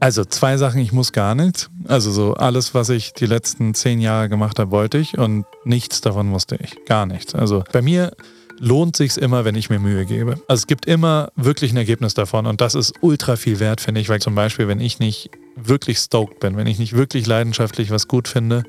[0.00, 1.70] Also zwei Sachen, ich muss gar nichts.
[1.86, 6.00] Also so alles, was ich die letzten zehn Jahre gemacht habe, wollte ich und nichts
[6.00, 6.76] davon musste ich.
[6.86, 7.34] Gar nichts.
[7.34, 8.12] Also bei mir
[8.58, 10.32] lohnt sich immer, wenn ich mir Mühe gebe.
[10.48, 14.00] Also es gibt immer wirklich ein Ergebnis davon und das ist ultra viel wert, finde
[14.00, 17.90] ich, weil zum Beispiel, wenn ich nicht wirklich stoked bin, wenn ich nicht wirklich leidenschaftlich
[17.90, 18.64] was gut finde,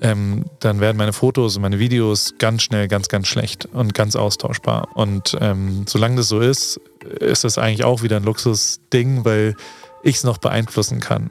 [0.00, 4.16] ähm, dann werden meine Fotos und meine Videos ganz schnell ganz, ganz schlecht und ganz
[4.16, 4.88] austauschbar.
[4.94, 6.80] Und ähm, solange das so ist,
[7.20, 9.56] ist das eigentlich auch wieder ein Luxusding, weil
[10.02, 11.30] ich es noch beeinflussen kann.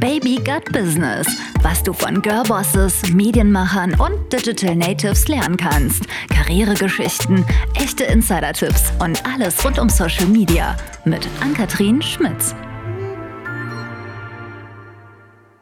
[0.00, 1.26] Baby Gut Business,
[1.62, 6.04] was du von Girlbosses, Medienmachern und Digital Natives lernen kannst.
[6.28, 12.54] Karrieregeschichten, echte Insider-Tipps und alles rund um Social Media mit Ann-Kathrin Schmitz.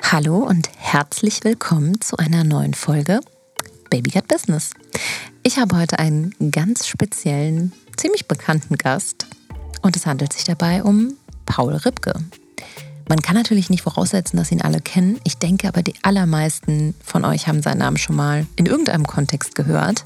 [0.03, 3.21] Hallo und herzlich willkommen zu einer neuen Folge
[3.91, 4.73] Baby Gut Business.
[5.43, 9.27] Ich habe heute einen ganz speziellen, ziemlich bekannten Gast
[9.83, 12.15] und es handelt sich dabei um Paul Ripke.
[13.09, 15.21] Man kann natürlich nicht voraussetzen, dass ihn alle kennen.
[15.25, 19.55] Ich denke aber, die allermeisten von euch haben seinen Namen schon mal in irgendeinem Kontext
[19.55, 20.05] gehört.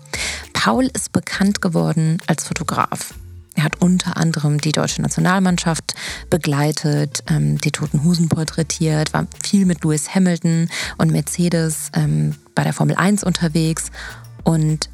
[0.53, 3.15] Paul ist bekannt geworden als Fotograf.
[3.55, 5.95] Er hat unter anderem die deutsche Nationalmannschaft
[6.29, 10.69] begleitet, ähm, die Toten Husen porträtiert, war viel mit Lewis Hamilton
[10.99, 13.91] und Mercedes ähm, bei der Formel 1 unterwegs
[14.45, 14.91] und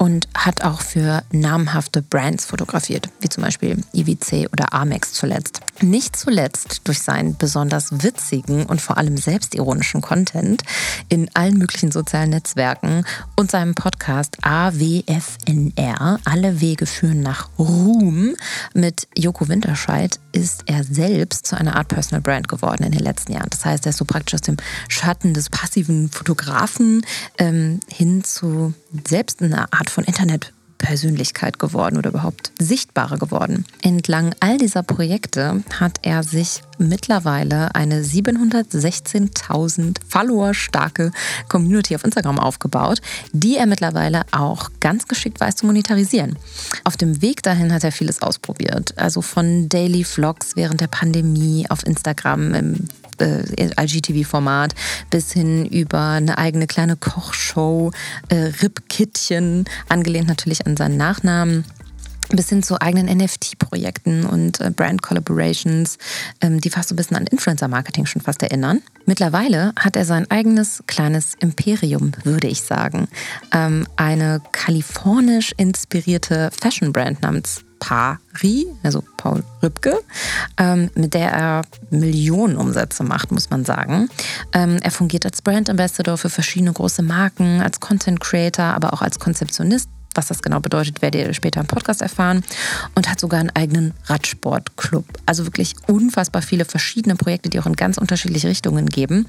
[0.00, 5.60] und hat auch für namhafte Brands fotografiert, wie zum Beispiel IWC oder Amex zuletzt.
[5.82, 10.62] Nicht zuletzt durch seinen besonders witzigen und vor allem selbstironischen Content
[11.10, 13.04] in allen möglichen sozialen Netzwerken
[13.36, 18.36] und seinem Podcast AWFNR, Alle Wege führen nach Ruhm,
[18.72, 23.32] mit Joko Winterscheid ist er selbst zu einer Art Personal Brand geworden in den letzten
[23.32, 23.50] Jahren.
[23.50, 24.56] Das heißt, er ist so praktisch aus dem
[24.88, 27.04] Schatten des passiven Fotografen
[27.36, 28.72] ähm, hin zu
[29.06, 33.66] selbst einer Art von Internet Persönlichkeit geworden oder überhaupt sichtbarer geworden.
[33.82, 41.12] Entlang all dieser Projekte hat er sich mittlerweile eine 716.000 Follower starke
[41.48, 43.02] Community auf Instagram aufgebaut,
[43.32, 46.38] die er mittlerweile auch ganz geschickt weiß zu monetarisieren.
[46.84, 51.66] Auf dem Weg dahin hat er vieles ausprobiert, also von Daily Vlogs während der Pandemie
[51.68, 52.88] auf Instagram im
[53.20, 54.74] äh, IGTV-Format
[55.10, 57.90] bis hin über eine eigene kleine Kochshow,
[58.28, 61.64] äh, Rippkittchen, angelehnt natürlich an seinen Nachnamen
[62.36, 65.98] bis hin zu eigenen NFT-Projekten und äh, Brand-Collaborations,
[66.40, 68.82] ähm, die fast so ein bisschen an Influencer-Marketing schon fast erinnern.
[69.06, 73.08] Mittlerweile hat er sein eigenes kleines Imperium, würde ich sagen.
[73.52, 79.98] Ähm, eine kalifornisch inspirierte Fashion-Brand namens Pari, also Paul Rübke,
[80.56, 84.08] ähm, mit der er Millionen Umsätze macht, muss man sagen.
[84.52, 89.02] Ähm, er fungiert als Brand Ambassador für verschiedene große Marken, als Content Creator, aber auch
[89.02, 92.42] als Konzeptionist was das genau bedeutet, werdet ihr später im Podcast erfahren.
[92.94, 95.04] Und hat sogar einen eigenen Radsportclub.
[95.26, 99.26] Also wirklich unfassbar viele verschiedene Projekte, die auch in ganz unterschiedliche Richtungen geben.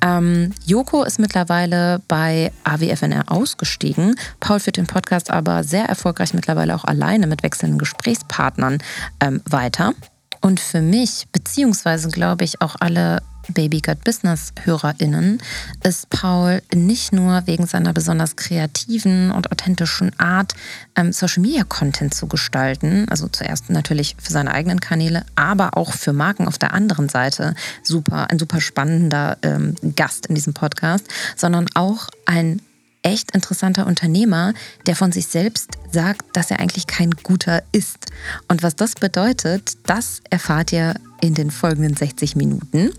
[0.00, 4.16] Ähm, Joko ist mittlerweile bei AWFNR ausgestiegen.
[4.40, 8.78] Paul führt den Podcast aber sehr erfolgreich mittlerweile auch alleine mit wechselnden Gesprächspartnern
[9.20, 9.94] ähm, weiter.
[10.40, 15.38] Und für mich, beziehungsweise glaube ich auch alle Baby Gut Business HörerInnen
[15.82, 20.54] ist Paul nicht nur wegen seiner besonders kreativen und authentischen Art,
[20.96, 25.92] ähm, Social Media Content zu gestalten, also zuerst natürlich für seine eigenen Kanäle, aber auch
[25.92, 31.06] für Marken auf der anderen Seite super, ein super spannender ähm, Gast in diesem Podcast,
[31.36, 32.60] sondern auch ein
[33.02, 34.54] echt interessanter Unternehmer,
[34.86, 38.06] der von sich selbst sagt, dass er eigentlich kein guter ist.
[38.48, 42.90] Und was das bedeutet, das erfahrt ihr in den folgenden 60 Minuten.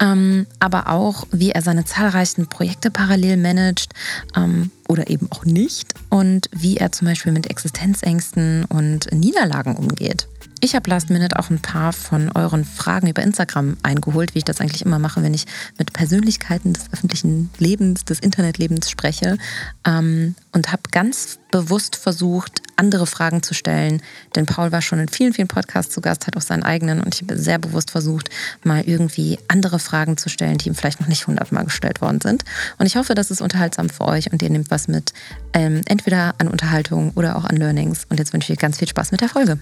[0.00, 3.92] Ähm, aber auch, wie er seine zahlreichen Projekte parallel managt
[4.36, 10.28] ähm, oder eben auch nicht und wie er zum Beispiel mit Existenzängsten und Niederlagen umgeht.
[10.64, 14.44] Ich habe Last Minute auch ein paar von euren Fragen über Instagram eingeholt, wie ich
[14.44, 15.46] das eigentlich immer mache, wenn ich
[15.76, 19.38] mit Persönlichkeiten des öffentlichen Lebens, des Internetlebens spreche.
[19.84, 24.02] Ähm, und habe ganz bewusst versucht, andere Fragen zu stellen.
[24.34, 27.00] Denn Paul war schon in vielen, vielen Podcasts zu Gast, hat auch seinen eigenen.
[27.00, 28.28] Und ich habe sehr bewusst versucht,
[28.62, 32.44] mal irgendwie andere Fragen zu stellen, die ihm vielleicht noch nicht hundertmal gestellt worden sind.
[32.78, 35.12] Und ich hoffe, das ist unterhaltsam für euch und ihr nehmt was mit,
[35.52, 38.06] ähm, entweder an Unterhaltung oder auch an Learnings.
[38.08, 39.58] Und jetzt wünsche ich euch ganz viel Spaß mit der Folge.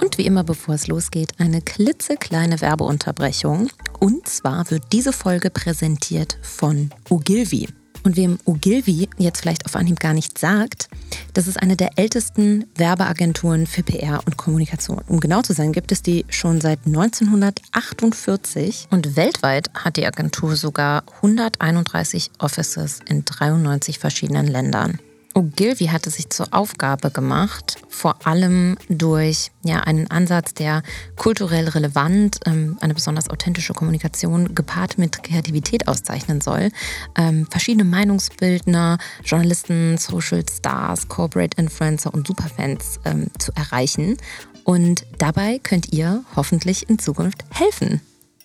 [0.00, 3.68] Und wie immer, bevor es losgeht, eine klitzekleine Werbeunterbrechung.
[3.98, 7.68] Und zwar wird diese Folge präsentiert von Ogilvy.
[8.02, 10.88] Und wem Ogilvy jetzt vielleicht auf Anhieb gar nicht sagt,
[11.34, 15.02] das ist eine der ältesten Werbeagenturen für PR und Kommunikation.
[15.06, 20.56] Um genau zu sein, gibt es die schon seit 1948 und weltweit hat die Agentur
[20.56, 24.98] sogar 131 Offices in 93 verschiedenen Ländern.
[25.34, 30.82] Ogilvy hatte sich zur Aufgabe gemacht, vor allem durch ja, einen Ansatz, der
[31.16, 36.70] kulturell relevant, ähm, eine besonders authentische Kommunikation gepaart mit Kreativität auszeichnen soll,
[37.16, 44.16] ähm, verschiedene Meinungsbildner, Journalisten, Social Stars, Corporate Influencer und Superfans ähm, zu erreichen.
[44.64, 48.00] Und dabei könnt ihr hoffentlich in Zukunft helfen.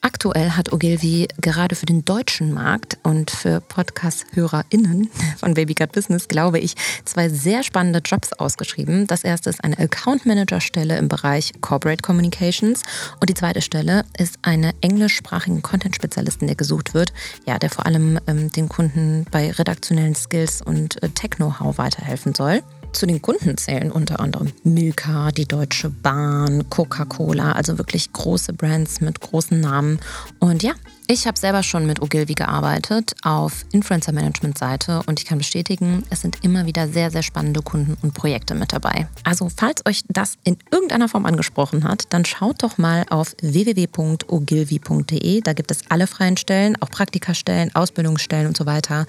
[0.06, 5.10] Aktuell hat Ogilvy gerade für den deutschen Markt und für Podcast-HörerInnen
[5.40, 6.76] von Baby Got Business, glaube ich,
[7.06, 9.08] zwei sehr spannende Jobs ausgeschrieben.
[9.08, 12.84] Das erste ist eine Account Manager-Stelle im Bereich Corporate Communications
[13.20, 17.12] und die zweite Stelle ist eine englischsprachigen Content-Spezialistin, der gesucht wird,
[17.48, 22.62] ja, der vor allem ähm, den Kunden bei redaktionellen Skills und äh, Tech-Know-how weiterhelfen soll.
[22.96, 29.02] Zu den Kunden zählen unter anderem Milka, die Deutsche Bahn, Coca-Cola, also wirklich große Brands
[29.02, 30.00] mit großen Namen.
[30.40, 30.72] Und ja,
[31.08, 36.46] ich habe selber schon mit Ogilvy gearbeitet auf Influencer-Management-Seite und ich kann bestätigen, es sind
[36.46, 39.10] immer wieder sehr, sehr spannende Kunden und Projekte mit dabei.
[39.26, 45.42] Also falls euch das in irgendeiner Form angesprochen hat, dann schaut doch mal auf www.ogilvy.de.
[45.42, 49.06] Da gibt es alle freien Stellen, auch Praktikastellen, Ausbildungsstellen und so weiter.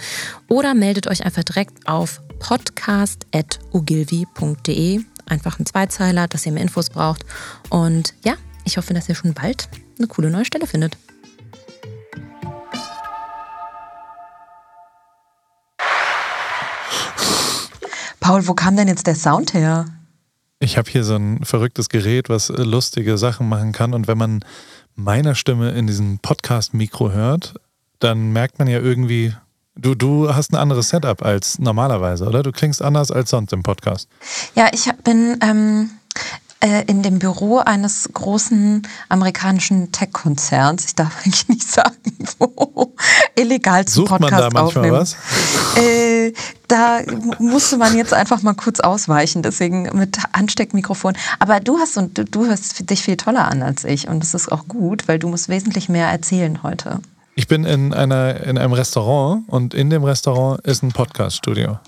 [0.49, 5.00] Oder meldet euch einfach direkt auf podcast.ogilvy.de.
[5.27, 7.25] Einfach ein Zweizeiler, dass ihr mehr Infos braucht.
[7.69, 8.35] Und ja,
[8.65, 9.69] ich hoffe, dass ihr schon bald
[9.99, 10.97] eine coole neue Stelle findet.
[18.21, 19.87] Paul, wo kam denn jetzt der Sound her?
[20.59, 23.94] Ich habe hier so ein verrücktes Gerät, was lustige Sachen machen kann.
[23.94, 24.44] Und wenn man
[24.97, 27.55] meiner Stimme in diesem Podcast-Mikro hört,
[28.00, 29.35] dann merkt man ja irgendwie,
[29.78, 32.43] Du, du hast ein anderes Setup als normalerweise, oder?
[32.43, 34.08] Du klingst anders als sonst im Podcast.
[34.55, 35.90] Ja, ich bin ähm,
[36.61, 40.87] äh, in dem Büro eines großen amerikanischen Tech-Konzerns.
[40.87, 42.94] Ich darf eigentlich nicht sagen, wo.
[43.34, 44.96] Illegal zum Sucht Podcast man da manchmal aufnehmen.
[44.96, 45.17] was?
[45.76, 46.32] Äh,
[46.69, 47.00] da
[47.38, 51.14] musste man jetzt einfach mal kurz ausweichen, deswegen mit Ansteckmikrofon.
[51.38, 54.32] Aber du hast und du, du hörst dich viel toller an als ich und das
[54.32, 57.00] ist auch gut, weil du musst wesentlich mehr erzählen heute.
[57.38, 61.79] Ich bin in, einer, in einem Restaurant und in dem Restaurant ist ein Podcast-Studio.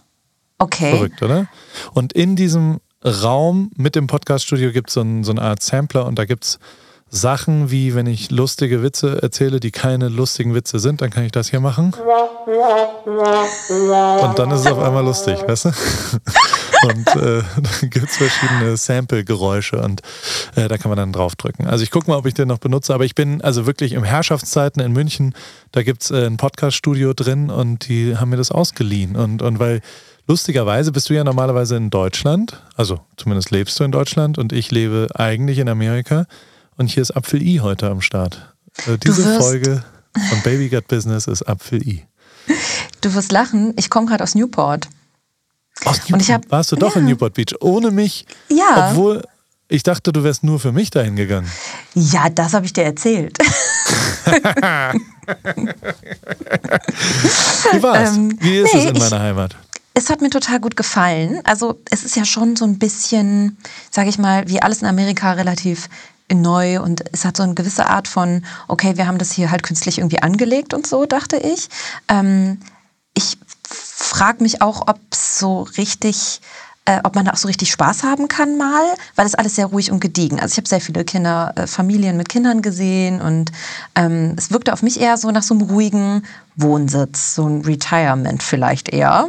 [0.59, 0.91] Okay.
[0.91, 1.47] Verrückt, oder?
[1.95, 6.19] Und in diesem Raum mit dem Podcast-Studio gibt so es so eine Art Sampler und
[6.19, 6.59] da gibt es
[7.09, 11.33] Sachen wie, wenn ich lustige Witze erzähle, die keine lustigen Witze sind, dann kann ich
[11.33, 11.95] das hier machen.
[14.21, 15.71] Und dann ist es auf einmal lustig, weißt du?
[16.83, 17.43] Und äh,
[17.81, 20.03] dann gibt es verschiedene Sample-Geräusche und
[20.55, 21.67] äh, da kann man dann draufdrücken.
[21.67, 24.05] Also ich gucke mal, ob ich den noch benutze, aber ich bin also wirklich im
[24.05, 25.35] Herrschaftszeiten in München,
[25.73, 29.17] da gibt es äh, ein Podcast-Studio drin und die haben mir das ausgeliehen.
[29.17, 29.81] Und, und weil
[30.27, 34.71] lustigerweise bist du ja normalerweise in Deutschland, also zumindest lebst du in Deutschland und ich
[34.71, 36.27] lebe eigentlich in Amerika
[36.77, 38.55] und hier ist Apfel I heute am Start.
[38.87, 39.83] Äh, diese Folge
[40.29, 42.05] von Baby Got Business ist Apfel I.
[43.01, 44.89] Du wirst lachen, ich komme gerade aus Newport.
[45.85, 48.27] Aus Und ich Newport hab- warst du doch in Newport Beach, ohne mich.
[48.49, 48.91] Ja.
[48.91, 49.23] Obwohl
[49.69, 51.51] ich dachte, du wärst nur für mich dahin gegangen.
[51.95, 53.37] Ja, das habe ich dir erzählt.
[57.73, 58.17] Wie war's?
[58.17, 59.57] Ähm, Wie ist nee, es in ich- meiner Heimat?
[59.95, 61.41] Es hat mir total gut gefallen.
[61.45, 63.57] Also es ist ja schon so ein bisschen,
[63.91, 65.89] sage ich mal, wie alles in Amerika relativ
[66.33, 69.65] neu und es hat so eine gewisse Art von, okay, wir haben das hier halt
[69.65, 71.69] künstlich irgendwie angelegt und so, dachte ich.
[72.09, 72.61] Ähm,
[73.15, 73.39] ich
[73.99, 76.41] frage mich auch, ob so richtig,
[76.85, 78.85] äh, ob man da auch so richtig Spaß haben kann mal,
[79.17, 80.39] weil es alles sehr ruhig und gediegen.
[80.39, 83.51] Also ich habe sehr viele Kinder, äh, Familien mit Kindern gesehen und
[83.97, 86.23] ähm, es wirkte auf mich eher so nach so einem ruhigen
[86.55, 89.29] Wohnsitz, so ein Retirement vielleicht eher.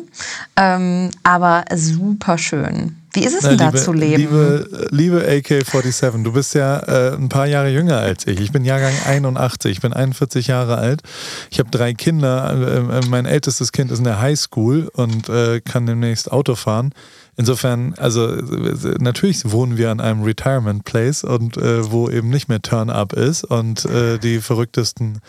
[0.55, 2.98] Ähm, aber super schön.
[3.13, 4.17] Wie ist es Na, denn da zu leben?
[4.17, 8.39] Liebe, liebe AK-47, du bist ja äh, ein paar Jahre jünger als ich.
[8.39, 11.01] Ich bin Jahrgang 81, ich bin 41 Jahre alt.
[11.49, 12.53] Ich habe drei Kinder.
[12.53, 16.93] Äh, äh, mein ältestes Kind ist in der Highschool und äh, kann demnächst Auto fahren.
[17.39, 22.49] Insofern, also äh, natürlich wohnen wir an einem Retirement Place und äh, wo eben nicht
[22.49, 25.19] mehr Turn-up ist und äh, die verrücktesten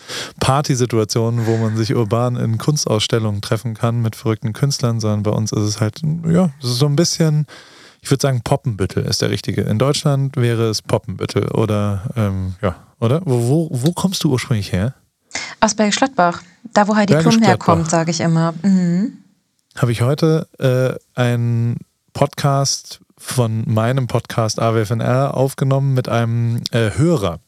[0.40, 5.52] Partysituationen, wo man sich urban in Kunstausstellungen treffen kann mit verrückten Künstlern, sondern bei uns
[5.52, 7.46] ist es halt, ja, so ein bisschen,
[8.02, 9.62] ich würde sagen, Poppenbüttel ist der richtige.
[9.62, 13.23] In Deutschland wäre es Poppenbüttel oder, ähm, ja, oder?
[13.25, 14.95] Wo, wo, wo kommst du ursprünglich her?
[15.61, 16.42] Aus Bergisch Gladbach,
[16.73, 18.54] da wo Heidi Klum herkommt, sage ich immer.
[18.62, 19.19] Mhm.
[19.76, 21.76] habe ich heute äh, einen
[22.12, 27.38] Podcast von meinem Podcast AWFNR aufgenommen mit einem äh, Hörer.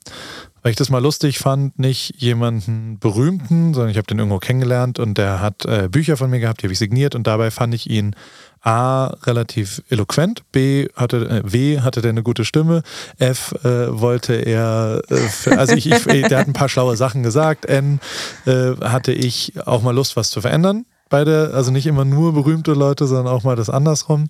[0.63, 5.01] Weil ich das mal lustig fand, nicht jemanden berühmten, sondern ich habe den irgendwo kennengelernt
[5.01, 7.75] und der hat äh, Bücher von mir gehabt, die habe ich signiert und dabei fand
[7.75, 8.15] ich ihn
[8.63, 12.83] A, relativ eloquent, B, hatte, äh, W, hatte der eine gute Stimme,
[13.19, 17.67] F, äh, wollte er, äh, also ich, ich, der hat ein paar schlaue Sachen gesagt,
[17.67, 18.01] N,
[18.47, 22.73] äh, hatte ich auch mal Lust, was zu verändern beide, also nicht immer nur berühmte
[22.73, 24.29] Leute, sondern auch mal das andersrum.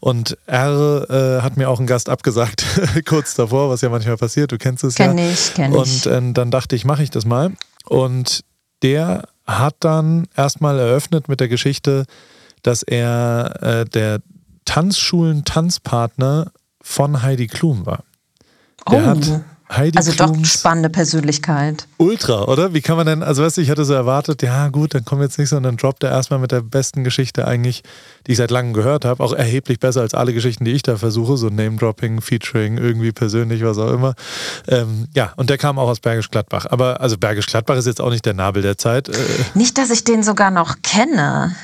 [0.00, 2.64] Und R äh, hat mir auch einen Gast abgesagt,
[3.06, 5.30] kurz davor, was ja manchmal passiert, du kennst es kenn ja.
[5.30, 5.78] Ich, kenn ich.
[5.78, 7.52] Und äh, dann dachte ich, mache ich das mal.
[7.86, 8.40] Und
[8.82, 12.04] der hat dann erstmal eröffnet mit der Geschichte,
[12.64, 14.20] dass er äh, der
[14.64, 16.50] Tanzschulen-Tanzpartner
[16.82, 18.02] von Heidi Klum war.
[18.90, 19.06] Der oh.
[19.06, 19.40] hat
[19.70, 21.86] Heidi also Klums doch spannende Persönlichkeit.
[21.96, 22.74] Ultra, oder?
[22.74, 25.22] Wie kann man denn, also weißt du, ich hatte so erwartet, ja gut, dann kommt
[25.22, 27.82] jetzt nicht so und dann droppt er erstmal mit der besten Geschichte eigentlich,
[28.26, 30.96] die ich seit langem gehört habe, auch erheblich besser als alle Geschichten, die ich da
[30.96, 34.14] versuche, so Name-Dropping, Featuring, irgendwie persönlich, was auch immer.
[34.68, 36.66] Ähm, ja, und der kam auch aus Bergisch Gladbach.
[36.68, 39.08] Aber also Bergisch Gladbach ist jetzt auch nicht der Nabel der Zeit.
[39.08, 39.14] Äh,
[39.54, 41.54] nicht, dass ich den sogar noch kenne.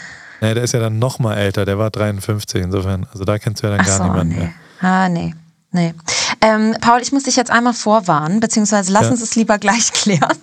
[0.41, 3.07] Nee, der ist ja dann noch mal älter, der war 53 insofern.
[3.13, 4.41] Also da kennst du ja dann Ach gar so, niemanden nee.
[4.41, 4.53] mehr.
[4.81, 5.35] Ah, nee.
[5.73, 5.95] Nee.
[6.41, 9.11] Ähm, Paul, ich muss dich jetzt einmal vorwarnen, beziehungsweise lass Ja.
[9.11, 10.37] uns es lieber gleich klären.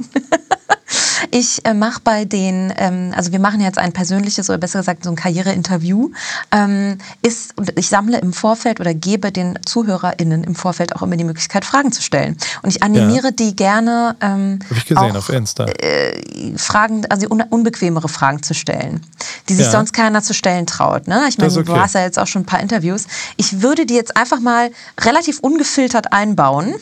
[1.31, 5.03] Ich äh, mache bei den, ähm, also wir machen jetzt ein persönliches oder besser gesagt
[5.03, 6.11] so ein Karriereinterview,
[6.51, 11.15] ähm, ist, und ich sammle im Vorfeld oder gebe den ZuhörerInnen im Vorfeld auch immer
[11.17, 12.37] die Möglichkeit, Fragen zu stellen.
[12.61, 15.65] Und ich animiere die gerne ähm, Hab ich gesehen auch, auf Insta.
[15.65, 19.01] äh, Fragen, also un unbequemere Fragen zu stellen,
[19.49, 19.71] die sich Ja.
[19.71, 21.07] sonst keiner zu stellen traut.
[21.07, 21.25] Ne?
[21.29, 21.79] Ich meine, ist du okay.
[21.79, 23.05] hast ja jetzt auch schon ein paar Interviews.
[23.37, 24.69] Ich würde die jetzt einfach mal
[25.01, 26.75] relativ ungefiltert einbauen.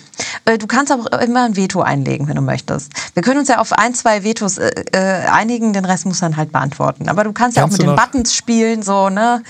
[0.46, 2.92] Äh, Du kannst aber auch immer ein Veto einlegen, wenn du möchtest.
[3.14, 6.36] Wir können uns ja auf ein, zwei Vetos äh, äh, einigen, den Rest muss dann
[6.36, 7.08] halt beantworten.
[7.08, 9.42] Aber du kannst ja auch Kannst mit den Buttons spielen, so, ne?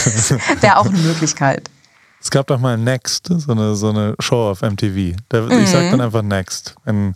[0.60, 1.70] Wäre auch eine Möglichkeit.
[2.20, 5.16] Es gab doch mal Next, so eine, so eine Show auf MTV.
[5.28, 5.66] Da, Ich Mhm.
[5.66, 7.14] sag dann einfach Next, wenn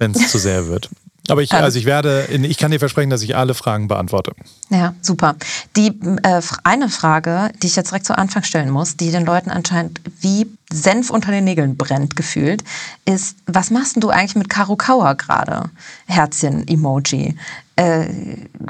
[0.00, 0.90] es zu sehr wird.
[1.28, 4.32] Aber ich, also ich werde, ich kann dir versprechen, dass ich alle Fragen beantworte.
[4.70, 5.36] Ja, super.
[5.76, 5.88] Die
[6.22, 10.00] äh, eine Frage, die ich jetzt direkt zu Anfang stellen muss, die den Leuten anscheinend
[10.20, 12.64] wie Senf unter den Nägeln brennt gefühlt,
[13.04, 15.70] ist, was machst denn du eigentlich mit Karo Kauer gerade?
[16.06, 17.36] Herzchen-Emoji.
[17.76, 18.06] Äh,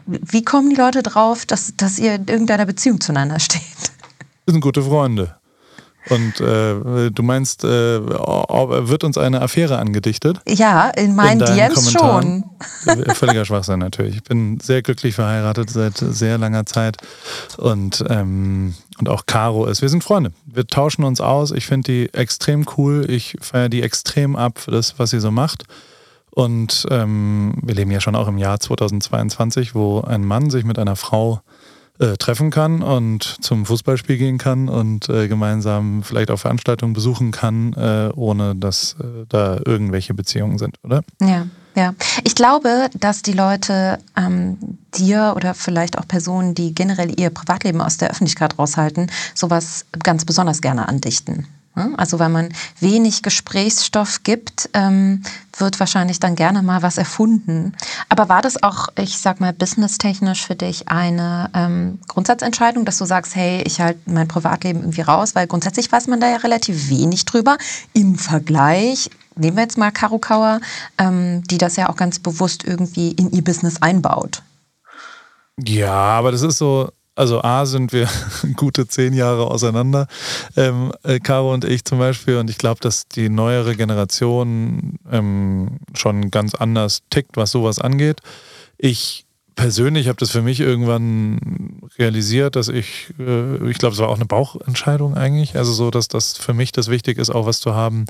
[0.06, 3.62] wie kommen die Leute drauf, dass, dass ihr in irgendeiner Beziehung zueinander steht?
[4.44, 5.36] Wir sind gute Freunde.
[6.10, 10.38] Und äh, du meinst, äh, ob- wird uns eine Affäre angedichtet?
[10.48, 12.44] Ja, in meinen in DMs schon.
[12.84, 13.14] Kommentaren?
[13.14, 14.16] Völliger Schwachsinn natürlich.
[14.16, 16.96] Ich bin sehr glücklich verheiratet seit sehr langer Zeit.
[17.56, 19.80] Und, ähm, und auch Caro ist.
[19.82, 20.32] Wir sind Freunde.
[20.46, 21.52] Wir tauschen uns aus.
[21.52, 23.08] Ich finde die extrem cool.
[23.08, 25.64] Ich feiere die extrem ab für das, was sie so macht.
[26.30, 30.78] Und ähm, wir leben ja schon auch im Jahr 2022, wo ein Mann sich mit
[30.78, 31.61] einer Frau äh,
[32.18, 37.72] treffen kann und zum Fußballspiel gehen kann und äh, gemeinsam vielleicht auch Veranstaltungen besuchen kann,
[37.74, 41.02] äh, ohne dass äh, da irgendwelche Beziehungen sind, oder?
[41.20, 41.94] Ja, ja.
[42.24, 44.58] Ich glaube, dass die Leute ähm,
[44.94, 50.24] dir oder vielleicht auch Personen, die generell ihr Privatleben aus der Öffentlichkeit raushalten, sowas ganz
[50.24, 51.46] besonders gerne andichten.
[51.76, 51.90] Ja?
[51.96, 52.48] Also weil man
[52.80, 55.22] wenig Gesprächsstoff gibt, ähm,
[55.56, 57.74] wird wahrscheinlich dann gerne mal was erfunden.
[58.08, 63.04] Aber war das auch, ich sag mal, businesstechnisch für dich eine ähm, Grundsatzentscheidung, dass du
[63.04, 66.88] sagst, hey, ich halte mein Privatleben irgendwie raus, weil grundsätzlich weiß man da ja relativ
[66.88, 67.56] wenig drüber
[67.92, 69.10] im Vergleich.
[69.34, 70.60] Nehmen wir jetzt mal Karo Kauer,
[70.98, 74.42] ähm, die das ja auch ganz bewusst irgendwie in ihr Business einbaut.
[75.58, 78.08] Ja, aber das ist so, also A sind wir
[78.56, 80.06] gute zehn Jahre auseinander,
[80.56, 82.38] ähm, äh, Caro und ich zum Beispiel.
[82.38, 88.20] Und ich glaube, dass die neuere Generation ähm, schon ganz anders tickt, was sowas angeht.
[88.78, 94.08] Ich persönlich habe das für mich irgendwann realisiert, dass ich, äh, ich glaube, es war
[94.08, 95.56] auch eine Bauchentscheidung eigentlich.
[95.56, 98.06] Also so, dass das für mich das wichtig ist, auch was zu haben,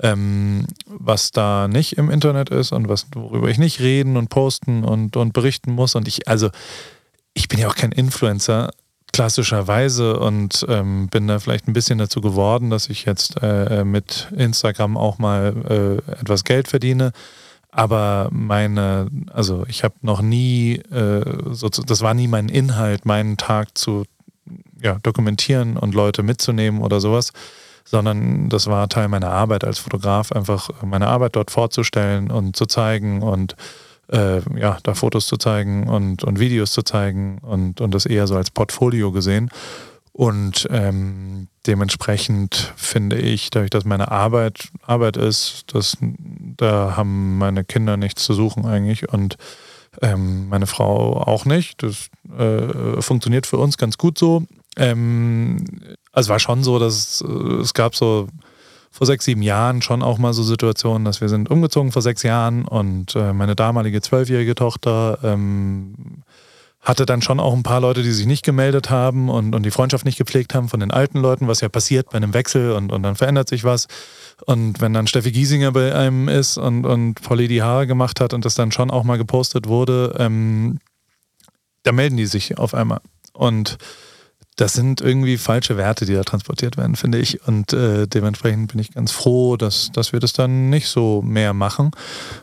[0.00, 4.84] ähm, was da nicht im Internet ist und was, worüber ich nicht reden und posten
[4.84, 5.94] und, und berichten muss.
[5.94, 6.50] Und ich, also
[7.36, 8.70] ich bin ja auch kein Influencer
[9.12, 14.28] klassischerweise und ähm, bin da vielleicht ein bisschen dazu geworden, dass ich jetzt äh, mit
[14.34, 15.54] Instagram auch mal
[16.08, 17.12] äh, etwas Geld verdiene.
[17.70, 23.36] Aber meine, also ich habe noch nie, äh, so, das war nie mein Inhalt, meinen
[23.36, 24.04] Tag zu
[24.80, 27.32] ja, dokumentieren und Leute mitzunehmen oder sowas,
[27.84, 32.64] sondern das war Teil meiner Arbeit als Fotograf, einfach meine Arbeit dort vorzustellen und zu
[32.64, 33.56] zeigen und
[34.12, 38.26] äh, ja, da Fotos zu zeigen und, und Videos zu zeigen und, und das eher
[38.26, 39.50] so als Portfolio gesehen.
[40.12, 47.64] Und ähm, dementsprechend finde ich, dadurch, dass meine Arbeit Arbeit ist, dass, da haben meine
[47.64, 49.36] Kinder nichts zu suchen eigentlich und
[50.00, 51.82] ähm, meine Frau auch nicht.
[51.82, 52.08] Das
[52.38, 54.44] äh, funktioniert für uns ganz gut so.
[54.76, 55.64] Ähm,
[56.12, 58.28] also war schon so, dass äh, es gab so
[58.96, 62.22] vor sechs, sieben Jahren schon auch mal so Situationen, dass wir sind umgezogen vor sechs
[62.22, 66.22] Jahren und äh, meine damalige zwölfjährige Tochter ähm,
[66.80, 69.70] hatte dann schon auch ein paar Leute, die sich nicht gemeldet haben und, und die
[69.70, 72.90] Freundschaft nicht gepflegt haben von den alten Leuten, was ja passiert bei einem Wechsel und,
[72.90, 73.86] und dann verändert sich was.
[74.46, 78.32] Und wenn dann Steffi Giesinger bei einem ist und, und Polly die Haare gemacht hat
[78.32, 80.78] und das dann schon auch mal gepostet wurde, ähm,
[81.82, 83.00] da melden die sich auf einmal.
[83.34, 83.76] Und
[84.56, 87.46] das sind irgendwie falsche Werte, die da transportiert werden, finde ich.
[87.46, 91.52] Und äh, dementsprechend bin ich ganz froh, dass, dass wir das dann nicht so mehr
[91.52, 91.90] machen.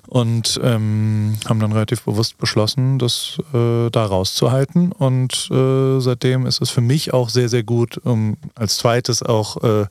[0.07, 4.91] Und ähm, haben dann relativ bewusst beschlossen, das äh, da rauszuhalten.
[4.91, 9.63] Und äh, seitdem ist es für mich auch sehr, sehr gut, um als zweites auch
[9.63, 9.87] äh,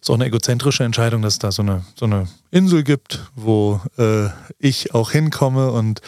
[0.00, 3.80] ist auch eine egozentrische Entscheidung, dass es da so eine, so eine Insel gibt, wo
[3.98, 4.28] äh,
[4.58, 6.00] ich auch hinkomme und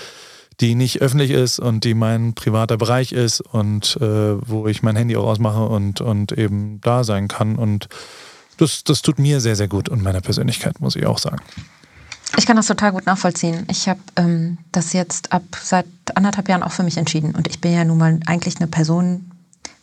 [0.61, 4.97] die nicht öffentlich ist und die mein privater Bereich ist und äh, wo ich mein
[4.97, 7.57] Handy auch ausmache und, und eben da sein kann.
[7.57, 7.88] Und
[8.57, 11.43] das, das tut mir sehr, sehr gut und meiner Persönlichkeit, muss ich auch sagen.
[12.37, 13.67] Ich kann das total gut nachvollziehen.
[13.71, 17.35] Ich habe ähm, das jetzt ab seit anderthalb Jahren auch für mich entschieden.
[17.35, 19.31] Und ich bin ja nun mal eigentlich eine Person,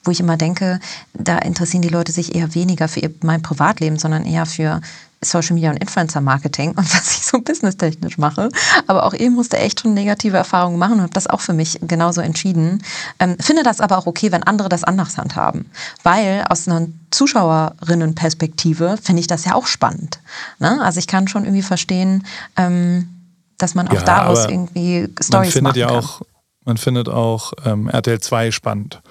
[0.04, 0.80] wo ich immer denke,
[1.14, 4.82] da interessieren die Leute sich eher weniger für ihr, mein Privatleben, sondern eher für
[5.26, 8.50] Social Media und Influencer Marketing und was ich so businesstechnisch mache.
[8.88, 11.80] Aber auch ich musste echt schon negative Erfahrungen machen und habe das auch für mich
[11.82, 12.84] genauso entschieden.
[13.20, 15.70] Ähm, finde das aber auch okay, wenn andere das anders handhaben.
[16.04, 20.20] Weil aus einer Zuschauerinnenperspektive finde ich das ja auch spannend.
[20.60, 20.82] Ne?
[20.82, 22.26] Also ich kann schon irgendwie verstehen,
[22.58, 23.10] ähm,
[23.58, 25.98] dass man auch ja, daraus irgendwie Stories machen ja kann.
[25.98, 26.22] Auch,
[26.66, 29.02] man findet auch ähm, RTL 2 spannend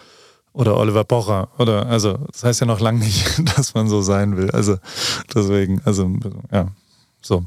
[0.54, 4.38] oder Oliver Pocher oder also das heißt ja noch lange nicht, dass man so sein
[4.38, 4.50] will.
[4.52, 4.78] Also
[5.34, 6.10] deswegen, also
[6.50, 6.68] ja,
[7.20, 7.44] so.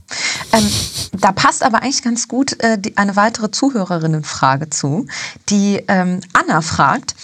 [0.52, 0.70] Ähm,
[1.14, 5.08] da passt aber eigentlich ganz gut äh, die, eine weitere Zuhörerinnenfrage zu,
[5.50, 7.16] die ähm, Anna fragt: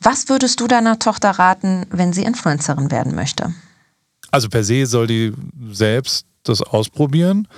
[0.00, 3.52] Was würdest du deiner Tochter raten, wenn sie Influencerin werden möchte?
[4.30, 5.34] Also per se soll die
[5.72, 7.48] selbst das ausprobieren.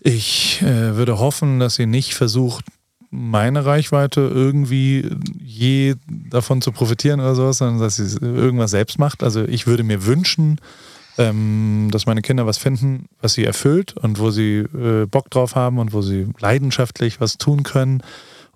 [0.00, 2.66] Ich äh, würde hoffen, dass sie nicht versucht,
[3.14, 5.10] meine Reichweite irgendwie
[5.42, 9.22] je davon zu profitieren oder sowas, sondern dass sie irgendwas selbst macht.
[9.22, 10.60] Also ich würde mir wünschen,
[11.16, 15.54] ähm, dass meine Kinder was finden, was sie erfüllt und wo sie äh, Bock drauf
[15.54, 18.02] haben und wo sie leidenschaftlich was tun können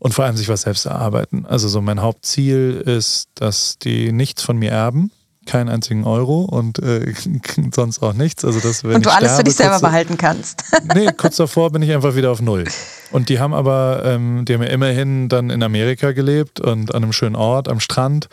[0.00, 1.47] und vor allem sich was selbst erarbeiten.
[1.47, 5.11] Also so mein Hauptziel ist, dass die nichts von mir erben,
[5.49, 7.12] keinen einzigen Euro und äh,
[7.75, 8.45] sonst auch nichts.
[8.45, 10.62] Also das, und du alles sterbe, für dich selber behalten kannst.
[10.95, 12.64] nee, kurz davor bin ich einfach wieder auf Null.
[13.11, 17.03] Und die haben aber, ähm, die haben ja immerhin dann in Amerika gelebt und an
[17.03, 18.29] einem schönen Ort am Strand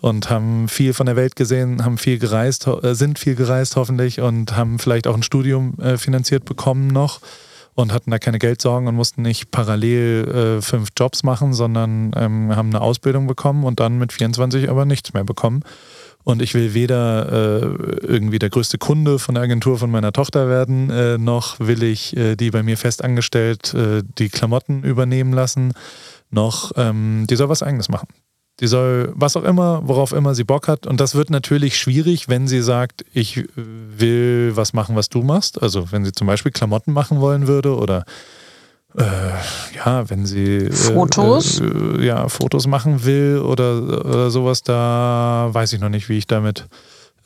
[0.00, 4.20] und haben viel von der Welt gesehen, haben viel gereist, äh, sind viel gereist hoffentlich
[4.20, 7.20] und haben vielleicht auch ein Studium äh, finanziert bekommen noch
[7.74, 12.54] und hatten da keine Geldsorgen und mussten nicht parallel äh, fünf Jobs machen, sondern ähm,
[12.54, 15.62] haben eine Ausbildung bekommen und dann mit 24 aber nichts mehr bekommen.
[16.22, 20.48] Und ich will weder äh, irgendwie der größte Kunde von der Agentur von meiner Tochter
[20.48, 25.32] werden, äh, noch will ich äh, die bei mir fest angestellt äh, die Klamotten übernehmen
[25.32, 25.72] lassen,
[26.30, 28.08] noch ähm, die soll was eigenes machen.
[28.60, 30.86] Die soll was auch immer, worauf immer sie Bock hat.
[30.86, 35.62] Und das wird natürlich schwierig, wenn sie sagt, ich will was machen, was du machst.
[35.62, 38.04] Also wenn sie zum Beispiel Klamotten machen wollen würde oder
[38.96, 41.60] äh, ja, wenn sie äh, Fotos?
[41.60, 46.26] Äh, ja, Fotos machen will oder, oder sowas, da weiß ich noch nicht, wie ich
[46.26, 46.66] damit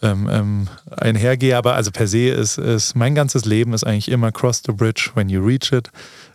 [0.02, 1.56] ähm, ähm, einhergehe.
[1.56, 5.10] Aber also per se ist, ist mein ganzes Leben ist eigentlich immer cross the bridge
[5.14, 5.90] when you reach it.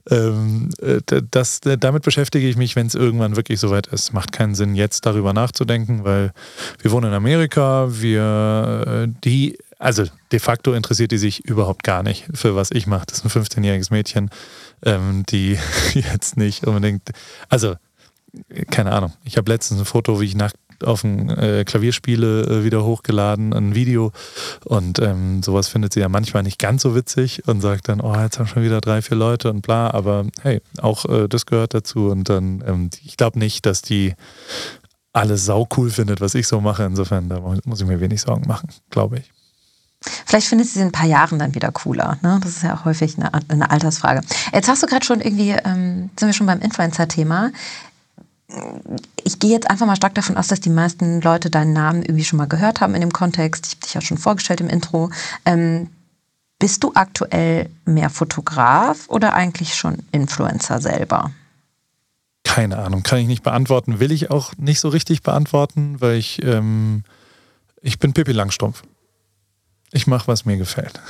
[0.09, 4.13] Ähm, äh, das, damit beschäftige ich mich, wenn es irgendwann wirklich soweit ist.
[4.13, 6.31] Macht keinen Sinn, jetzt darüber nachzudenken, weil
[6.81, 12.01] wir wohnen in Amerika, wir äh, die, also de facto interessiert die sich überhaupt gar
[12.01, 13.05] nicht für was ich mache.
[13.07, 14.31] Das ist ein 15-jähriges Mädchen
[14.85, 15.57] ähm, die
[15.93, 17.09] jetzt nicht unbedingt,
[17.49, 17.75] also
[18.69, 19.13] keine Ahnung.
[19.23, 22.83] Ich habe letztens ein Foto, wie ich nackt auf dem äh, Klavier spiele, äh, wieder
[22.83, 24.11] hochgeladen, ein Video.
[24.65, 28.15] Und ähm, sowas findet sie ja manchmal nicht ganz so witzig und sagt dann, oh,
[28.15, 29.91] jetzt haben schon wieder drei, vier Leute und bla.
[29.91, 32.07] Aber hey, auch äh, das gehört dazu.
[32.07, 34.13] Und dann, ähm, ich glaube nicht, dass die
[35.11, 36.83] alles sau cool findet, was ich so mache.
[36.83, 39.31] Insofern, da muss ich mir wenig Sorgen machen, glaube ich.
[40.01, 42.17] Vielleicht findest du sie in ein paar Jahren dann wieder cooler.
[42.21, 42.39] Ne?
[42.41, 44.21] Das ist ja auch häufig eine, eine Altersfrage.
[44.53, 47.51] Jetzt hast du gerade schon irgendwie, ähm, sind wir schon beim Influencer-Thema.
[49.23, 52.23] Ich gehe jetzt einfach mal stark davon aus, dass die meisten Leute deinen Namen irgendwie
[52.23, 53.65] schon mal gehört haben in dem Kontext.
[53.65, 55.11] Ich habe dich ja schon vorgestellt im Intro.
[55.45, 55.89] Ähm,
[56.59, 61.31] bist du aktuell mehr Fotograf oder eigentlich schon Influencer selber?
[62.43, 63.99] Keine Ahnung, kann ich nicht beantworten.
[63.99, 67.03] Will ich auch nicht so richtig beantworten, weil ich, ähm,
[67.81, 68.83] ich bin Pippi Langstrumpf.
[69.91, 70.99] Ich mache, was mir gefällt.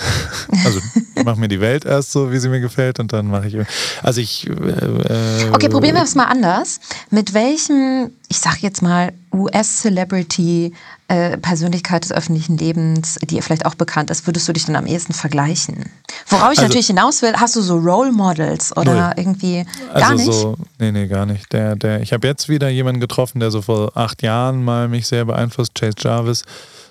[0.66, 0.80] Also
[1.16, 3.58] ich mache mir die Welt erst so, wie sie mir gefällt und dann mache ich.
[4.02, 4.48] Also ich.
[4.48, 6.80] Äh, äh okay, probieren wir es mal anders.
[7.12, 10.74] Mit welchem, ich sag jetzt mal, US-Celebrity,
[11.08, 14.86] äh, Persönlichkeit des öffentlichen Lebens, die vielleicht auch bekannt ist, würdest du dich dann am
[14.86, 15.90] ehesten vergleichen?
[16.28, 19.14] Worauf ich also, natürlich hinaus will, hast du so Role Models oder null.
[19.18, 20.34] irgendwie gar also nicht?
[20.34, 21.52] So, nee, nee, gar nicht.
[21.54, 25.08] Der, der, ich habe jetzt wieder jemanden getroffen, der so vor acht Jahren mal mich
[25.08, 26.44] sehr beeinflusst, Chase Jarvis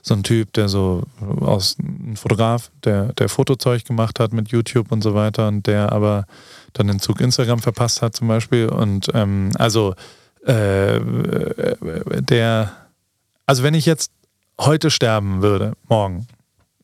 [0.02, 1.02] so ein Typ, der so
[1.40, 5.92] aus ein Fotograf, der, der Fotozeug gemacht hat mit YouTube und so weiter und der
[5.92, 6.24] aber
[6.72, 8.68] dann den Zug Instagram verpasst hat zum Beispiel.
[8.68, 9.94] Und ähm, also
[10.48, 11.00] äh,
[12.22, 12.72] der,
[13.46, 14.10] also wenn ich jetzt
[14.58, 16.26] heute sterben würde, morgen,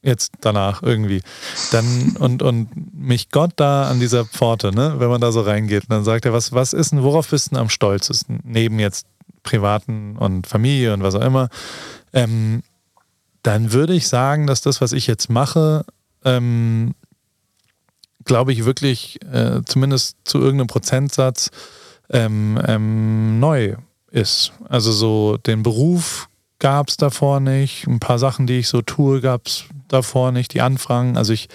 [0.03, 1.23] jetzt danach irgendwie,
[1.73, 5.85] dann und, und mich Gott da an dieser Pforte, ne, wenn man da so reingeht,
[5.89, 9.07] dann sagt er, was, was ist denn, worauf bist du am stolzesten, neben jetzt
[9.43, 11.49] privaten und Familie und was auch immer,
[12.13, 12.63] ähm,
[13.43, 15.87] dann würde ich sagen, dass das, was ich jetzt mache,
[16.25, 16.95] ähm,
[18.25, 21.51] glaube ich, wirklich äh, zumindest zu irgendeinem Prozentsatz
[22.15, 23.75] ähm, ähm, neu
[24.11, 24.53] ist.
[24.69, 26.29] Also so den Beruf
[26.61, 30.55] gab es davor nicht, ein paar Sachen, die ich so tue, gab es davor nicht,
[30.55, 31.19] die Anfragen.
[31.19, 31.49] Also ich,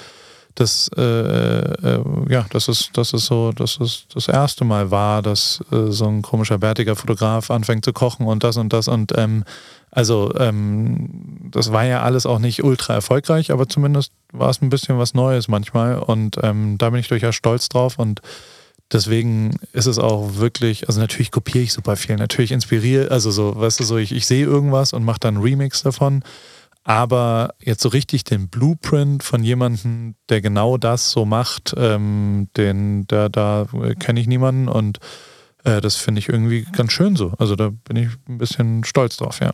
[0.55, 5.21] das, äh, äh, ja, das ist, das ist so, das ist das erste Mal war,
[5.21, 9.17] dass äh, so ein komischer bärtiger Fotograf anfängt zu kochen und das und das und
[9.17, 9.45] ähm,
[9.89, 14.69] also ähm, das war ja alles auch nicht ultra erfolgreich, aber zumindest war es ein
[14.69, 18.21] bisschen was Neues manchmal und ähm, da bin ich durchaus stolz drauf und
[18.91, 23.59] deswegen ist es auch wirklich, also natürlich kopiere ich super viel, natürlich inspiriere, also so,
[23.59, 26.23] weißt du, so ich, ich sehe irgendwas und mache dann einen Remix davon,
[26.83, 33.05] aber jetzt so richtig den Blueprint von jemandem, der genau das so macht, ähm, den,
[33.07, 33.67] der, da
[33.99, 34.99] kenne ich niemanden und
[35.63, 37.33] äh, das finde ich irgendwie ganz schön so.
[37.37, 39.53] Also da bin ich ein bisschen stolz drauf, ja.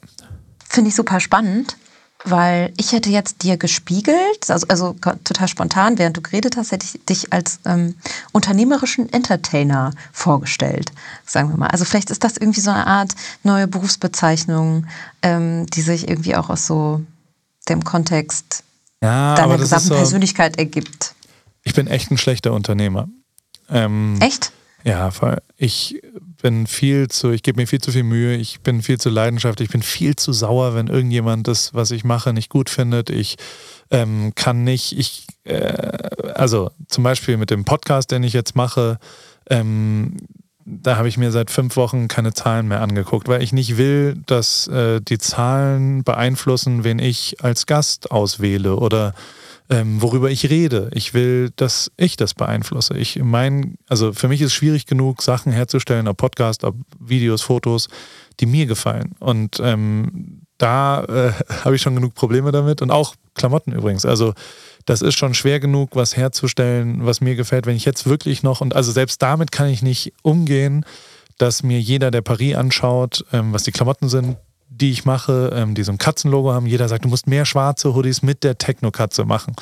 [0.69, 1.77] Finde ich super spannend,
[2.25, 6.85] weil ich hätte jetzt dir gespiegelt, also, also total spontan, während du geredet hast, hätte
[6.85, 7.95] ich dich als ähm,
[8.31, 10.91] unternehmerischen Entertainer vorgestellt,
[11.25, 11.67] sagen wir mal.
[11.67, 14.87] Also vielleicht ist das irgendwie so eine Art neue Berufsbezeichnung,
[15.21, 17.01] ähm, die sich irgendwie auch aus so
[17.69, 18.63] dem Kontext
[19.01, 21.15] ja, deiner gesamten so, Persönlichkeit ergibt.
[21.63, 23.07] Ich bin echt ein schlechter Unternehmer.
[23.69, 24.51] Ähm, echt?
[24.83, 25.09] Ja,
[25.57, 26.01] ich
[26.45, 29.69] bin viel zu, ich gebe mir viel zu viel Mühe, ich bin viel zu leidenschaftlich,
[29.69, 33.09] ich bin viel zu sauer, wenn irgendjemand das, was ich mache, nicht gut findet.
[33.09, 33.37] Ich
[33.89, 35.73] ähm, kann nicht, ich, äh,
[36.35, 38.99] also zum Beispiel mit dem Podcast, den ich jetzt mache,
[39.49, 40.17] ähm,
[40.65, 44.15] da habe ich mir seit fünf Wochen keine Zahlen mehr angeguckt, weil ich nicht will,
[44.27, 49.15] dass äh, die Zahlen beeinflussen, wen ich als Gast auswähle oder
[49.69, 50.89] ähm, worüber ich rede.
[50.93, 52.97] Ich will, dass ich das beeinflusse.
[52.97, 57.41] Ich mein, also für mich ist es schwierig genug, Sachen herzustellen, ob Podcast, ob Videos,
[57.41, 57.87] Fotos,
[58.39, 59.15] die mir gefallen.
[59.19, 61.31] Und ähm, da äh,
[61.63, 64.05] habe ich schon genug Probleme damit und auch Klamotten übrigens.
[64.05, 64.33] Also
[64.85, 68.61] das ist schon schwer genug, was herzustellen, was mir gefällt, wenn ich jetzt wirklich noch,
[68.61, 70.85] und also selbst damit kann ich nicht umgehen,
[71.37, 74.37] dass mir jeder, der Paris anschaut, ähm, was die Klamotten sind,
[74.77, 77.93] die ich mache, ähm, die so ein Katzenlogo haben, jeder sagt, du musst mehr schwarze
[77.93, 79.55] Hoodies mit der Techno-Katze machen.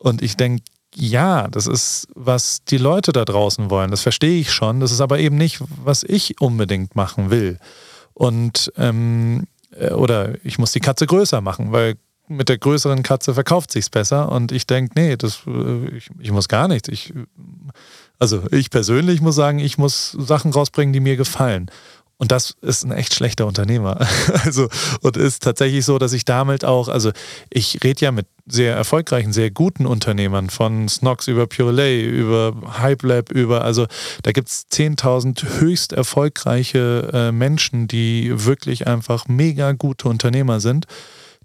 [0.00, 0.62] Und ich denke,
[0.94, 3.90] ja, das ist, was die Leute da draußen wollen.
[3.90, 4.80] Das verstehe ich schon.
[4.80, 7.58] Das ist aber eben nicht, was ich unbedingt machen will.
[8.14, 11.94] Und ähm, äh, oder ich muss die Katze größer machen, weil
[12.26, 14.30] mit der größeren Katze verkauft sich's besser.
[14.30, 16.88] Und ich denke, nee, das, äh, ich, ich muss gar nichts.
[16.88, 17.12] Ich,
[18.18, 21.70] also ich persönlich muss sagen, ich muss Sachen rausbringen, die mir gefallen.
[22.20, 23.98] Und das ist ein echt schlechter Unternehmer.
[24.44, 24.68] Also,
[25.02, 27.12] und ist tatsächlich so, dass ich damit auch, also
[27.50, 33.30] ich rede ja mit sehr erfolgreichen, sehr guten Unternehmern von Snox über Purelay, über HypeLab,
[33.30, 33.86] über, also
[34.22, 40.86] da gibt es 10.000 höchst erfolgreiche äh, Menschen, die wirklich einfach mega gute Unternehmer sind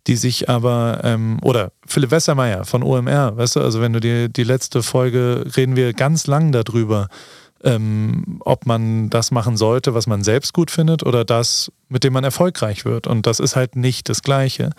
[0.07, 4.27] die sich aber, ähm, oder Philipp Wessermeier von OMR, weißt du, also wenn du dir
[4.27, 7.07] die letzte Folge, reden wir ganz lang darüber,
[7.63, 12.13] ähm, ob man das machen sollte, was man selbst gut findet, oder das, mit dem
[12.13, 13.07] man erfolgreich wird.
[13.07, 14.71] Und das ist halt nicht das Gleiche.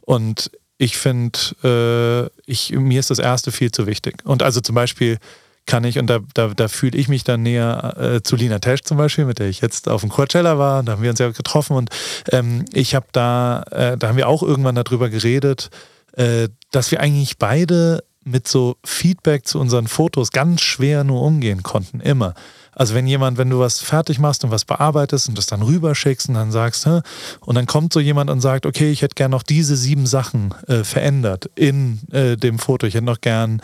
[0.00, 4.22] Und ich finde, äh, mir ist das Erste viel zu wichtig.
[4.24, 5.18] Und also zum Beispiel,
[5.66, 8.82] kann ich, und da, da, da fühle ich mich dann näher äh, zu Lina Tesch
[8.82, 11.30] zum Beispiel, mit der ich jetzt auf dem Coachella war, da haben wir uns ja
[11.30, 11.90] getroffen und
[12.32, 15.70] ähm, ich habe da, äh, da haben wir auch irgendwann darüber geredet,
[16.16, 21.62] äh, dass wir eigentlich beide mit so Feedback zu unseren Fotos ganz schwer nur umgehen
[21.62, 22.34] konnten, immer.
[22.72, 26.28] Also wenn jemand, wenn du was fertig machst und was bearbeitest und das dann rüberschickst
[26.28, 27.00] und dann sagst, Hä?
[27.40, 30.54] und dann kommt so jemand und sagt, okay, ich hätte gern noch diese sieben Sachen
[30.68, 33.60] äh, verändert in äh, dem Foto, ich hätte noch gern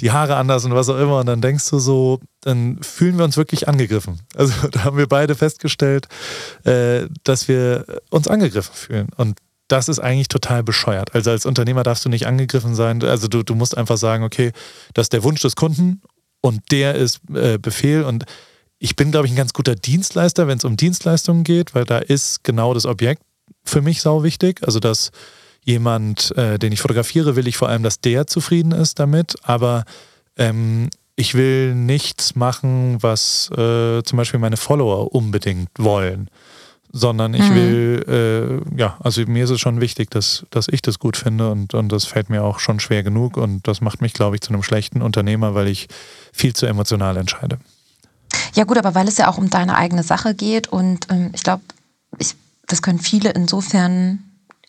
[0.00, 3.24] die Haare anders und was auch immer und dann denkst du so, dann fühlen wir
[3.24, 4.20] uns wirklich angegriffen.
[4.36, 6.08] Also da haben wir beide festgestellt,
[6.64, 9.38] äh, dass wir uns angegriffen fühlen und
[9.68, 11.14] das ist eigentlich total bescheuert.
[11.14, 13.02] Also als Unternehmer darfst du nicht angegriffen sein.
[13.02, 14.52] Also du, du musst einfach sagen, okay,
[14.92, 16.02] das ist der Wunsch des Kunden
[16.40, 18.24] und der ist äh, Befehl und
[18.78, 21.98] ich bin, glaube ich, ein ganz guter Dienstleister, wenn es um Dienstleistungen geht, weil da
[21.98, 23.22] ist genau das Objekt
[23.64, 24.60] für mich sau wichtig.
[24.62, 25.10] Also, dass
[25.64, 29.36] jemand, äh, den ich fotografiere, will ich vor allem, dass der zufrieden ist damit.
[29.42, 29.84] Aber
[30.36, 36.28] ähm, ich will nichts machen, was äh, zum Beispiel meine Follower unbedingt wollen.
[36.96, 37.54] Sondern ich mhm.
[37.56, 41.50] will, äh, ja, also mir ist es schon wichtig, dass, dass ich das gut finde
[41.50, 44.42] und, und das fällt mir auch schon schwer genug und das macht mich, glaube ich,
[44.42, 45.88] zu einem schlechten Unternehmer, weil ich
[46.32, 47.58] viel zu emotional entscheide.
[48.54, 51.42] Ja gut, aber weil es ja auch um deine eigene Sache geht und ähm, ich
[51.42, 51.64] glaube,
[52.18, 52.36] ich,
[52.68, 54.20] das können viele insofern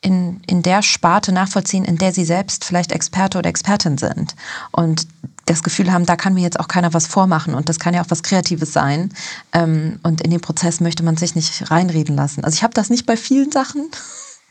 [0.01, 4.35] in, in der Sparte nachvollziehen, in der sie selbst vielleicht Experte oder Expertin sind.
[4.71, 5.07] Und
[5.45, 8.01] das Gefühl haben, da kann mir jetzt auch keiner was vormachen und das kann ja
[8.01, 9.13] auch was Kreatives sein.
[9.53, 12.43] Ähm, und in den Prozess möchte man sich nicht reinreden lassen.
[12.43, 13.89] Also ich habe das nicht bei vielen Sachen,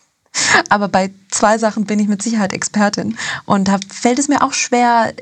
[0.69, 4.53] aber bei zwei Sachen bin ich mit Sicherheit Expertin und da fällt es mir auch
[4.53, 5.13] schwer,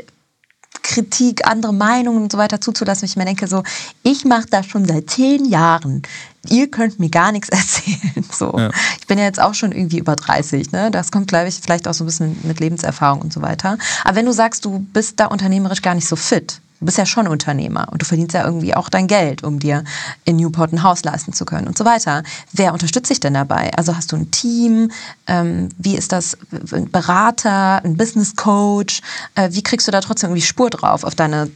[0.83, 3.05] Kritik, andere Meinungen und so weiter zuzulassen.
[3.05, 3.63] Ich mir denke so,
[4.03, 6.03] ich mache das schon seit zehn Jahren.
[6.49, 8.25] Ihr könnt mir gar nichts erzählen.
[8.31, 8.57] So.
[8.59, 8.71] Ja.
[9.01, 10.73] Ich bin ja jetzt auch schon irgendwie über 30.
[10.73, 10.91] Ne?
[10.91, 13.79] Das kommt, glaube ich, vielleicht auch so ein bisschen mit Lebenserfahrung und so weiter.
[14.05, 17.07] Aber wenn du sagst, du bist da unternehmerisch gar nicht so fit, Du bist ja
[17.07, 19.85] schon Unternehmer und du verdienst ja irgendwie auch dein Geld, um dir
[20.25, 22.25] in Newport ein Haus leisten zu können und so weiter.
[22.51, 23.73] Wer unterstützt dich denn dabei?
[23.75, 24.91] Also hast du ein Team?
[25.29, 26.37] Ähm, wie ist das?
[26.73, 29.01] Ein Berater, ein Business Coach?
[29.37, 31.53] Äh, wie kriegst du da trotzdem irgendwie Spur drauf auf deine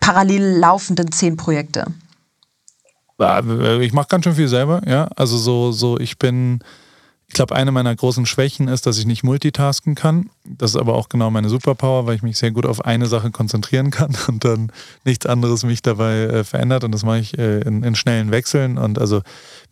[0.00, 1.84] parallel laufenden zehn Projekte?
[3.18, 5.08] Ich mache ganz schön viel selber, ja.
[5.16, 6.60] Also so, so ich bin
[7.34, 10.30] ich glaube, eine meiner großen Schwächen ist, dass ich nicht multitasken kann.
[10.44, 13.30] Das ist aber auch genau meine Superpower, weil ich mich sehr gut auf eine Sache
[13.30, 14.70] konzentrieren kann und dann
[15.04, 16.84] nichts anderes mich dabei äh, verändert.
[16.84, 18.78] Und das mache ich äh, in, in, schnellen Wechseln.
[18.78, 19.22] Und also,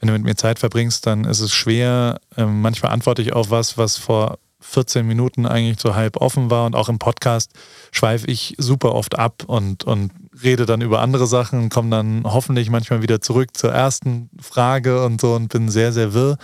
[0.01, 2.21] wenn du mit mir Zeit verbringst, dann ist es schwer.
[2.37, 6.67] Äh, manchmal antworte ich auf was, was vor 14 Minuten eigentlich so halb offen war.
[6.67, 7.53] Und auch im Podcast
[7.93, 10.11] schweife ich super oft ab und, und
[10.43, 15.21] rede dann über andere Sachen, komme dann hoffentlich manchmal wieder zurück zur ersten Frage und
[15.21, 16.39] so und bin sehr, sehr wirr.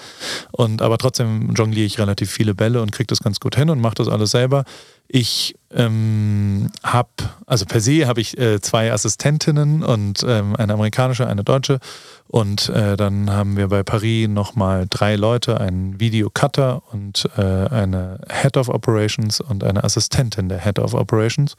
[0.53, 3.81] Und aber trotzdem jongliere ich relativ viele Bälle und kriege das ganz gut hin und
[3.81, 4.65] mache das alles selber.
[5.11, 7.09] Ich ähm, habe,
[7.47, 11.81] also per se habe ich äh, zwei Assistentinnen und ähm, eine amerikanische, eine deutsche.
[12.27, 18.21] Und äh, dann haben wir bei Paris nochmal drei Leute, einen Videocutter und äh, eine
[18.29, 21.57] Head of Operations und eine Assistentin der Head of Operations.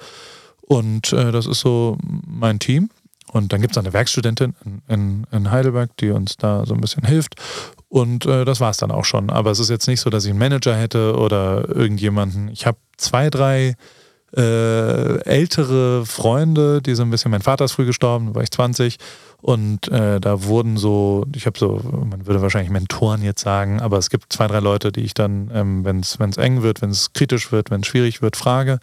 [0.70, 2.90] Und äh, das ist so mein Team.
[3.32, 6.82] Und dann gibt es eine Werkstudentin in, in, in, Heidelberg, die uns da so ein
[6.82, 7.36] bisschen hilft.
[7.88, 9.32] Und äh, das war es dann auch schon.
[9.32, 12.50] Aber es ist jetzt nicht so, dass ich einen Manager hätte oder irgendjemanden.
[12.50, 13.76] Ich habe zwei, drei
[14.38, 18.52] äh, ältere Freunde, die so ein bisschen, mein Vater ist früh gestorben, da war ich
[18.52, 18.98] 20.
[19.42, 23.98] Und äh, da wurden so, ich habe so, man würde wahrscheinlich Mentoren jetzt sagen, aber
[23.98, 27.14] es gibt zwei, drei Leute, die ich dann, ähm, wenn es eng wird, wenn es
[27.14, 28.80] kritisch wird, wenn es schwierig wird, frage.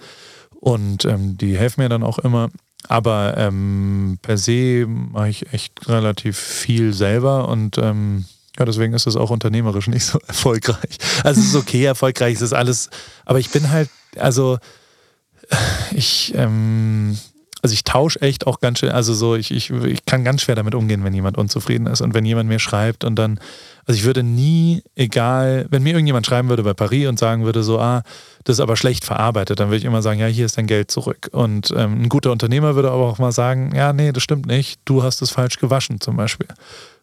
[0.67, 2.49] Und ähm, die helfen mir dann auch immer.
[2.89, 8.25] Aber ähm, per se mache ich echt relativ viel selber und ähm,
[8.59, 10.99] ja, deswegen ist es auch unternehmerisch nicht so erfolgreich.
[11.23, 12.91] Also es ist okay, erfolgreich, es ist alles,
[13.25, 14.59] aber ich bin halt, also
[15.93, 17.17] ich, ähm,
[17.63, 20.57] also ich tausche echt auch ganz schön, also so, ich, ich, ich kann ganz schwer
[20.57, 23.39] damit umgehen, wenn jemand unzufrieden ist und wenn jemand mir schreibt und dann,
[23.87, 27.63] also ich würde nie, egal, wenn mir irgendjemand schreiben würde bei Paris und sagen würde
[27.63, 28.03] so, ah,
[28.45, 30.91] das ist aber schlecht verarbeitet, dann würde ich immer sagen, ja, hier ist dein Geld
[30.91, 31.29] zurück.
[31.33, 34.81] Und ähm, ein guter Unternehmer würde aber auch mal sagen, ja, nee, das stimmt nicht,
[34.85, 36.49] du hast es falsch gewaschen zum Beispiel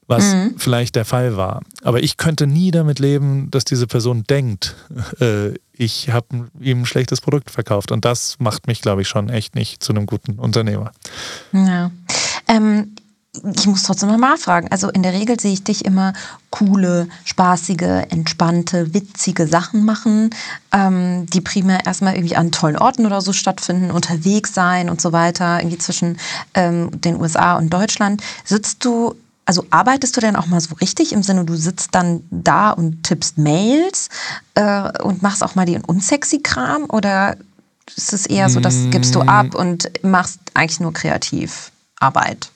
[0.07, 0.55] was mhm.
[0.57, 1.61] vielleicht der Fall war.
[1.81, 4.75] Aber ich könnte nie damit leben, dass diese Person denkt,
[5.19, 7.91] äh, ich habe ihm ein schlechtes Produkt verkauft.
[7.91, 10.91] Und das macht mich, glaube ich, schon echt nicht zu einem guten Unternehmer.
[11.51, 11.91] Ja.
[12.47, 12.95] Ähm,
[13.55, 14.67] ich muss trotzdem noch mal fragen.
[14.69, 16.13] Also in der Regel sehe ich dich immer
[16.51, 20.29] coole, spaßige, entspannte, witzige Sachen machen,
[20.71, 25.11] ähm, die primär erstmal irgendwie an tollen Orten oder so stattfinden, unterwegs sein und so
[25.11, 26.19] weiter, irgendwie zwischen
[26.53, 28.21] ähm, den USA und Deutschland.
[28.45, 29.15] Sitzt du
[29.45, 33.03] also arbeitest du denn auch mal so richtig im Sinne, du sitzt dann da und
[33.03, 34.07] tippst Mails
[34.55, 37.35] äh, und machst auch mal den unsexy Kram oder
[37.97, 39.57] ist es eher so, das gibst du ab mm.
[39.57, 42.52] und machst eigentlich nur Kreativarbeit?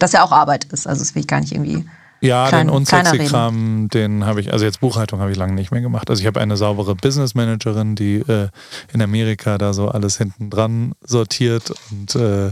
[0.00, 1.84] Das ja auch Arbeit ist, also das will ich gar nicht irgendwie.
[2.22, 5.70] Ja, klein, den unsexy Kram, den habe ich, also jetzt Buchhaltung habe ich lange nicht
[5.70, 6.10] mehr gemacht.
[6.10, 8.48] Also ich habe eine saubere Business Managerin, die äh,
[8.92, 12.50] in Amerika da so alles hinten dran sortiert und äh,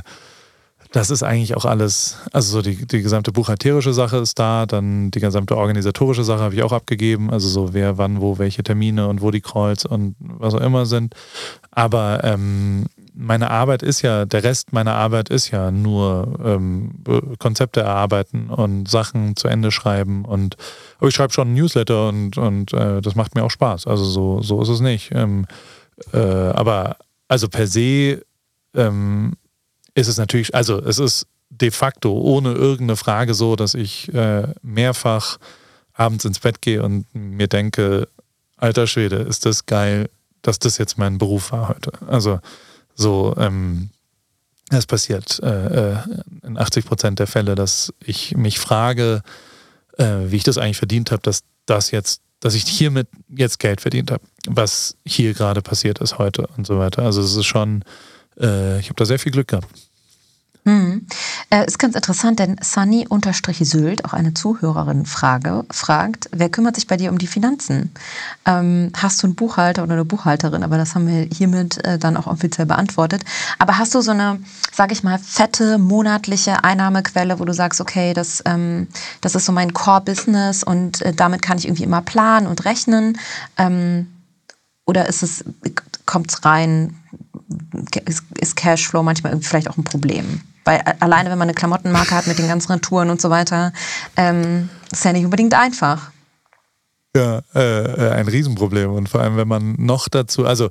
[0.92, 5.11] das ist eigentlich auch alles, also so die, die gesamte buchhalterische Sache ist da, dann
[5.11, 9.06] die gesamte organisatorische Sache habe ich auch abgegeben, also so wer, wann, wo, welche Termine
[9.06, 11.14] und wo die Calls und was auch immer sind.
[11.70, 12.87] Aber ähm,
[13.20, 17.02] meine Arbeit ist ja, der Rest meiner Arbeit ist ja nur ähm,
[17.40, 20.57] Konzepte erarbeiten und Sachen zu Ende schreiben und
[20.98, 23.88] aber ich schreibe schon ein Newsletter und, und äh, das macht mir auch Spaß.
[23.88, 25.11] Also so, so ist es nicht.
[25.12, 25.46] Ähm,
[26.12, 28.22] äh, aber also per se
[28.74, 29.33] ähm,
[29.94, 34.46] ist es natürlich, also es ist de facto ohne irgendeine Frage so, dass ich äh,
[34.62, 35.38] mehrfach
[35.92, 38.07] abends ins Bett gehe und mir denke,
[38.57, 40.09] alter Schwede, ist das geil,
[40.42, 41.90] dass das jetzt mein Beruf war heute.
[42.07, 42.38] Also
[42.98, 43.90] so, ähm,
[44.70, 45.96] es passiert äh, äh
[46.42, 49.22] in 80 Prozent der Fälle, dass ich mich frage,
[49.96, 53.80] äh, wie ich das eigentlich verdient habe, dass das jetzt, dass ich hiermit jetzt Geld
[53.80, 57.02] verdient habe, was hier gerade passiert ist heute und so weiter.
[57.02, 57.84] Also es ist schon,
[58.38, 59.68] äh, ich habe da sehr viel Glück gehabt.
[60.68, 61.07] Hm.
[61.48, 66.98] Äh, ist ganz interessant, denn Sunny-Sylt, auch eine Zuhörerin, Frage, fragt, wer kümmert sich bei
[66.98, 67.90] dir um die Finanzen?
[68.44, 70.62] Ähm, hast du einen Buchhalter oder eine Buchhalterin?
[70.62, 73.24] Aber das haben wir hiermit äh, dann auch offiziell beantwortet.
[73.59, 78.12] Aber hast du so eine, sage ich mal, fette monatliche Einnahmequelle, wo du sagst, okay,
[78.12, 78.88] das, ähm,
[79.22, 83.16] das ist so mein Core-Business und äh, damit kann ich irgendwie immer planen und rechnen?
[83.57, 84.07] Ähm,
[84.85, 85.44] oder ist es,
[86.04, 86.94] kommt es rein,
[88.38, 90.42] ist Cashflow manchmal vielleicht auch ein Problem?
[90.68, 93.72] Weil alleine, wenn man eine Klamottenmarke hat mit den ganzen Retouren und so weiter,
[94.18, 96.11] ähm, ist ja nicht unbedingt einfach.
[97.16, 98.92] Ja, äh, äh, ein Riesenproblem.
[98.92, 100.68] Und vor allem, wenn man noch dazu, also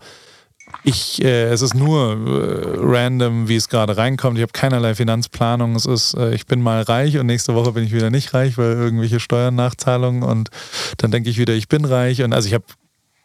[0.83, 4.37] ich, äh, es ist nur äh, random, wie es gerade reinkommt.
[4.37, 5.75] Ich habe keinerlei Finanzplanung.
[5.75, 8.55] Es ist, äh, ich bin mal reich und nächste Woche bin ich wieder nicht reich,
[8.59, 10.49] weil irgendwelche Steuernachzahlungen und
[10.97, 12.21] dann denke ich wieder, ich bin reich.
[12.21, 12.65] Und also ich habe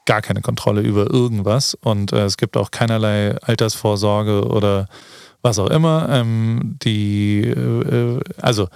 [0.07, 4.89] gar keine Kontrolle über irgendwas und äh, es gibt auch keinerlei Altersvorsorge oder
[5.43, 6.09] was auch immer.
[6.11, 8.69] Ähm, die, äh, also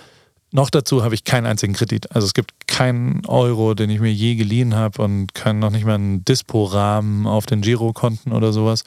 [0.53, 2.15] noch dazu habe ich keinen einzigen Kredit.
[2.15, 5.85] Also es gibt keinen Euro, den ich mir je geliehen habe und kann noch nicht
[5.85, 8.85] mal einen Dispo-Rahmen auf den Girokonten oder sowas.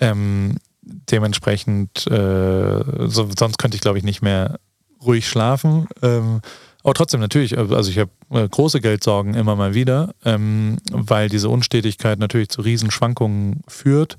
[0.00, 4.58] Ähm, dementsprechend, äh, so, sonst könnte ich glaube ich nicht mehr
[5.04, 5.86] ruhig schlafen.
[6.02, 6.40] Ähm,
[6.82, 11.48] aber trotzdem natürlich, also ich habe äh, große Geldsorgen immer mal wieder, ähm, weil diese
[11.48, 14.16] Unstetigkeit natürlich zu Riesenschwankungen führt.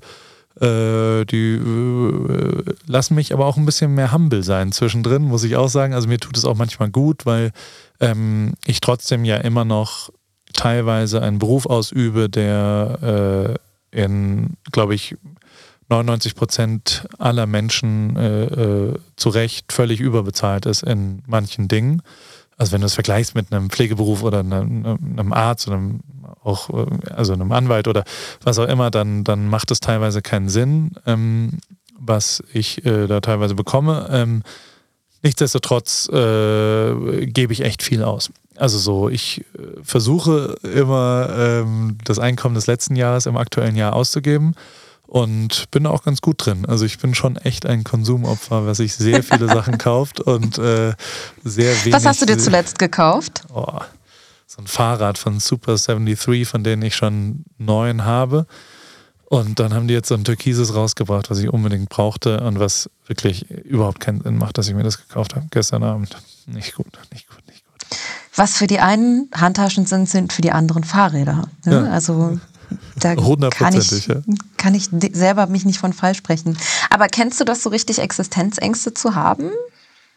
[0.60, 5.56] Äh, die äh, lassen mich aber auch ein bisschen mehr humble sein zwischendrin, muss ich
[5.56, 5.94] auch sagen.
[5.94, 7.50] Also mir tut es auch manchmal gut, weil
[8.00, 10.10] ähm, ich trotzdem ja immer noch
[10.52, 13.58] teilweise einen Beruf ausübe, der
[13.92, 15.16] äh, in, glaube ich,
[15.88, 22.02] 99 Prozent aller Menschen äh, zu Recht völlig überbezahlt ist in manchen Dingen.
[22.56, 26.00] Also wenn du es vergleichst mit einem Pflegeberuf oder einem, einem Arzt oder einem,
[26.44, 28.04] auch äh, also einem Anwalt oder
[28.42, 31.58] was auch immer, dann, dann macht es teilweise keinen Sinn, ähm,
[31.98, 34.08] was ich äh, da teilweise bekomme.
[34.10, 34.42] Ähm,
[35.22, 38.30] nichtsdestotrotz äh, gebe ich echt viel aus.
[38.56, 43.94] Also so, ich äh, versuche immer ähm, das Einkommen des letzten Jahres im aktuellen Jahr
[43.94, 44.54] auszugeben
[45.06, 46.66] und bin auch ganz gut drin.
[46.66, 50.92] Also ich bin schon echt ein Konsumopfer, was sich sehr viele Sachen kauft und äh,
[51.42, 51.92] sehr wenig.
[51.92, 53.42] Was hast du dir zuletzt gekauft?
[53.52, 53.78] Oh,
[54.46, 58.46] so ein Fahrrad von Super 73, von denen ich schon neun habe.
[59.26, 62.90] Und dann haben die jetzt so ein Türkises rausgebracht, was ich unbedingt brauchte und was
[63.06, 66.16] wirklich überhaupt keinen Sinn macht, dass ich mir das gekauft habe gestern Abend.
[66.46, 67.98] Nicht gut, nicht gut, nicht gut.
[68.36, 71.48] Was für die einen Handtaschen sind, sind für die anderen Fahrräder.
[71.64, 71.84] Ne?
[71.86, 71.90] Ja.
[71.90, 72.38] Also
[72.96, 73.14] da
[73.50, 74.16] kann ich, ja.
[74.56, 76.56] kann ich selber mich nicht von falsch sprechen.
[76.90, 79.50] Aber kennst du das so richtig, Existenzängste zu haben?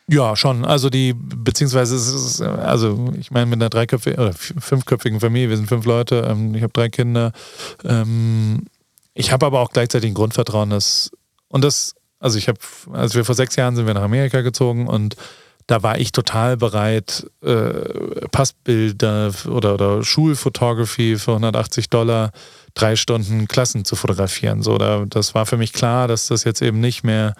[0.10, 0.64] Ja, schon.
[0.64, 5.58] Also die, beziehungsweise es ist, also ich meine, mit einer dreiköpfigen oder fünfköpfigen Familie, wir
[5.58, 7.34] sind fünf Leute, ähm, ich habe drei Kinder.
[7.84, 8.66] Ähm,
[9.14, 11.12] ich habe aber auch gleichzeitig ein Grundvertrauen, dass,
[11.50, 12.60] und das, also ich habe,
[12.94, 15.18] als wir vor sechs Jahren sind wir nach Amerika gezogen und
[15.66, 22.32] da war ich total bereit, äh, Passbilder oder, oder Schulfotografie für 180 Dollar
[22.74, 24.64] drei Stunden Klassen zu fotografieren.
[24.64, 27.34] So, da, das war für mich klar, dass das jetzt eben nicht mehr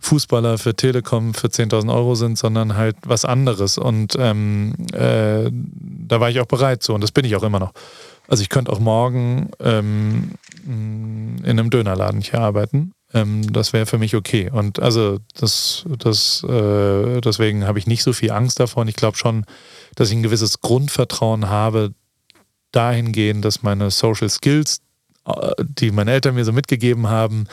[0.00, 3.78] Fußballer für Telekom für 10.000 Euro sind, sondern halt was anderes.
[3.78, 7.60] Und ähm, äh, da war ich auch bereit so und das bin ich auch immer
[7.60, 7.72] noch.
[8.26, 10.32] Also ich könnte auch morgen ähm,
[10.64, 14.50] in einem Dönerladen hier arbeiten ähm, das wäre für mich okay.
[14.50, 18.88] Und also das, das, äh, deswegen habe ich nicht so viel Angst davon.
[18.88, 19.44] Ich glaube schon,
[19.96, 21.92] dass ich ein gewisses Grundvertrauen habe
[22.72, 24.80] dahingehend, dass meine Social Skills,
[25.26, 27.46] äh, die meine Eltern mir so mitgegeben haben,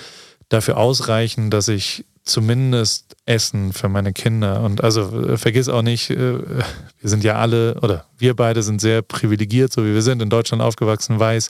[0.50, 4.62] dafür ausreichen, dass ich zumindest Essen für meine Kinder.
[4.62, 8.80] Und also äh, vergiss auch nicht, äh, wir sind ja alle, oder wir beide sind
[8.80, 11.50] sehr privilegiert, so wie wir sind, in Deutschland aufgewachsen, weiß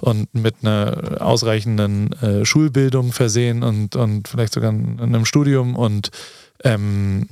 [0.00, 5.76] und mit einer ausreichenden äh, Schulbildung versehen und, und vielleicht sogar in einem Studium.
[5.76, 6.10] Und
[6.62, 7.28] ähm,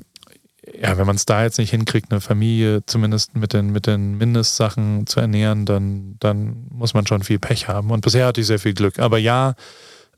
[0.81, 4.17] ja, wenn man es da jetzt nicht hinkriegt, eine Familie zumindest mit den, mit den
[4.17, 7.91] Mindestsachen zu ernähren, dann, dann muss man schon viel Pech haben.
[7.91, 8.99] Und bisher hatte ich sehr viel Glück.
[8.99, 9.55] Aber ja,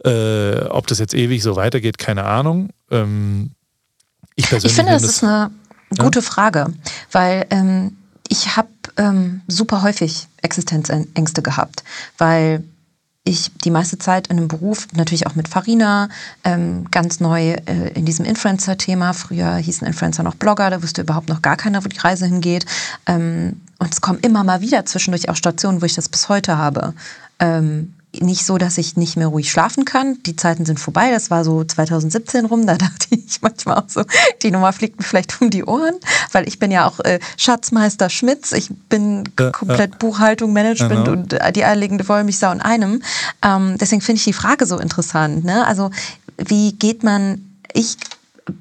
[0.04, 2.70] äh, ob das jetzt ewig so weitergeht, keine Ahnung.
[2.90, 3.52] Ähm,
[4.36, 5.50] ich, ich finde, das, ist eine
[5.98, 6.24] gute ja?
[6.24, 6.66] Frage,
[7.12, 7.96] weil ähm,
[8.28, 11.84] ich habe ähm, super häufig Existenzängste gehabt,
[12.18, 12.64] weil
[13.26, 16.10] ich die meiste Zeit in einem Beruf, natürlich auch mit Farina,
[16.44, 19.14] ähm, ganz neu äh, in diesem Influencer-Thema.
[19.14, 22.66] Früher hießen Influencer noch Blogger, da wusste überhaupt noch gar keiner, wo die Reise hingeht.
[23.06, 26.58] Ähm, und es kommen immer mal wieder zwischendurch auch Stationen, wo ich das bis heute
[26.58, 26.92] habe.
[27.38, 30.18] Ähm, nicht so, dass ich nicht mehr ruhig schlafen kann.
[30.24, 31.10] Die Zeiten sind vorbei.
[31.10, 32.66] Das war so 2017 rum.
[32.66, 34.02] Da dachte ich manchmal auch so,
[34.42, 35.94] die Nummer fliegt mir vielleicht um die Ohren,
[36.32, 38.52] weil ich bin ja auch äh, Schatzmeister Schmitz.
[38.52, 39.98] Ich bin ja, komplett ja.
[39.98, 41.12] Buchhaltung, Management genau.
[41.12, 43.02] und äh, die eierlegende Wollmilchsau in einem.
[43.42, 45.44] Ähm, deswegen finde ich die Frage so interessant.
[45.44, 45.66] Ne?
[45.66, 45.90] Also
[46.38, 47.96] wie geht man, ich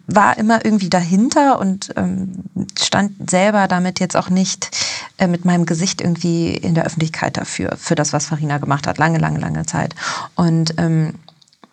[0.07, 2.43] war immer irgendwie dahinter und ähm,
[2.81, 4.71] stand selber damit jetzt auch nicht
[5.17, 8.97] äh, mit meinem Gesicht irgendwie in der Öffentlichkeit dafür, für das, was Farina gemacht hat,
[8.97, 9.95] lange, lange, lange Zeit.
[10.35, 11.15] Und ähm,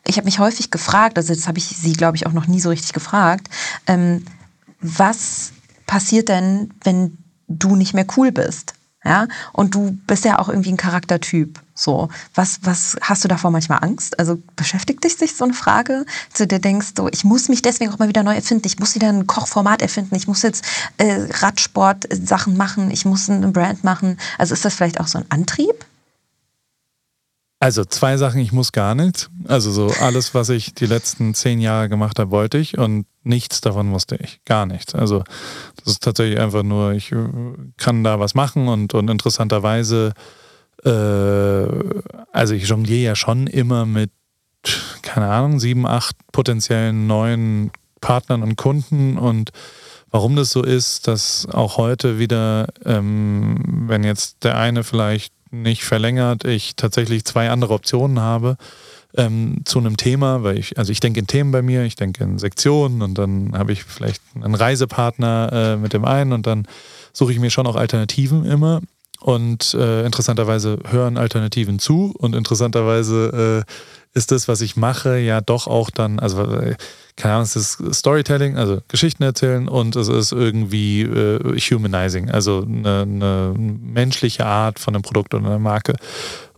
[0.06, 2.60] ich habe mich häufig gefragt, also jetzt habe ich sie, glaube ich, auch noch nie
[2.60, 3.48] so richtig gefragt,
[3.86, 4.24] ähm,
[4.80, 5.52] was
[5.86, 8.74] passiert denn, wenn du nicht mehr cool bist?
[9.02, 11.58] Ja, und du bist ja auch irgendwie ein Charaktertyp.
[11.74, 14.18] So, was, was hast du davor manchmal Angst?
[14.18, 17.90] Also beschäftigt dich sich so eine Frage, zu dir denkst, so, ich muss mich deswegen
[17.90, 20.66] auch mal wieder neu erfinden, ich muss wieder ein Kochformat erfinden, ich muss jetzt
[20.98, 24.18] äh, Radsport-Sachen machen, ich muss eine Brand machen.
[24.36, 25.86] Also ist das vielleicht auch so ein Antrieb?
[27.62, 29.28] Also zwei Sachen, ich muss gar nichts.
[29.46, 33.60] Also so alles, was ich die letzten zehn Jahre gemacht habe, wollte ich und nichts
[33.60, 34.40] davon musste ich.
[34.46, 34.94] Gar nichts.
[34.94, 35.24] Also
[35.76, 37.28] das ist tatsächlich einfach nur, ich äh,
[37.76, 40.14] kann da was machen und, und interessanterweise,
[40.84, 40.90] äh,
[42.32, 44.10] also ich jongliere ja schon immer mit,
[45.02, 49.50] keine Ahnung, sieben, acht potenziellen neuen Partnern und Kunden und
[50.10, 55.84] warum das so ist, dass auch heute wieder, ähm, wenn jetzt der eine vielleicht nicht
[55.84, 58.56] verlängert, ich tatsächlich zwei andere Optionen habe
[59.16, 62.24] ähm, zu einem Thema, weil ich, also ich denke in Themen bei mir, ich denke
[62.24, 66.66] in Sektionen und dann habe ich vielleicht einen Reisepartner äh, mit dem einen und dann
[67.12, 68.80] suche ich mir schon auch Alternativen immer
[69.20, 73.72] und äh, interessanterweise hören Alternativen zu und interessanterweise äh,
[74.12, 76.76] ist das, was ich mache, ja doch auch dann, also äh,
[77.16, 82.62] keine Ahnung, es ist Storytelling, also Geschichten erzählen und es ist irgendwie äh, humanizing, also
[82.62, 85.94] eine, eine, menschliche Art von einem Produkt oder einer Marke.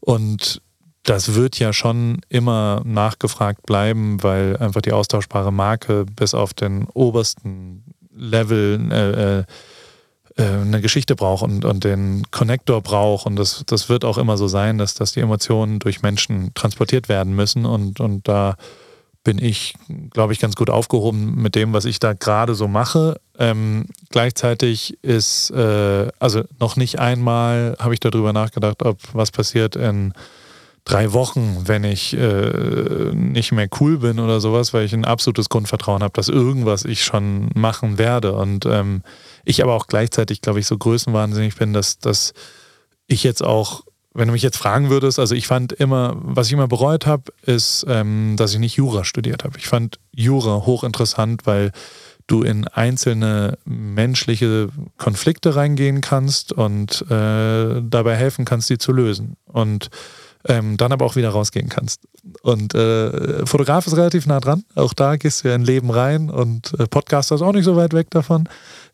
[0.00, 0.62] Und
[1.03, 6.86] das wird ja schon immer nachgefragt bleiben, weil einfach die austauschbare Marke bis auf den
[6.94, 7.84] obersten
[8.14, 9.44] Level äh, äh, äh
[10.36, 13.26] eine Geschichte braucht und, und den Connector braucht.
[13.26, 17.08] Und das, das wird auch immer so sein, dass, dass die Emotionen durch Menschen transportiert
[17.08, 17.66] werden müssen.
[17.66, 18.56] Und, und da
[19.24, 19.74] bin ich,
[20.10, 23.20] glaube ich, ganz gut aufgehoben mit dem, was ich da gerade so mache.
[23.38, 29.76] Ähm, gleichzeitig ist, äh, also noch nicht einmal habe ich darüber nachgedacht, ob was passiert
[29.76, 30.12] in
[30.84, 35.48] drei Wochen, wenn ich äh, nicht mehr cool bin oder sowas, weil ich ein absolutes
[35.48, 38.32] Grundvertrauen habe, dass irgendwas ich schon machen werde.
[38.32, 39.02] Und ähm,
[39.44, 42.32] ich aber auch gleichzeitig, glaube ich, so größenwahnsinnig bin, dass, dass
[43.06, 43.82] ich jetzt auch
[44.14, 47.32] wenn du mich jetzt fragen würdest, also ich fand immer, was ich immer bereut habe,
[47.46, 49.56] ist, ähm, dass ich nicht Jura studiert habe.
[49.56, 51.72] Ich fand Jura hochinteressant, weil
[52.26, 54.68] du in einzelne menschliche
[54.98, 59.36] Konflikte reingehen kannst und äh, dabei helfen kannst, die zu lösen.
[59.46, 59.88] Und
[60.49, 62.01] ähm, dann aber auch wieder rausgehen kannst.
[62.43, 64.64] Und äh, Fotograf ist relativ nah dran.
[64.74, 67.76] Auch da gehst du ja in Leben rein und äh, Podcaster ist auch nicht so
[67.76, 68.49] weit weg davon.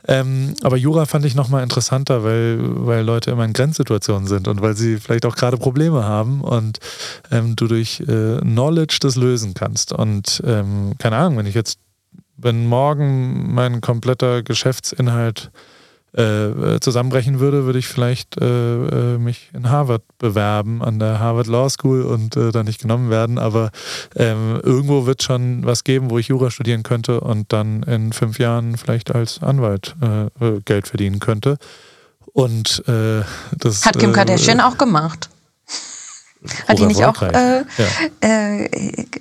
[0.06, 4.62] Ähm, aber Jura fand ich nochmal interessanter, weil, weil Leute immer in Grenzsituationen sind und
[4.62, 6.78] weil sie vielleicht auch gerade Probleme haben und
[7.30, 9.92] ähm, du durch äh, Knowledge das lösen kannst.
[9.92, 11.80] Und ähm, keine Ahnung, wenn ich jetzt,
[12.36, 15.50] wenn morgen mein kompletter Geschäftsinhalt
[16.14, 18.44] äh, zusammenbrechen würde, würde ich vielleicht äh,
[19.14, 23.10] äh, mich in Harvard bewerben, an der Harvard Law School und äh, dann nicht genommen
[23.10, 23.38] werden.
[23.38, 23.70] Aber
[24.16, 28.38] ähm, irgendwo wird schon was geben, wo ich Jura studieren könnte und dann in fünf
[28.38, 31.58] Jahren vielleicht als Anwalt äh, äh, Geld verdienen könnte.
[32.32, 35.28] Und das hat Kim Kardashian auch gemacht.
[36.68, 37.64] Hat die nicht auch äh,
[38.22, 38.28] ja.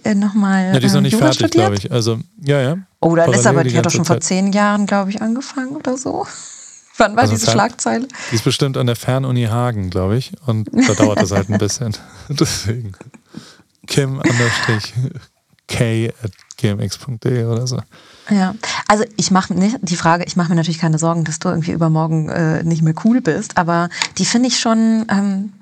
[0.04, 0.74] äh, nochmal.
[0.74, 1.92] Ja, die ist noch nicht fertig, glaube ich.
[1.92, 2.78] Also, ja, ja.
[3.00, 5.98] Oh, dann ist aber, die hat doch schon vor zehn Jahren, glaube ich, angefangen oder
[5.98, 6.28] so.
[6.98, 8.08] Wann war also diese Schlagzeile?
[8.32, 10.32] Die ist bestimmt an der Fernuni Hagen, glaube ich.
[10.46, 11.96] Und da dauert das halt ein bisschen.
[12.30, 12.94] Deswegen.
[13.86, 14.94] Kim understrich
[15.68, 17.80] k at gmx.de oder so.
[18.30, 18.56] Ja,
[18.88, 21.72] also ich mache nicht die Frage, ich mache mir natürlich keine Sorgen, dass du irgendwie
[21.72, 25.54] übermorgen äh, nicht mehr cool bist, aber die finde ich schon, ähm,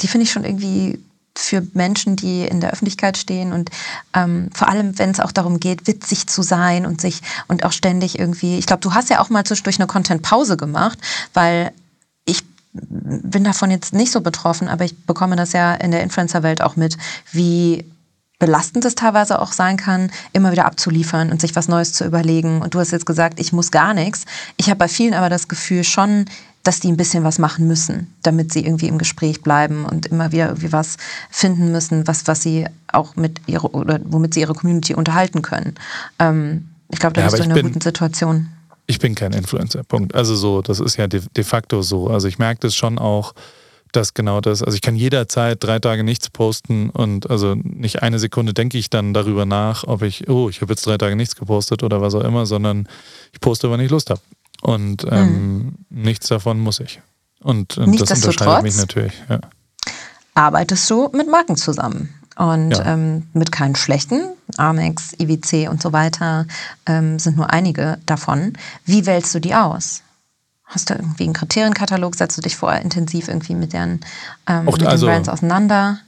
[0.00, 0.98] die finde ich schon irgendwie
[1.38, 3.70] für Menschen, die in der Öffentlichkeit stehen und
[4.14, 7.72] ähm, vor allem, wenn es auch darum geht, witzig zu sein und sich und auch
[7.72, 8.58] ständig irgendwie.
[8.58, 10.98] Ich glaube, du hast ja auch mal zwischendurch eine Content-Pause gemacht,
[11.34, 11.72] weil
[12.24, 16.60] ich bin davon jetzt nicht so betroffen, aber ich bekomme das ja in der Influencer-Welt
[16.60, 16.98] auch mit,
[17.32, 17.84] wie
[18.38, 22.62] belastend es teilweise auch sein kann, immer wieder abzuliefern und sich was Neues zu überlegen.
[22.62, 24.24] Und du hast jetzt gesagt, ich muss gar nichts.
[24.56, 26.26] Ich habe bei vielen aber das Gefühl schon,
[26.62, 30.32] dass die ein bisschen was machen müssen, damit sie irgendwie im Gespräch bleiben und immer
[30.32, 30.96] wieder irgendwie was
[31.30, 35.74] finden müssen, was, was sie auch mit ihrer oder womit sie ihre Community unterhalten können.
[36.18, 38.48] Ähm, ich glaube, da ja, bist du in einer guten Situation.
[38.86, 40.14] Ich bin kein Influencer, Punkt.
[40.14, 42.08] Also so, das ist ja de, de facto so.
[42.08, 43.34] Also ich merke das schon auch,
[43.92, 48.18] dass genau das, also ich kann jederzeit drei Tage nichts posten und also nicht eine
[48.18, 51.36] Sekunde denke ich dann darüber nach, ob ich, oh, ich habe jetzt drei Tage nichts
[51.36, 52.88] gepostet oder was auch immer, sondern
[53.32, 54.20] ich poste, wann ich Lust habe.
[54.60, 55.74] Und ähm, hm.
[55.88, 57.00] nichts davon muss ich.
[57.40, 59.12] Und, und das unterscheidet mich natürlich.
[59.28, 59.40] Ja.
[60.34, 62.14] Arbeitest du mit Marken zusammen?
[62.36, 62.94] Und ja.
[62.94, 64.28] ähm, mit keinen schlechten.
[64.56, 66.46] Amex, IWC und so weiter
[66.86, 68.52] ähm, sind nur einige davon.
[68.84, 70.02] Wie wählst du die aus?
[70.68, 72.14] Hast du irgendwie einen Kriterienkatalog?
[72.14, 74.00] Setzt du dich vorher intensiv irgendwie mit, deren,
[74.46, 75.98] ähm, mit also, den Brands auseinander?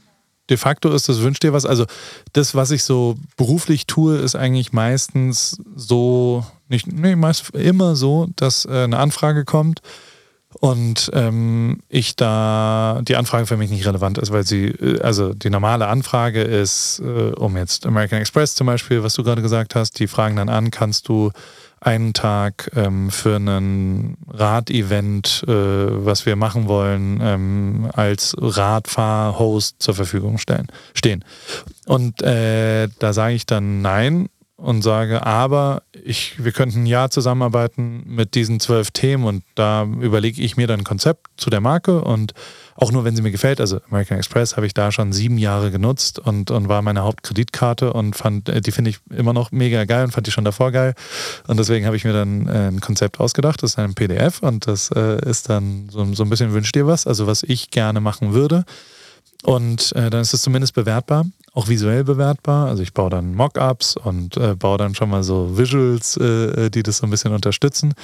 [0.51, 1.65] De facto ist das Wünsch dir was.
[1.65, 1.87] Also
[2.35, 8.29] das, was ich so beruflich tue, ist eigentlich meistens so, nicht, nee, meist immer so,
[8.37, 9.81] dass äh, eine Anfrage kommt
[10.59, 15.33] und ähm, ich da die Anfrage für mich nicht relevant ist, weil sie, äh, also
[15.33, 19.77] die normale Anfrage ist, äh, um jetzt American Express zum Beispiel, was du gerade gesagt
[19.77, 21.31] hast, die fragen dann an, kannst du
[21.81, 29.95] einen Tag ähm, für ein Radevent, äh, was wir machen wollen, ähm, als Radfahr-Host zur
[29.95, 31.25] Verfügung stellen, stehen.
[31.87, 34.29] Und äh, da sage ich dann nein,
[34.61, 40.43] und sage, aber ich, wir könnten Jahr zusammenarbeiten mit diesen zwölf Themen und da überlege
[40.43, 42.35] ich mir dann ein Konzept zu der Marke und
[42.77, 43.61] auch nur, wenn sie mir gefällt.
[43.61, 47.93] Also American Express habe ich da schon sieben Jahre genutzt und, und war meine Hauptkreditkarte
[47.93, 50.73] und fand, äh, die finde ich immer noch mega geil und fand die schon davor
[50.73, 50.95] geil.
[51.47, 53.63] Und deswegen habe ich mir dann äh, ein Konzept ausgedacht.
[53.63, 56.87] Das ist ein PDF und das äh, ist dann so, so ein bisschen wünscht dir
[56.87, 58.65] was, also was ich gerne machen würde.
[59.43, 62.69] Und äh, dann ist es zumindest bewertbar auch visuell bewertbar.
[62.69, 66.71] Also ich baue dann Mockups und äh, baue dann schon mal so Visuals, äh, äh,
[66.71, 67.95] die das so ein bisschen unterstützen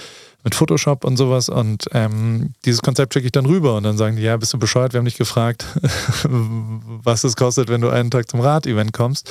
[0.43, 1.49] mit Photoshop und sowas.
[1.49, 4.59] Und ähm, dieses Konzept schicke ich dann rüber und dann sagen die, ja, bist du
[4.59, 4.93] bescheuert?
[4.93, 5.65] Wir haben dich gefragt,
[6.25, 9.31] was es kostet, wenn du einen Tag zum Rad-Event kommst.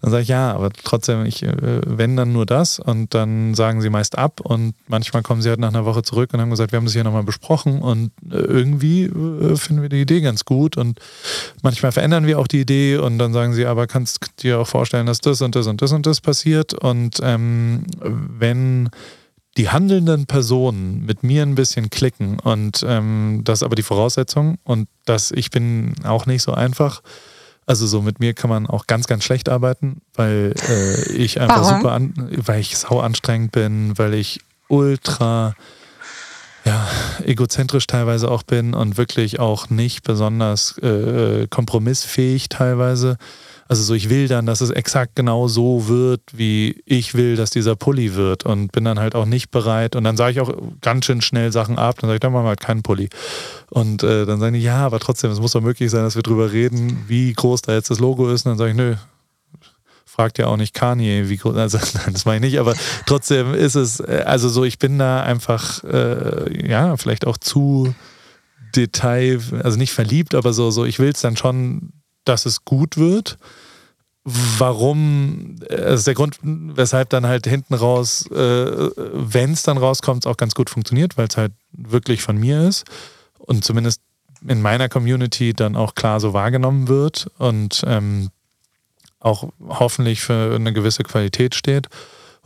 [0.00, 2.78] Dann sage ich, ja, aber trotzdem, ich, äh, wenn dann nur das.
[2.78, 4.40] Und dann sagen sie meist ab.
[4.40, 6.94] Und manchmal kommen sie halt nach einer Woche zurück und haben gesagt, wir haben das
[6.94, 7.80] hier nochmal besprochen.
[7.80, 10.76] Und äh, irgendwie äh, finden wir die Idee ganz gut.
[10.76, 11.00] Und
[11.62, 12.96] manchmal verändern wir auch die Idee.
[12.98, 15.92] Und dann sagen sie, aber kannst dir auch vorstellen, dass das und das und das
[15.92, 16.74] und das passiert.
[16.74, 18.90] Und ähm, wenn
[19.58, 24.58] die handelnden Personen mit mir ein bisschen klicken und ähm, das ist aber die Voraussetzung.
[24.62, 27.02] Und dass ich bin auch nicht so einfach,
[27.68, 31.60] also so mit mir kann man auch ganz, ganz schlecht arbeiten, weil äh, ich einfach
[31.60, 31.76] Warum?
[31.76, 35.54] super, an, weil ich sau anstrengend bin, weil ich ultra
[36.64, 36.88] ja,
[37.24, 43.18] egozentrisch teilweise auch bin und wirklich auch nicht besonders äh, kompromissfähig teilweise.
[43.68, 47.50] Also so, ich will dann, dass es exakt genau so wird, wie ich will, dass
[47.50, 49.94] dieser Pulli wird und bin dann halt auch nicht bereit.
[49.94, 51.96] Und dann sage ich auch ganz schön schnell Sachen ab.
[52.00, 53.10] Dann sage ich, dann machen wir halt keinen Pulli.
[53.68, 56.22] Und äh, dann sagen die, ja, aber trotzdem, es muss doch möglich sein, dass wir
[56.22, 58.46] drüber reden, wie groß da jetzt das Logo ist.
[58.46, 58.94] Und dann sage ich, nö,
[60.18, 62.74] fragt ja auch nicht Kanye, wie groß, also nein, das meine ich nicht, aber
[63.06, 67.94] trotzdem ist es, äh, also so, ich bin da einfach, äh, ja, vielleicht auch zu
[68.74, 71.92] Detail, also nicht verliebt, aber so, so ich will es dann schon
[72.28, 73.38] dass es gut wird.
[74.24, 79.78] Warum, das äh, ist der Grund, weshalb dann halt hinten raus, äh, wenn es dann
[79.78, 82.84] rauskommt, auch ganz gut funktioniert, weil es halt wirklich von mir ist
[83.38, 84.02] und zumindest
[84.46, 88.30] in meiner Community dann auch klar so wahrgenommen wird und ähm,
[89.20, 91.88] auch hoffentlich für eine gewisse Qualität steht.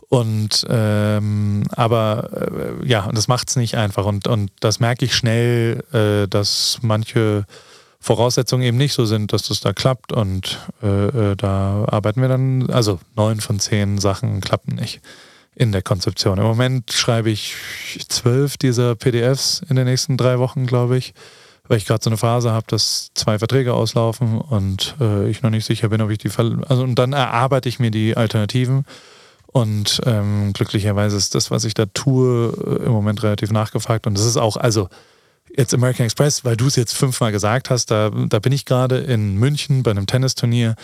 [0.09, 2.29] Und ähm, aber
[2.81, 4.05] äh, ja, und das macht es nicht einfach.
[4.05, 7.45] Und, und das merke ich schnell, äh, dass manche
[8.03, 10.11] Voraussetzungen eben nicht so sind, dass das da klappt.
[10.11, 14.99] Und äh, äh, da arbeiten wir dann, also neun von zehn Sachen klappen nicht
[15.55, 16.37] in der Konzeption.
[16.37, 17.55] Im Moment schreibe ich
[18.09, 21.13] zwölf dieser PDFs in den nächsten drei Wochen, glaube ich,
[21.69, 25.49] weil ich gerade so eine Phase habe, dass zwei Verträge auslaufen und äh, ich noch
[25.49, 26.61] nicht sicher bin, ob ich die Fall.
[26.67, 28.85] Also und dann erarbeite ich mir die Alternativen.
[29.47, 32.51] Und ähm, glücklicherweise ist das, was ich da tue,
[32.81, 34.07] äh, im Moment relativ nachgefragt.
[34.07, 34.89] Und das ist auch, also
[35.55, 38.97] jetzt American Express, weil du es jetzt fünfmal gesagt hast, da, da bin ich gerade
[38.97, 40.75] in München bei einem Tennisturnier.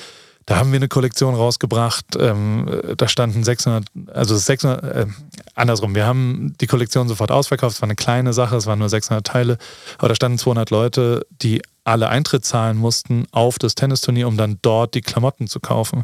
[0.46, 2.06] Da haben wir eine Kollektion rausgebracht.
[2.18, 5.06] Ähm, da standen 600, also 600, äh,
[5.54, 5.94] andersrum.
[5.94, 7.76] Wir haben die Kollektion sofort ausverkauft.
[7.76, 9.58] Es war eine kleine Sache, es waren nur 600 Teile.
[10.00, 14.58] Aber da standen 200 Leute, die alle Eintritt zahlen mussten auf das Tennisturnier, um dann
[14.62, 16.04] dort die Klamotten zu kaufen.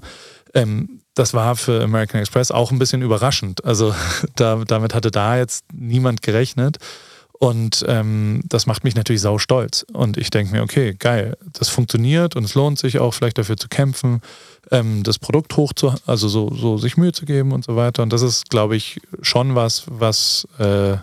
[0.53, 3.65] Ähm, das war für American Express auch ein bisschen überraschend.
[3.65, 3.95] Also
[4.35, 6.77] da, damit hatte da jetzt niemand gerechnet.
[7.39, 9.85] Und ähm, das macht mich natürlich sau stolz.
[9.91, 13.57] Und ich denke mir, okay, geil, das funktioniert und es lohnt sich auch vielleicht dafür
[13.57, 14.21] zu kämpfen,
[14.71, 18.03] ähm, das Produkt hoch zu, also so, so sich Mühe zu geben und so weiter.
[18.03, 20.97] Und das ist, glaube ich, schon was, was äh,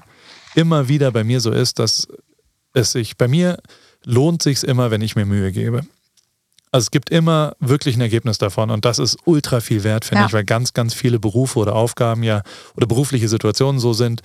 [0.55, 2.09] immer wieder bei mir so ist, dass
[2.73, 3.59] es sich, bei mir
[4.05, 5.83] lohnt sich immer, wenn ich mir Mühe gebe.
[6.75, 10.23] Also es gibt immer wirklich ein Ergebnis davon und das ist ultra viel wert, finde
[10.23, 10.27] ja.
[10.27, 12.43] ich, weil ganz, ganz viele Berufe oder Aufgaben ja
[12.75, 14.23] oder berufliche Situationen so sind,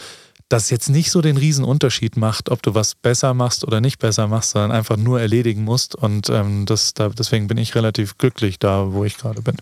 [0.50, 4.28] das jetzt nicht so den Unterschied macht, ob du was besser machst oder nicht besser
[4.28, 5.96] machst, sondern einfach nur erledigen musst.
[5.96, 9.58] Und ähm, das, da, deswegen bin ich relativ glücklich da, wo ich gerade bin.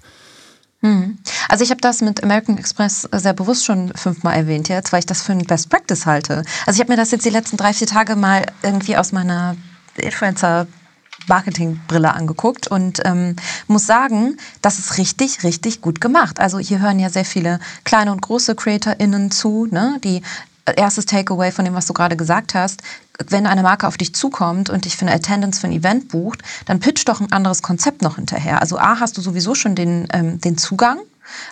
[0.82, 1.18] Hm.
[1.50, 5.06] Also ich habe das mit American Express sehr bewusst schon fünfmal erwähnt jetzt, weil ich
[5.06, 6.44] das für ein Best Practice halte.
[6.66, 9.56] Also ich habe mir das jetzt die letzten drei, vier Tage mal irgendwie aus meiner
[9.98, 10.68] Influencer
[11.28, 13.36] Marketingbrille angeguckt und ähm,
[13.68, 16.40] muss sagen, das ist richtig, richtig gut gemacht.
[16.40, 20.22] Also hier hören ja sehr viele kleine und große CreatorInnen zu, ne, die
[20.66, 22.82] erstes Takeaway von dem, was du gerade gesagt hast,
[23.28, 26.42] wenn eine Marke auf dich zukommt und dich für eine Attendance für ein Event bucht,
[26.66, 28.62] dann pitch doch ein anderes Konzept noch hinterher.
[28.62, 31.00] Also A, hast du sowieso schon den, ähm, den Zugang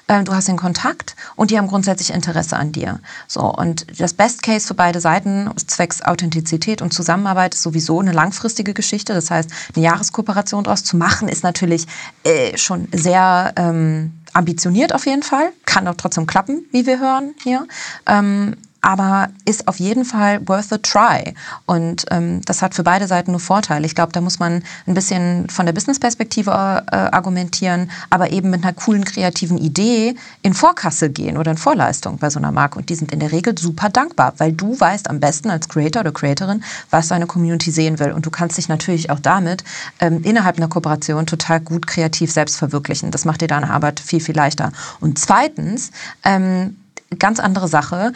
[0.08, 3.00] ähm, du hast den Kontakt und die haben grundsätzlich Interesse an dir.
[3.28, 8.12] So, und das Best Case für beide Seiten, zwecks Authentizität und Zusammenarbeit, ist sowieso eine
[8.12, 9.14] langfristige Geschichte.
[9.14, 11.88] Das heißt, eine Jahreskooperation daraus zu machen, ist natürlich
[12.24, 15.52] äh, schon sehr ähm, ambitioniert auf jeden Fall.
[15.66, 17.68] Kann auch trotzdem klappen, wie wir hören hier.
[18.06, 21.34] Ähm, aber ist auf jeden Fall worth a try.
[21.66, 23.86] Und ähm, das hat für beide Seiten nur Vorteile.
[23.86, 28.64] Ich glaube, da muss man ein bisschen von der Business-Perspektive äh, argumentieren, aber eben mit
[28.64, 32.78] einer coolen, kreativen Idee in Vorkasse gehen oder in Vorleistung bei so einer Marke.
[32.78, 36.02] Und die sind in der Regel super dankbar, weil du weißt am besten als Creator
[36.02, 38.12] oder Creatorin, was deine Community sehen will.
[38.12, 39.64] Und du kannst dich natürlich auch damit
[40.02, 43.12] ähm, innerhalb einer Kooperation total gut kreativ selbst verwirklichen.
[43.12, 44.74] Das macht dir deine Arbeit viel, viel leichter.
[45.00, 45.92] Und zweitens,
[46.26, 46.76] ähm,
[47.18, 48.14] ganz andere Sache,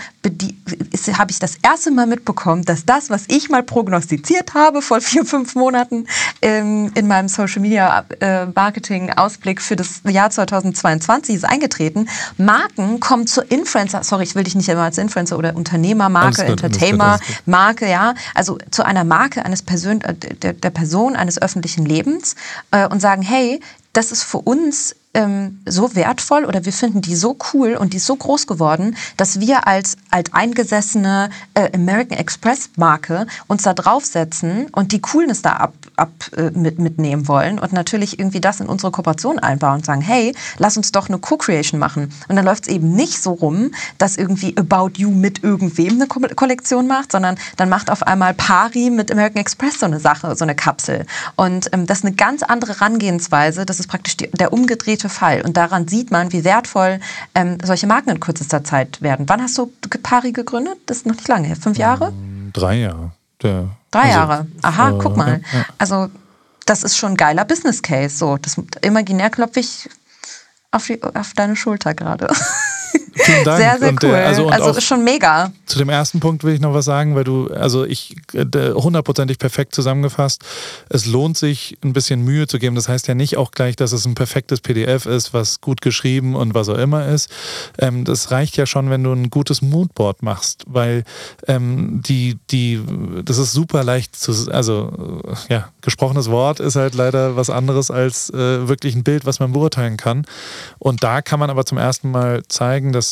[1.18, 5.26] habe ich das erste Mal mitbekommen, dass das, was ich mal prognostiziert habe vor vier,
[5.26, 6.08] fünf Monaten
[6.42, 12.10] ähm, in meinem Social Media äh, Marketing Ausblick für das Jahr 2022 ist eingetreten.
[12.38, 17.20] Marken kommen zur Influencer, sorry, ich will dich nicht immer als Influencer oder Unternehmermarke, Entertainer,
[17.46, 22.36] Marke, ja, also zu einer Marke eines Persön äh, der, der Person eines öffentlichen Lebens
[22.72, 23.60] äh, und sagen, hey,
[23.94, 27.98] das ist für uns ähm, so wertvoll oder wir finden die so cool und die
[27.98, 34.68] ist so groß geworden, dass wir als alteingesessene äh, American Express Marke uns da draufsetzen
[34.72, 38.68] und die Coolness da ab, ab äh, mit, mitnehmen wollen und natürlich irgendwie das in
[38.68, 42.14] unsere Kooperation einbauen und sagen, hey, lass uns doch eine Co-Creation machen.
[42.28, 46.06] Und dann läuft es eben nicht so rum, dass irgendwie About You mit irgendwem eine
[46.06, 50.36] Ko Kollektion macht, sondern dann macht auf einmal Pari mit American Express so eine Sache,
[50.36, 51.08] so eine Kapsel.
[51.36, 53.66] Und ähm, das ist eine ganz andere Herangehensweise.
[53.66, 55.42] Das ist praktisch die, der umgedrehte für Fall.
[55.42, 57.00] Und daran sieht man, wie wertvoll
[57.36, 59.28] ähm, solche Marken in kürzester Zeit werden.
[59.30, 59.72] Wann hast du
[60.04, 60.78] Pari gegründet?
[60.86, 61.56] Das ist noch nicht lange her.
[61.56, 62.10] Fünf Jahre?
[62.10, 63.12] Ähm, drei Jahre.
[63.42, 64.48] Der, Drei also, Jahre.
[64.62, 65.42] Aha, äh, guck mal.
[65.52, 65.66] Ja, ja.
[65.78, 66.10] Also
[66.66, 68.18] das ist schon ein geiler Business Case.
[68.18, 69.90] So, das imaginär klopfe ich
[70.72, 72.28] auf, die, auf deine Schulter gerade.
[73.18, 73.58] Vielen Dank.
[73.58, 74.14] Sehr, sehr und, cool.
[74.14, 75.52] also, also ist schon mega.
[75.66, 79.74] Zu dem ersten Punkt will ich noch was sagen, weil du, also ich, hundertprozentig perfekt
[79.76, 80.44] zusammengefasst.
[80.90, 82.76] Es lohnt sich, ein bisschen Mühe zu geben.
[82.76, 86.36] Das heißt ja nicht auch gleich, dass es ein perfektes PDF ist, was gut geschrieben
[86.36, 87.30] und was auch immer ist.
[87.80, 91.04] Ähm, das reicht ja schon, wenn du ein gutes Moodboard machst, weil
[91.48, 92.82] ähm, die, die,
[93.24, 98.30] das ist super leicht zu, also ja, gesprochenes Wort ist halt leider was anderes als
[98.30, 100.26] äh, wirklich ein Bild, was man beurteilen kann.
[100.80, 103.07] Und da kann man aber zum ersten Mal zeigen, dass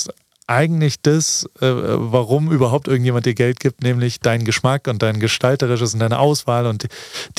[0.47, 5.93] eigentlich das, äh, warum überhaupt irgendjemand dir Geld gibt, nämlich dein Geschmack und dein gestalterisches
[5.93, 6.87] und deine Auswahl und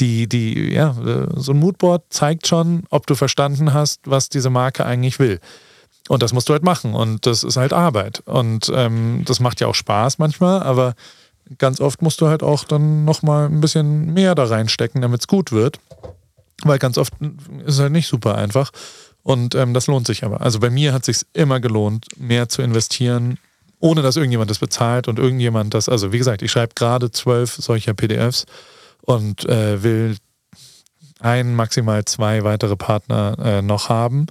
[0.00, 4.50] die, die, ja, äh, so ein Moodboard zeigt schon, ob du verstanden hast, was diese
[4.50, 5.38] Marke eigentlich will.
[6.08, 9.60] Und das musst du halt machen und das ist halt Arbeit und ähm, das macht
[9.60, 10.94] ja auch Spaß manchmal, aber
[11.58, 15.26] ganz oft musst du halt auch dann nochmal ein bisschen mehr da reinstecken, damit es
[15.28, 15.78] gut wird,
[16.62, 18.70] weil ganz oft ist es halt nicht super einfach.
[19.26, 20.40] Und ähm, das lohnt sich aber.
[20.40, 23.38] Also bei mir hat es sich immer gelohnt, mehr zu investieren,
[23.80, 27.56] ohne dass irgendjemand das bezahlt und irgendjemand das, also wie gesagt, ich schreibe gerade zwölf
[27.56, 28.44] solcher PDFs
[29.02, 30.16] und äh, will
[31.18, 34.26] ein, maximal zwei weitere Partner äh, noch haben.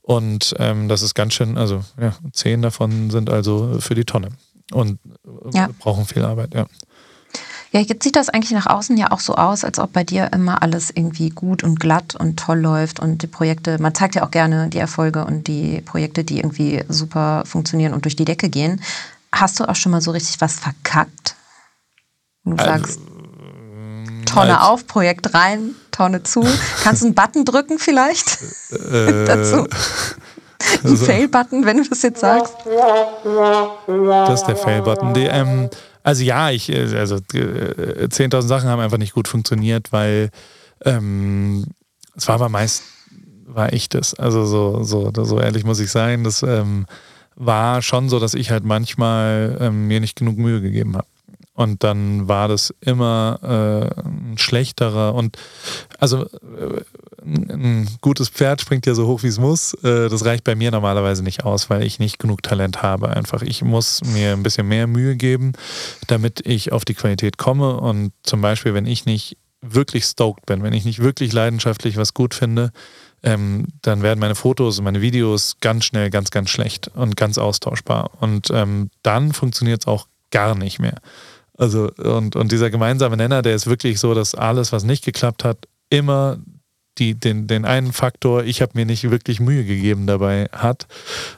[0.00, 4.28] Und ähm, das ist ganz schön, also ja, zehn davon sind also für die Tonne
[4.70, 5.70] und äh, ja.
[5.80, 6.66] brauchen viel Arbeit, ja.
[7.72, 10.32] Ja, jetzt sieht das eigentlich nach außen ja auch so aus, als ob bei dir
[10.32, 14.24] immer alles irgendwie gut und glatt und toll läuft und die Projekte, man zeigt ja
[14.24, 18.48] auch gerne die Erfolge und die Projekte, die irgendwie super funktionieren und durch die Decke
[18.48, 18.80] gehen.
[19.32, 21.34] Hast du auch schon mal so richtig was verkackt?
[22.44, 23.00] Du also, sagst,
[24.24, 26.46] Tonne also, auf, Projekt rein, Tonne zu.
[26.84, 28.38] Kannst du einen Button drücken vielleicht?
[28.70, 29.66] Äh, dazu?
[30.84, 32.54] Ein also, Fail-Button, wenn du das jetzt sagst.
[33.86, 35.14] Das ist der Fail-Button.
[35.16, 35.70] Ähm,
[36.06, 40.30] also ja, ich, äh, also 10.000 äh, Sachen haben einfach nicht gut funktioniert, weil
[40.84, 41.64] ähm,
[42.14, 42.84] es war aber meist,
[43.44, 44.14] war ich das.
[44.14, 46.22] Also so, so, so ehrlich muss ich sein.
[46.22, 46.86] Das ähm,
[47.34, 51.08] war schon so, dass ich halt manchmal ähm, mir nicht genug Mühe gegeben habe.
[51.54, 55.36] Und dann war das immer äh, ein schlechterer und
[55.98, 56.82] also äh,
[57.26, 59.74] ein gutes Pferd springt ja so hoch, wie es muss.
[59.82, 63.10] Äh, das reicht bei mir normalerweise nicht aus, weil ich nicht genug Talent habe.
[63.10, 65.52] Einfach, ich muss mir ein bisschen mehr Mühe geben,
[66.06, 67.78] damit ich auf die Qualität komme.
[67.78, 72.14] Und zum Beispiel, wenn ich nicht wirklich stoked bin, wenn ich nicht wirklich leidenschaftlich was
[72.14, 72.70] gut finde,
[73.22, 77.38] ähm, dann werden meine Fotos und meine Videos ganz schnell ganz, ganz schlecht und ganz
[77.38, 78.10] austauschbar.
[78.20, 81.00] Und ähm, dann funktioniert es auch gar nicht mehr.
[81.58, 85.42] Also, und, und dieser gemeinsame Nenner, der ist wirklich so, dass alles, was nicht geklappt
[85.42, 86.38] hat, immer
[86.98, 90.86] die, den, den einen Faktor, ich habe mir nicht wirklich Mühe gegeben dabei hat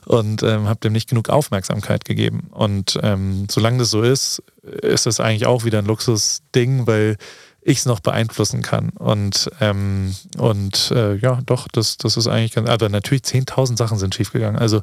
[0.07, 2.49] und ähm, habe dem nicht genug Aufmerksamkeit gegeben.
[2.51, 7.17] Und ähm, solange das so ist, ist das eigentlich auch wieder ein Luxusding, weil
[7.61, 8.91] ich es noch beeinflussen kann.
[8.91, 13.99] Und, ähm, und äh, ja, doch, das, das ist eigentlich ganz, aber natürlich 10.000 Sachen
[13.99, 14.59] sind schiefgegangen.
[14.59, 14.81] Also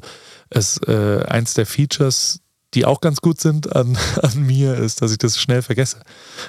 [0.50, 2.40] es, äh, eins der Features,
[2.76, 5.98] die auch ganz gut sind an, an mir, ist, dass ich das schnell vergesse.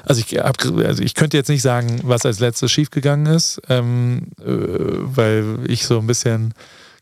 [0.04, 4.28] Also ich, hab, also ich könnte jetzt nicht sagen, was als letztes schiefgegangen ist, ähm,
[4.40, 6.54] äh, weil ich so ein bisschen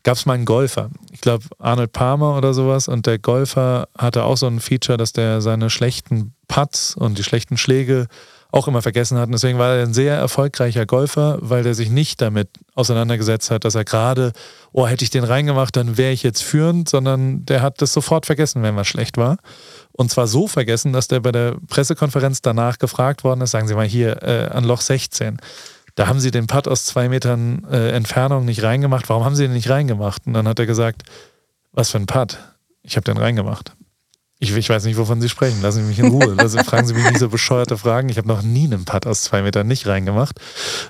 [0.04, 0.90] gab es mal einen Golfer.
[1.10, 2.86] Ich glaube, Arnold Palmer oder sowas.
[2.86, 7.24] Und der Golfer hatte auch so ein Feature, dass der seine schlechten Putts und die
[7.24, 8.06] schlechten Schläge
[8.56, 9.26] auch immer vergessen hat.
[9.26, 13.64] Und deswegen war er ein sehr erfolgreicher Golfer, weil der sich nicht damit auseinandergesetzt hat,
[13.64, 14.32] dass er gerade,
[14.72, 18.26] oh, hätte ich den reingemacht, dann wäre ich jetzt führend, sondern der hat das sofort
[18.26, 19.36] vergessen, wenn was schlecht war.
[19.92, 23.74] Und zwar so vergessen, dass der bei der Pressekonferenz danach gefragt worden ist, sagen Sie
[23.74, 25.38] mal hier, äh, an Loch 16.
[25.94, 29.08] Da haben Sie den Putt aus zwei Metern äh, Entfernung nicht reingemacht.
[29.08, 30.26] Warum haben Sie den nicht reingemacht?
[30.26, 31.02] Und dann hat er gesagt,
[31.72, 32.38] was für ein Putt?
[32.82, 33.72] Ich habe den reingemacht.
[34.38, 35.62] Ich, ich, weiß nicht, wovon Sie sprechen.
[35.62, 36.34] Lassen Sie mich in Ruhe.
[36.36, 38.10] Also fragen Sie mich nicht so bescheuerte Fragen.
[38.10, 40.38] Ich habe noch nie einen Putt aus zwei Metern nicht reingemacht.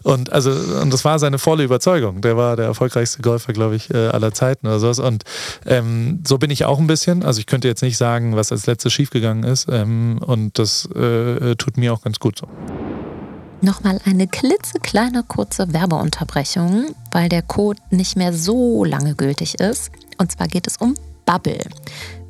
[0.03, 2.23] Und also, und das war seine volle Überzeugung.
[2.23, 4.99] Der war der erfolgreichste Golfer, glaube ich, äh, aller Zeiten oder sowas.
[4.99, 5.23] Und
[5.65, 7.23] ähm, so bin ich auch ein bisschen.
[7.23, 9.69] Also ich könnte jetzt nicht sagen, was als letztes schiefgegangen ist.
[9.71, 12.49] Ähm, und das äh, tut mir auch ganz gut so.
[13.61, 19.93] Nochmal eine klitzekleine kurze Werbeunterbrechung, weil der Code nicht mehr so lange gültig ist.
[20.19, 20.95] Und zwar geht es um
[21.27, 21.69] Bubble.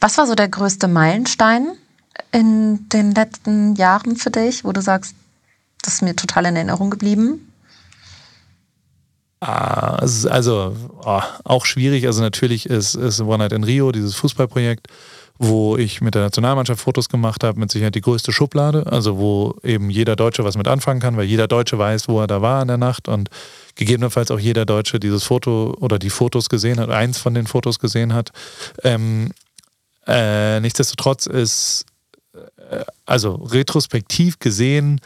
[0.03, 1.77] Was war so der größte Meilenstein
[2.33, 5.15] in den letzten Jahren für dich, wo du sagst,
[5.81, 7.53] das ist mir total in Erinnerung geblieben?
[9.39, 10.75] Ah, also
[11.05, 12.05] oh, auch schwierig.
[12.05, 14.87] Also natürlich ist, ist One Night in Rio, dieses Fußballprojekt,
[15.37, 18.85] wo ich mit der Nationalmannschaft Fotos gemacht habe, mit Sicherheit die größte Schublade.
[18.87, 22.27] Also wo eben jeder Deutsche was mit anfangen kann, weil jeder Deutsche weiß, wo er
[22.27, 23.29] da war in der Nacht und
[23.75, 27.79] gegebenenfalls auch jeder Deutsche dieses Foto oder die Fotos gesehen hat, eins von den Fotos
[27.79, 28.33] gesehen hat.
[28.83, 29.31] Ähm,
[30.07, 31.85] äh, nichtsdestotrotz ist,
[32.33, 35.01] äh, also retrospektiv gesehen,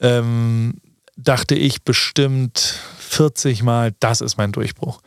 [0.00, 0.74] ähm,
[1.16, 2.58] dachte ich bestimmt
[2.98, 5.00] 40 Mal, das ist mein Durchbruch.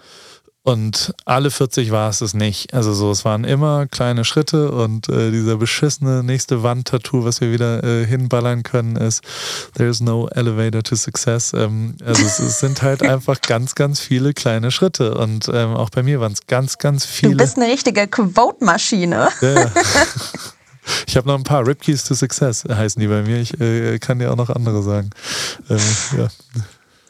[0.63, 2.73] Und alle 40 war es es nicht.
[2.73, 7.51] Also so, es waren immer kleine Schritte und äh, dieser beschissene nächste Wandtattoo, was wir
[7.51, 9.23] wieder äh, hinballern können, ist
[9.75, 11.53] There's no elevator to success.
[11.53, 15.15] Ähm, also es, es, sind halt einfach ganz, ganz viele kleine Schritte.
[15.15, 17.31] Und ähm, auch bei mir waren es ganz, ganz viele.
[17.31, 19.29] Du bist eine richtige Quote-Maschine.
[19.41, 19.71] Ja.
[21.07, 23.39] Ich habe noch ein paar Ripkeys to Success heißen die bei mir.
[23.39, 25.11] Ich äh, kann dir auch noch andere sagen.
[25.69, 25.77] Ähm,
[26.17, 26.27] ja.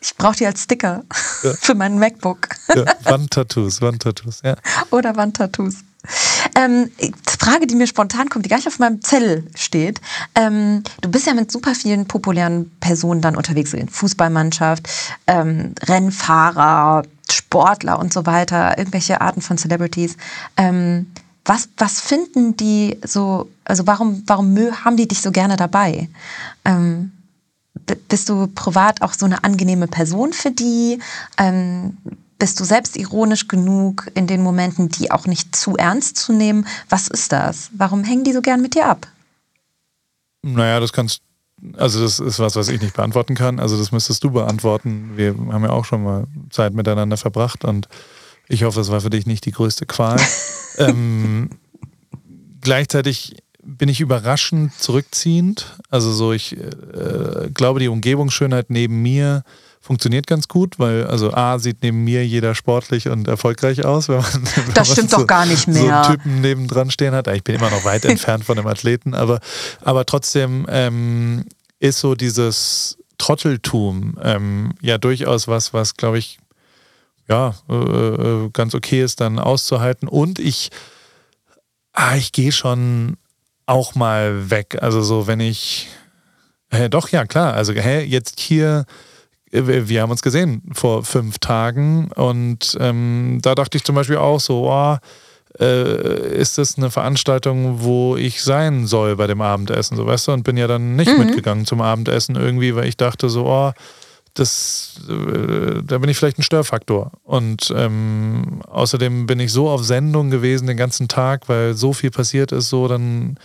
[0.01, 1.03] Ich brauche die als Sticker
[1.43, 1.53] ja.
[1.61, 2.49] für meinen MacBook.
[2.73, 4.55] Ja, Wandtattoos, Wandtattoos, ja.
[4.91, 5.75] Oder Wandtattoos.
[6.55, 6.89] Ähm,
[7.39, 9.99] Frage, die mir spontan kommt, die gar nicht auf meinem Zettel steht.
[10.35, 14.87] Ähm, du bist ja mit super vielen populären Personen dann unterwegs, in Fußballmannschaft,
[15.27, 20.15] ähm, Rennfahrer, Sportler und so weiter, irgendwelche Arten von Celebrities.
[20.57, 21.11] Ähm,
[21.45, 26.09] was, was finden die so, also warum, warum haben die dich so gerne dabei?
[28.07, 30.99] Bist du privat auch so eine angenehme Person für die?
[31.38, 31.97] Ähm,
[32.38, 36.65] bist du selbst ironisch genug in den Momenten, die auch nicht zu ernst zu nehmen?
[36.88, 37.69] Was ist das?
[37.73, 39.07] Warum hängen die so gern mit dir ab?
[40.41, 41.21] Naja, das kannst
[41.77, 43.59] also das ist was, was ich nicht beantworten kann.
[43.59, 45.11] Also das müsstest du beantworten.
[45.15, 47.88] Wir haben ja auch schon mal Zeit miteinander verbracht und
[48.47, 50.19] ich hoffe, das war für dich nicht die größte Qual.
[50.77, 51.49] ähm,
[52.61, 55.78] gleichzeitig bin ich überraschend zurückziehend.
[55.89, 59.43] Also so, ich äh, glaube, die Umgebungsschönheit neben mir
[59.82, 64.18] funktioniert ganz gut, weil also A sieht neben mir jeder sportlich und erfolgreich aus, wenn
[64.18, 65.82] man, wenn das stimmt so, doch gar nicht mehr.
[65.82, 67.28] so einen Typen nebendran stehen hat.
[67.28, 69.39] Ich bin immer noch weit entfernt von einem Athleten, aber,
[69.82, 71.45] aber trotzdem ähm,
[71.80, 76.39] ist so dieses Trotteltum ähm, ja durchaus was, was glaube ich
[77.28, 80.72] ja äh, äh, ganz okay ist dann auszuhalten und ich
[81.93, 83.18] ah, ich gehe schon
[83.70, 84.78] auch mal weg.
[84.82, 85.88] Also so, wenn ich
[86.72, 87.55] Hä, doch, ja, klar.
[87.55, 88.86] Also, hä, jetzt hier
[89.51, 94.39] wir haben uns gesehen vor fünf Tagen und ähm, da dachte ich zum Beispiel auch
[94.39, 94.97] so, oh,
[95.59, 100.34] äh, ist das eine Veranstaltung, wo ich sein soll bei dem Abendessen, so weißt du,
[100.34, 101.26] und bin ja dann nicht mhm.
[101.26, 103.72] mitgegangen zum Abendessen irgendwie, weil ich dachte so, oh,
[104.39, 107.11] das, äh, da bin ich vielleicht ein Störfaktor.
[107.23, 112.11] Und ähm, außerdem bin ich so auf Sendung gewesen den ganzen Tag, weil so viel
[112.11, 113.37] passiert ist, so dann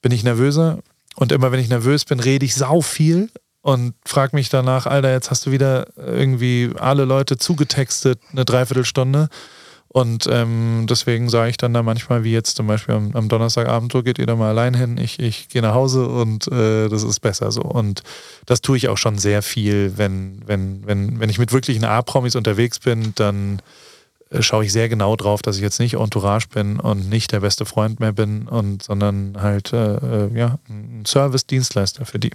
[0.00, 0.78] bin ich nervöser.
[1.16, 3.30] Und immer wenn ich nervös bin, rede ich sau viel
[3.60, 9.28] und frag mich danach, Alter, jetzt hast du wieder irgendwie alle Leute zugetextet, eine Dreiviertelstunde.
[9.98, 13.90] Und ähm, deswegen sage ich dann da manchmal, wie jetzt zum Beispiel am, am, Donnerstagabend,
[13.90, 17.02] so geht ihr da mal allein hin, ich, ich gehe nach Hause und äh, das
[17.02, 17.62] ist besser so.
[17.62, 18.04] Und
[18.46, 22.36] das tue ich auch schon sehr viel, wenn, wenn, wenn, wenn ich mit wirklichen A-Promis
[22.36, 23.60] unterwegs bin, dann
[24.30, 27.40] äh, schaue ich sehr genau drauf, dass ich jetzt nicht Entourage bin und nicht der
[27.40, 32.30] beste Freund mehr bin, und, sondern halt äh, äh ja, ein Service-Dienstleister für die.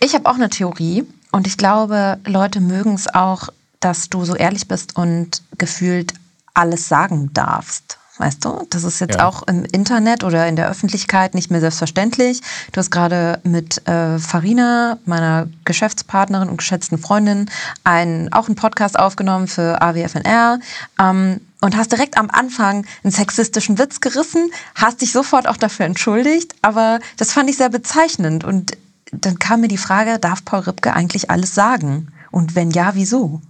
[0.00, 3.50] Ich habe auch eine Theorie und ich glaube, Leute mögen es auch,
[3.80, 6.14] dass du so ehrlich bist und gefühlt
[6.54, 7.98] alles sagen darfst.
[8.18, 9.28] Weißt du, das ist jetzt ja.
[9.28, 12.40] auch im Internet oder in der Öffentlichkeit nicht mehr selbstverständlich.
[12.72, 17.48] Du hast gerade mit äh, Farina, meiner Geschäftspartnerin und geschätzten Freundin,
[17.84, 20.58] einen, auch einen Podcast aufgenommen für AWFNR.
[21.00, 25.86] Ähm, und hast direkt am Anfang einen sexistischen Witz gerissen, hast dich sofort auch dafür
[25.86, 28.76] entschuldigt, aber das fand ich sehr bezeichnend und
[29.10, 32.12] dann kam mir die Frage, darf Paul Ripke eigentlich alles sagen?
[32.30, 33.40] Und wenn ja, wieso?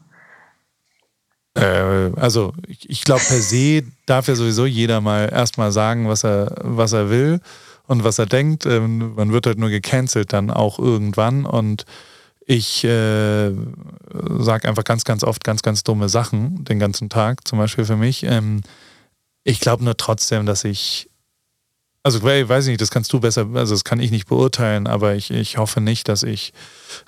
[1.59, 6.25] Äh, also ich, ich glaube per se darf ja sowieso jeder mal erstmal sagen, was
[6.25, 7.41] er, was er will
[7.87, 8.67] und was er denkt.
[8.67, 11.85] Ähm, man wird halt nur gecancelt dann auch irgendwann und
[12.47, 13.51] ich äh,
[14.39, 17.97] sage einfach ganz, ganz oft ganz, ganz dumme Sachen den ganzen Tag, zum Beispiel für
[17.97, 18.23] mich.
[18.23, 18.63] Ähm,
[19.45, 21.08] ich glaube nur trotzdem, dass ich
[22.03, 25.15] also weiß ich nicht, das kannst du besser, also das kann ich nicht beurteilen, aber
[25.15, 26.53] ich, ich hoffe nicht, dass ich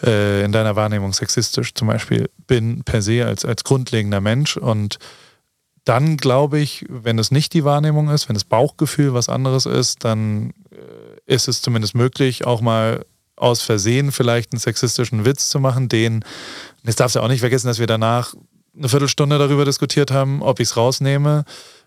[0.03, 4.57] äh, in deiner Wahrnehmung sexistisch zum Beispiel bin, per se als, als grundlegender Mensch.
[4.57, 4.99] Und
[5.84, 10.05] dann glaube ich, wenn es nicht die Wahrnehmung ist, wenn das Bauchgefühl was anderes ist,
[10.05, 13.05] dann äh, ist es zumindest möglich, auch mal
[13.36, 16.24] aus Versehen vielleicht einen sexistischen Witz zu machen, den,
[16.84, 18.34] jetzt darfst du auch nicht vergessen, dass wir danach
[18.76, 21.45] eine Viertelstunde darüber diskutiert haben, ob ich es rausnehme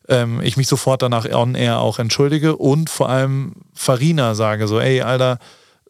[0.10, 4.80] ähm, ich mich sofort danach on air auch entschuldige und vor allem Farina sage so,
[4.80, 5.40] ey, Alter,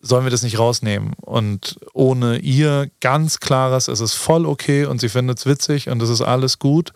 [0.01, 1.13] sollen wir das nicht rausnehmen?
[1.21, 6.01] Und ohne ihr ganz klares, es ist voll okay und sie findet es witzig und
[6.01, 6.91] es ist alles gut,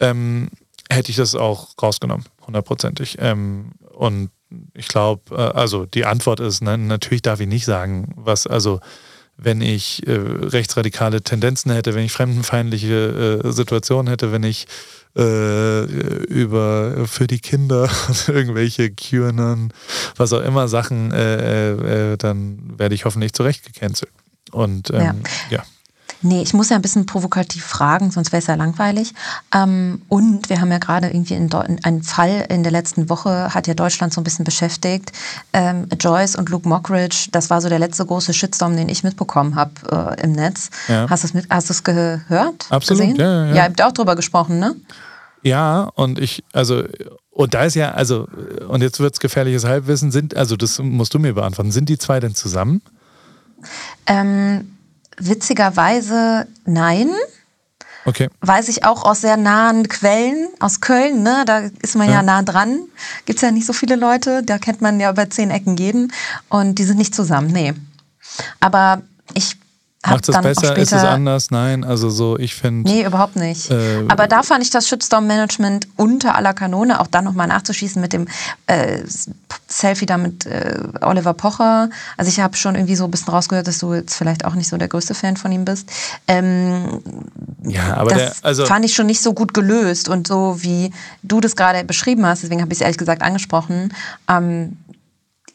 [0.00, 0.50] ähm,
[0.90, 3.16] hätte ich das auch rausgenommen, hundertprozentig.
[3.20, 4.30] Ähm, und
[4.74, 8.80] ich glaube, äh, also die Antwort ist, ne, natürlich darf ich nicht sagen, was, also
[9.36, 14.66] wenn ich äh, rechtsradikale Tendenzen hätte, wenn ich fremdenfeindliche äh, Situationen hätte, wenn ich
[15.18, 15.84] äh,
[16.26, 17.90] über für die Kinder
[18.28, 19.72] irgendwelche QAnon,
[20.16, 24.12] was auch immer Sachen, äh, äh, dann werde ich hoffentlich zurecht gecancelt.
[24.52, 25.58] Und ähm, ja.
[25.58, 25.64] ja.
[26.20, 29.14] Nee, ich muss ja ein bisschen provokativ fragen, sonst wäre es ja langweilig.
[29.54, 33.74] Ähm, und wir haben ja gerade irgendwie einen Fall in der letzten Woche, hat ja
[33.74, 35.12] Deutschland so ein bisschen beschäftigt.
[35.52, 39.54] Ähm, Joyce und Luke Mockridge, das war so der letzte große Shitstorm, den ich mitbekommen
[39.54, 40.70] habe äh, im Netz.
[40.88, 41.06] Ja.
[41.08, 42.66] Hast du es gehört?
[42.70, 43.16] Absolut, gesehen?
[43.16, 43.28] ja.
[43.28, 43.54] Ja, ja.
[43.54, 44.74] ihr habt auch drüber gesprochen, ne?
[45.42, 46.84] Ja, und ich, also,
[47.30, 48.26] und da ist ja, also,
[48.68, 51.98] und jetzt wird es gefährliches Halbwissen, sind, also das musst du mir beantworten, sind die
[51.98, 52.82] zwei denn zusammen?
[54.06, 54.76] Ähm,
[55.16, 57.10] witzigerweise nein.
[58.04, 58.28] Okay.
[58.40, 61.44] Weiß ich auch aus sehr nahen Quellen aus Köln, ne?
[61.46, 62.80] da ist man ja, ja nah dran.
[63.26, 66.12] Gibt es ja nicht so viele Leute, da kennt man ja über zehn Ecken jeden
[66.48, 67.74] und die sind nicht zusammen, nee.
[68.60, 69.02] Aber
[69.34, 69.56] ich
[70.06, 70.76] Macht es besser?
[70.76, 71.50] Ist es anders?
[71.50, 72.88] Nein, also so, ich finde.
[72.88, 73.68] Nee, überhaupt nicht.
[73.70, 78.12] Äh, Aber da fand ich das Shitstorm-Management unter aller Kanone, auch dann nochmal nachzuschießen mit
[78.12, 78.28] dem
[78.68, 79.00] äh,
[79.66, 81.90] Selfie da mit äh, Oliver Pocher.
[82.16, 84.68] Also ich habe schon irgendwie so ein bisschen rausgehört, dass du jetzt vielleicht auch nicht
[84.68, 85.90] so der größte Fan von ihm bist.
[86.28, 87.02] Ähm,
[87.64, 90.92] ja, aber das der, also fand ich schon nicht so gut gelöst und so wie
[91.24, 93.92] du das gerade beschrieben hast, deswegen habe ich es ehrlich gesagt angesprochen,
[94.28, 94.76] ähm,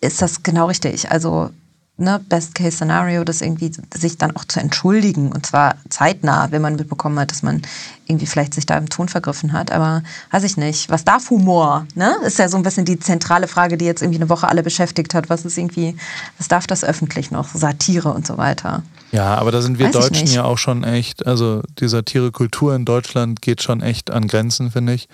[0.02, 1.12] ist das genau richtig.
[1.12, 1.50] Also
[1.98, 7.20] ne, Best-Case-Szenario, das irgendwie sich dann auch zu entschuldigen und zwar zeitnah, wenn man mitbekommen
[7.20, 7.62] hat, dass man
[8.08, 9.72] irgendwie vielleicht sich da im Ton vergriffen hat.
[9.72, 11.86] Aber weiß ich nicht, was darf Humor?
[11.94, 12.16] Ne?
[12.26, 15.14] Ist ja so ein bisschen die zentrale Frage, die jetzt irgendwie eine Woche alle beschäftigt
[15.14, 15.30] hat.
[15.30, 15.96] Was ist irgendwie,
[16.38, 17.48] was darf das öffentlich noch?
[17.50, 18.84] Satire und so weiter.
[19.12, 22.86] Ja, aber da sind wir weiß Deutschen ja auch schon echt, also die Satirekultur in
[22.86, 25.08] Deutschland geht schon echt an Grenzen, finde ich.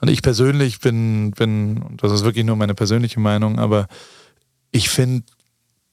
[0.00, 3.88] Und ich persönlich bin, bin, das ist wirklich nur meine persönliche Meinung, aber
[4.70, 5.24] ich finde,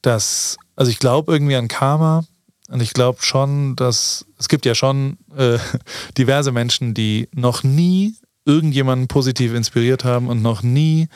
[0.06, 2.24] dass, also ich glaube irgendwie an Karma
[2.70, 5.58] und ich glaube schon, dass es gibt ja schon äh,
[6.18, 11.08] diverse Menschen, die noch nie irgendjemanden positiv inspiriert haben und noch nie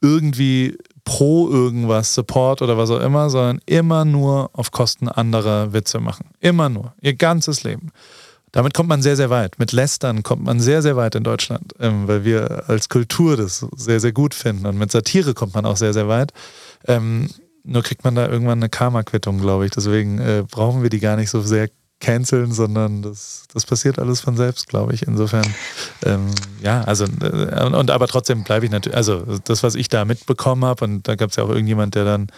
[0.00, 6.00] irgendwie pro irgendwas, Support oder was auch immer, sondern immer nur auf Kosten anderer Witze
[6.00, 6.26] machen.
[6.40, 6.94] Immer nur.
[7.00, 7.90] Ihr ganzes Leben.
[8.52, 9.58] Damit kommt man sehr, sehr weit.
[9.58, 13.66] Mit Lästern kommt man sehr, sehr weit in Deutschland, ähm, weil wir als Kultur das
[13.76, 14.66] sehr, sehr gut finden.
[14.66, 16.32] Und mit Satire kommt man auch sehr, sehr weit.
[16.86, 17.28] Ähm,
[17.68, 19.70] nur kriegt man da irgendwann eine Karma-Quittung, glaube ich.
[19.70, 21.68] Deswegen äh, brauchen wir die gar nicht so sehr
[22.00, 25.02] canceln, sondern das, das passiert alles von selbst, glaube ich.
[25.02, 25.46] Insofern,
[26.04, 26.26] ähm,
[26.62, 30.64] ja, also, äh, und, aber trotzdem bleibe ich natürlich, also das, was ich da mitbekommen
[30.64, 32.28] habe, und da gab es ja auch irgendjemand, der dann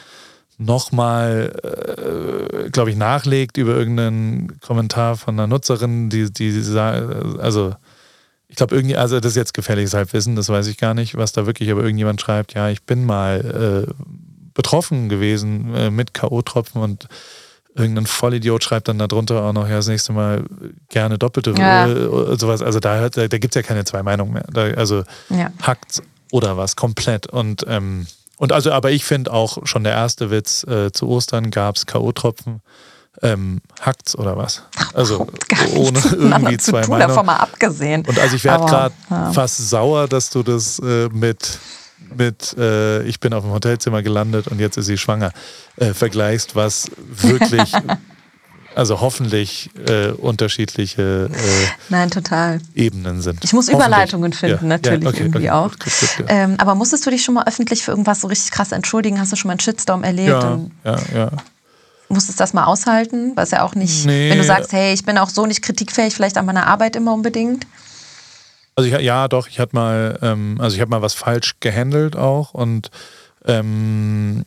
[0.59, 6.51] nochmal, äh, glaube ich, nachlegt über irgendeinen Kommentar von einer Nutzerin, die, die
[7.39, 7.74] also
[8.49, 11.33] ich glaube, irgendwie, also das ist jetzt gefährliches Halbwissen, das weiß ich gar nicht, was
[11.33, 13.93] da wirklich, aber irgendjemand schreibt, ja, ich bin mal äh,
[14.61, 17.08] betroffen gewesen äh, mit K.O.-Tropfen und
[17.74, 20.44] irgendein Vollidiot schreibt dann darunter auch noch, ja, das nächste Mal
[20.90, 21.88] gerne doppelte ja.
[22.36, 22.61] sowas.
[22.61, 24.44] Also da, da, da gibt es ja keine zwei Meinungen mehr.
[24.52, 25.50] Da, also ja.
[25.62, 27.26] hackt oder was, komplett.
[27.26, 28.06] Und, ähm,
[28.36, 31.86] und also, aber ich finde auch schon der erste Witz, äh, zu Ostern gab es
[31.86, 32.61] K.O.-Tropfen.
[33.22, 34.64] Ähm, hackt's oder was?
[34.92, 35.26] Also
[35.74, 37.00] ohne irgendwie zwei Meinungen.
[37.00, 38.04] Davon mal abgesehen.
[38.06, 39.32] Und also ich werde gerade ja.
[39.32, 41.58] fast sauer, dass du das äh, mit
[42.16, 45.32] mit äh, ich bin auf dem Hotelzimmer gelandet und jetzt ist sie schwanger
[45.76, 47.72] äh, vergleichst, was wirklich,
[48.74, 52.61] also hoffentlich äh, unterschiedliche äh, Nein, total.
[52.74, 53.44] Ebenen sind.
[53.44, 54.68] Ich muss Überleitungen finden, ja.
[54.68, 55.70] natürlich ja, okay, irgendwie okay, auch.
[55.70, 58.50] Gut, gut, gut, ähm, aber musstest du dich schon mal öffentlich für irgendwas so richtig
[58.52, 59.20] krass entschuldigen?
[59.20, 60.28] Hast du schon mal einen Shitstorm erlebt?
[60.28, 61.30] Ja, ja, ja.
[62.08, 63.32] Musstest das mal aushalten?
[63.36, 64.30] Was ja auch nicht, nee.
[64.30, 67.14] wenn du sagst, hey, ich bin auch so nicht kritikfähig, vielleicht an meiner Arbeit immer
[67.14, 67.66] unbedingt.
[68.81, 72.16] Also ich, ja, doch, ich hatte mal, ähm, also ich habe mal was falsch gehandelt
[72.16, 72.91] auch und
[73.45, 74.47] ähm,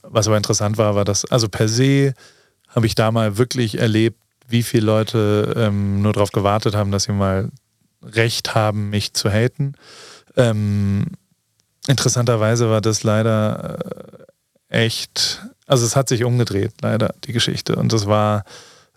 [0.00, 2.14] was aber interessant war, war, dass, also per se
[2.70, 4.18] habe ich da mal wirklich erlebt,
[4.48, 7.50] wie viele Leute ähm, nur darauf gewartet haben, dass sie mal
[8.02, 9.74] Recht haben, mich zu haten.
[10.38, 11.08] Ähm,
[11.86, 14.24] interessanterweise war das leider
[14.70, 17.76] äh, echt, also es hat sich umgedreht, leider, die Geschichte.
[17.76, 18.44] Und das war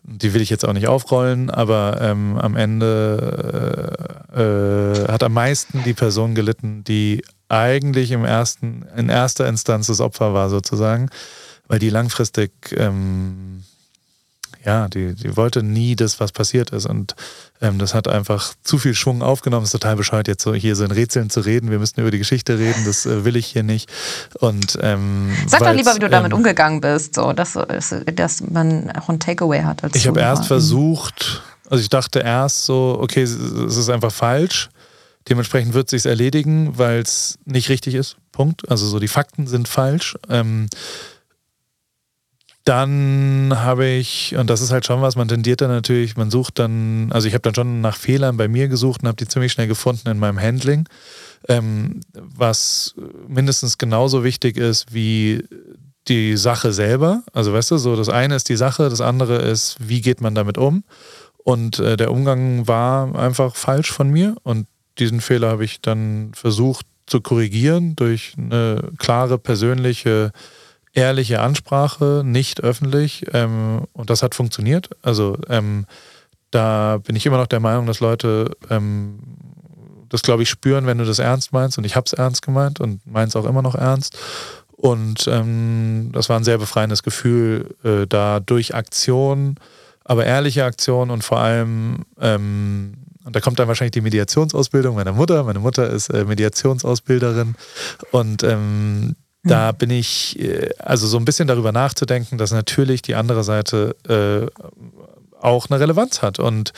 [0.04, 3.95] die will ich jetzt auch nicht aufrollen, aber ähm, am Ende
[4.34, 9.88] äh, äh, hat am meisten die Person gelitten, die eigentlich im ersten, in erster Instanz
[9.88, 11.10] das Opfer war, sozusagen,
[11.68, 13.64] weil die langfristig ähm,
[14.66, 16.86] ja, die, die wollte nie das, was passiert ist.
[16.86, 17.16] Und
[17.62, 19.64] ähm, das hat einfach zu viel Schwung aufgenommen.
[19.64, 21.72] Es ist total bescheuert, jetzt so hier so in Rätseln zu reden.
[21.72, 23.89] Wir müssen über die Geschichte reden, das äh, will ich hier nicht.
[24.39, 27.57] Und, ähm, Sag doch lieber, wie du damit ähm, umgegangen bist, so, dass,
[28.16, 29.84] dass man auch ein Takeaway hat.
[29.93, 34.70] Ich habe erst versucht, also ich dachte erst so, okay, es ist einfach falsch.
[35.28, 38.16] Dementsprechend wird es sich erledigen, weil es nicht richtig ist.
[38.32, 38.70] Punkt.
[38.70, 40.18] Also so die Fakten sind falsch.
[40.30, 40.68] Ähm,
[42.70, 46.60] dann habe ich, und das ist halt schon was, man tendiert dann natürlich, man sucht
[46.60, 49.52] dann, also ich habe dann schon nach Fehlern bei mir gesucht und habe die ziemlich
[49.52, 50.88] schnell gefunden in meinem Handling,
[51.48, 52.94] ähm, was
[53.28, 55.44] mindestens genauso wichtig ist wie
[56.08, 57.24] die Sache selber.
[57.34, 60.36] Also weißt du, so das eine ist die Sache, das andere ist, wie geht man
[60.36, 60.84] damit um.
[61.44, 64.68] Und äh, der Umgang war einfach falsch von mir und
[65.00, 70.34] diesen Fehler habe ich dann versucht zu korrigieren durch eine klare persönliche
[71.00, 73.26] ehrliche Ansprache, nicht öffentlich.
[73.34, 74.89] Ähm, und das hat funktioniert.
[75.02, 75.86] Also ähm,
[76.52, 79.20] da bin ich immer noch der Meinung, dass Leute ähm,
[80.10, 81.78] das, glaube ich, spüren, wenn du das ernst meinst.
[81.78, 84.18] Und ich habe es ernst gemeint und meins auch immer noch ernst.
[84.72, 89.56] Und ähm, das war ein sehr befreiendes Gefühl, äh, da durch Aktion,
[90.06, 92.93] aber ehrliche Aktion und vor allem, ähm,
[93.26, 95.43] und da kommt dann wahrscheinlich die Mediationsausbildung meiner Mutter.
[95.43, 97.56] Meine Mutter ist äh, Mediationsausbilderin
[98.12, 99.78] und ähm, da hm.
[99.78, 104.48] bin ich, äh, also so ein bisschen darüber nachzudenken, dass natürlich die andere Seite äh,
[105.40, 106.74] auch eine Relevanz hat und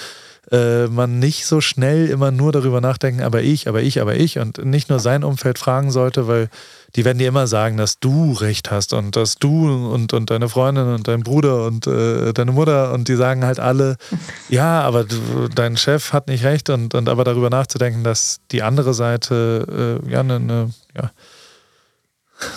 [0.52, 4.38] äh, man nicht so schnell immer nur darüber nachdenken, aber ich, aber ich, aber ich
[4.40, 6.50] und nicht nur sein Umfeld fragen sollte, weil
[6.96, 10.50] die werden dir immer sagen, dass du recht hast und dass du und, und deine
[10.50, 13.98] Freundin und dein Bruder und äh, deine Mutter und die sagen halt alle,
[14.50, 18.64] ja, aber du, dein Chef hat nicht recht und, und aber darüber nachzudenken, dass die
[18.64, 21.12] andere Seite äh, ja eine, eine ja,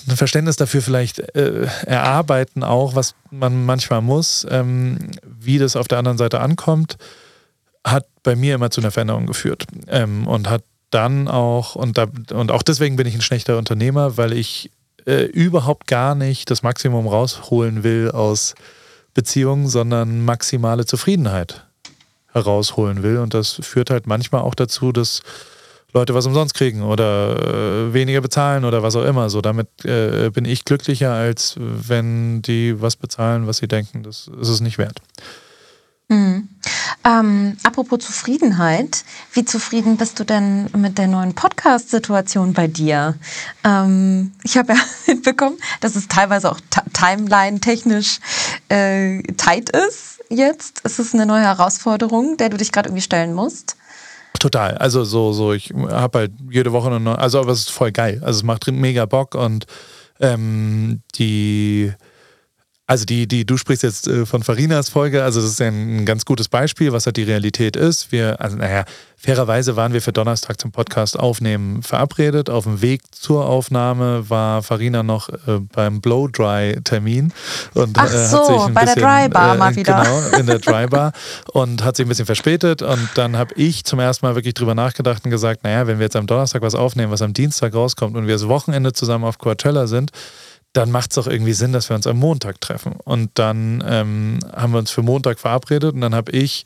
[0.09, 5.89] ein Verständnis dafür vielleicht äh, erarbeiten, auch was man manchmal muss, ähm, wie das auf
[5.89, 6.97] der anderen Seite ankommt,
[7.85, 12.07] hat bei mir immer zu einer Veränderung geführt ähm, und hat dann auch, und, da,
[12.33, 14.71] und auch deswegen bin ich ein schlechter Unternehmer, weil ich
[15.07, 18.55] äh, überhaupt gar nicht das Maximum rausholen will aus
[19.13, 21.67] Beziehungen, sondern maximale Zufriedenheit
[22.33, 23.19] herausholen will.
[23.19, 25.23] Und das führt halt manchmal auch dazu, dass
[25.95, 29.31] Leute was umsonst kriegen oder äh, weniger bezahlen oder was auch immer.
[29.31, 34.29] So, damit äh, bin ich glücklicher, als wenn die was bezahlen, was sie denken, das
[34.41, 35.01] ist es nicht wert.
[36.09, 36.49] Mhm.
[37.07, 43.15] Ähm, apropos Zufriedenheit, wie zufrieden bist du denn mit der neuen Podcast-Situation bei dir?
[43.63, 46.59] Ähm, ich habe ja mitbekommen, dass es teilweise auch
[46.93, 48.21] timeline-technisch
[48.69, 50.81] äh, tight ist jetzt.
[50.81, 53.77] Ist es eine neue Herausforderung, der du dich gerade irgendwie stellen musst?
[54.41, 54.77] Total.
[54.77, 58.21] Also so, so ich habe halt jede Woche neue, also aber es ist voll geil.
[58.23, 59.67] Also es macht mega Bock und
[60.21, 61.93] ähm, die
[62.87, 66.27] also die, die, du sprichst jetzt äh, von Farinas Folge, also das ist ein ganz
[66.27, 68.13] gutes Beispiel, was halt die Realität ist.
[68.13, 68.85] Wir, also naja,
[69.17, 72.51] fairerweise waren wir für Donnerstag zum Podcast aufnehmen verabredet.
[72.51, 77.33] Auf dem Weg zur Aufnahme war Farina noch äh, beim Blow-Dry-Termin
[77.73, 80.03] und Ach äh, so, hat sich ein bei bisschen, der Dry Bar äh, mal wieder.
[80.03, 81.13] Genau, in der Dry Bar
[81.55, 84.75] und hat sich ein bisschen verspätet und dann habe ich zum ersten Mal wirklich drüber
[84.75, 88.15] nachgedacht und gesagt, naja, wenn wir jetzt am Donnerstag was aufnehmen, was am Dienstag rauskommt
[88.15, 90.11] und wir das Wochenende zusammen auf Coachella sind,
[90.75, 92.97] dann macht es doch irgendwie Sinn, dass wir uns am Montag treffen.
[93.05, 96.65] Und dann ähm, haben wir uns für Montag verabredet und dann habe ich,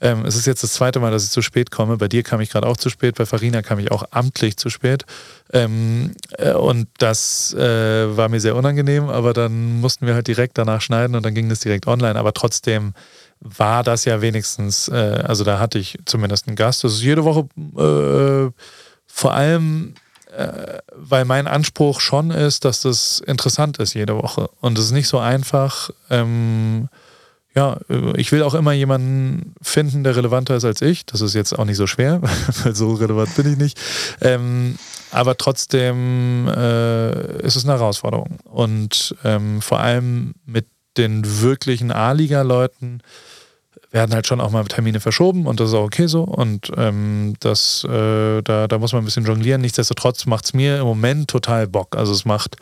[0.00, 1.98] ähm, es ist jetzt das zweite Mal, dass ich zu spät komme.
[1.98, 4.70] Bei dir kam ich gerade auch zu spät, bei Farina kam ich auch amtlich zu
[4.70, 5.04] spät.
[5.52, 10.56] Ähm, äh, und das äh, war mir sehr unangenehm, aber dann mussten wir halt direkt
[10.56, 12.18] danach schneiden und dann ging das direkt online.
[12.18, 12.94] Aber trotzdem
[13.40, 16.82] war das ja wenigstens, äh, also da hatte ich zumindest einen Gast.
[16.82, 17.46] Das ist jede Woche
[17.76, 18.50] äh,
[19.06, 19.94] vor allem
[20.36, 24.48] äh, weil mein Anspruch schon ist, dass das interessant ist jede Woche.
[24.60, 25.90] Und es ist nicht so einfach.
[26.08, 26.88] Ähm,
[27.54, 27.78] ja,
[28.14, 31.04] ich will auch immer jemanden finden, der relevanter ist als ich.
[31.06, 32.20] Das ist jetzt auch nicht so schwer,
[32.62, 33.80] weil so relevant bin ich nicht.
[34.20, 34.78] Ähm,
[35.10, 38.38] aber trotzdem äh, ist es eine Herausforderung.
[38.44, 40.66] Und ähm, vor allem mit
[40.96, 43.02] den wirklichen A-Liga-Leuten
[43.90, 46.22] werden halt schon auch mal Termine verschoben und das ist auch okay so.
[46.22, 49.60] Und ähm, das, äh, da, da muss man ein bisschen jonglieren.
[49.60, 51.96] Nichtsdestotrotz macht es mir im Moment total Bock.
[51.96, 52.56] Also es macht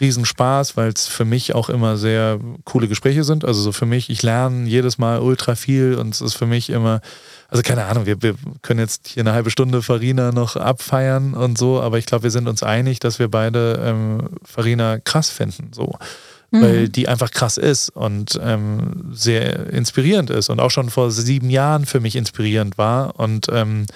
[0.00, 3.44] riesen Spaß, weil es für mich auch immer sehr coole Gespräche sind.
[3.44, 6.70] Also so für mich, ich lerne jedes Mal ultra viel und es ist für mich
[6.70, 7.00] immer,
[7.48, 11.58] also keine Ahnung, wir, wir können jetzt hier eine halbe Stunde Farina noch abfeiern und
[11.58, 15.70] so, aber ich glaube, wir sind uns einig, dass wir beide ähm, Farina krass finden.
[15.72, 15.94] So
[16.50, 16.62] mhm.
[16.62, 21.50] weil die einfach krass ist und ähm, sehr inspirierend ist und auch schon vor sieben
[21.50, 23.86] Jahren für mich inspirierend war und ähm,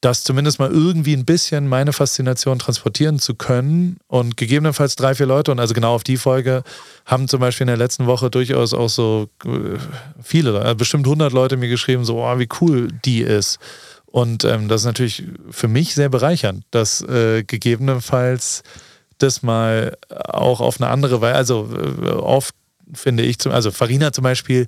[0.00, 5.26] das zumindest mal irgendwie ein bisschen meine Faszination transportieren zu können und gegebenenfalls drei, vier
[5.26, 6.62] Leute und also genau auf die Folge
[7.04, 9.76] haben zum Beispiel in der letzten Woche durchaus auch so äh,
[10.22, 13.58] viele, also bestimmt 100 Leute mir geschrieben, so oh, wie cool die ist.
[14.06, 18.62] Und ähm, das ist natürlich für mich sehr bereichernd, dass äh, gegebenenfalls
[19.22, 22.54] das mal auch auf eine andere Weise, also äh, oft
[22.92, 24.66] finde ich, zum, also Farina zum Beispiel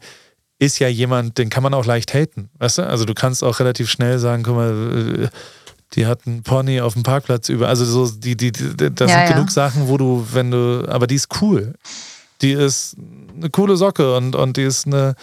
[0.58, 2.86] ist ja jemand, den kann man auch leicht haten, weißt du?
[2.86, 5.28] Also du kannst auch relativ schnell sagen, guck mal, äh,
[5.94, 9.18] die hat einen Pony auf dem Parkplatz über, also so, die, die, die das ja,
[9.18, 9.32] sind ja.
[9.32, 11.74] genug Sachen, wo du, wenn du, aber die ist cool.
[12.40, 12.96] Die ist
[13.36, 15.14] eine coole Socke und, und die ist eine,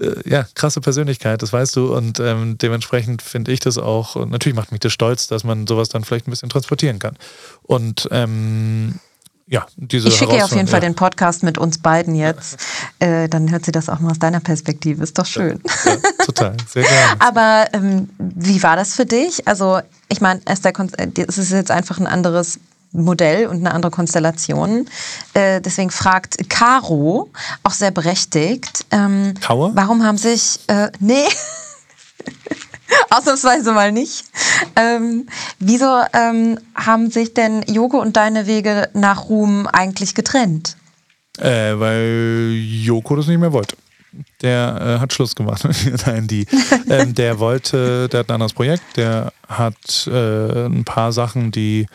[0.00, 1.94] äh, ja, krasse Persönlichkeit, das weißt du.
[1.94, 5.88] Und ähm, dementsprechend finde ich das auch, natürlich macht mich das stolz, dass man sowas
[5.88, 7.16] dann vielleicht ein bisschen transportieren kann.
[7.62, 9.00] Und ähm,
[9.48, 12.58] ja, diese Ich schicke ihr auf jeden Fall den Podcast mit uns beiden jetzt.
[12.98, 15.02] Äh, dann hört sie das auch mal aus deiner Perspektive.
[15.02, 15.60] Ist doch schön.
[15.84, 17.16] Ja, ja, total, sehr gerne.
[17.18, 19.46] Aber ähm, wie war das für dich?
[19.46, 22.58] Also, ich meine, es ist jetzt einfach ein anderes
[22.96, 24.88] Modell und eine andere Konstellation.
[25.34, 27.30] Äh, deswegen fragt Caro,
[27.62, 31.26] auch sehr berechtigt, ähm, warum haben sich, äh, nee,
[33.10, 34.24] ausnahmsweise mal nicht,
[34.76, 35.26] ähm,
[35.58, 40.76] wieso ähm, haben sich denn Joko und deine Wege nach Ruhm eigentlich getrennt?
[41.38, 43.76] Äh, weil Joko das nicht mehr wollte.
[44.40, 45.66] Der äh, hat Schluss gemacht.
[46.06, 46.46] Nein, die.
[46.88, 51.86] Ähm, der wollte, der hat ein anderes Projekt, der hat äh, ein paar Sachen, die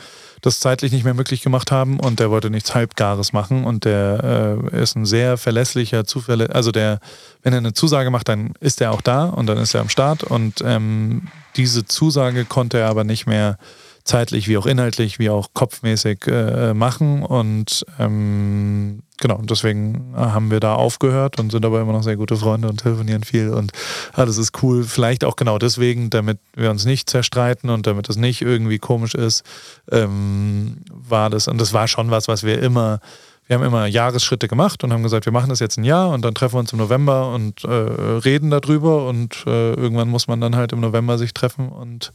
[0.41, 4.59] das zeitlich nicht mehr möglich gemacht haben und der wollte nichts Halbgares machen und der
[4.73, 6.99] äh, ist ein sehr verlässlicher, zuverlässiger, also der,
[7.43, 9.89] wenn er eine Zusage macht, dann ist er auch da und dann ist er am
[9.89, 13.57] Start und ähm, diese Zusage konnte er aber nicht mehr
[14.03, 20.59] zeitlich wie auch inhaltlich wie auch kopfmäßig äh, machen und ähm, genau, deswegen haben wir
[20.59, 23.71] da aufgehört und sind aber immer noch sehr gute Freunde und telefonieren viel und
[24.11, 24.83] alles ist cool.
[24.83, 29.15] Vielleicht auch genau deswegen, damit wir uns nicht zerstreiten und damit es nicht irgendwie komisch
[29.15, 29.43] ist,
[29.89, 32.99] ähm, war das, und das war schon was, was wir immer
[33.47, 36.23] wir haben immer Jahresschritte gemacht und haben gesagt, wir machen das jetzt ein Jahr und
[36.23, 40.39] dann treffen wir uns im November und äh, reden darüber und äh, irgendwann muss man
[40.39, 42.13] dann halt im November sich treffen und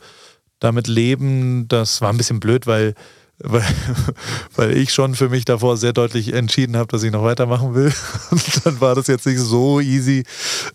[0.61, 1.69] damit leben.
[1.69, 2.95] Das war ein bisschen blöd, weil
[3.39, 3.65] weil,
[4.57, 7.93] weil ich schon für mich davor sehr deutlich entschieden habe, dass ich noch weitermachen will.
[8.31, 10.25] Und dann war das jetzt nicht so easy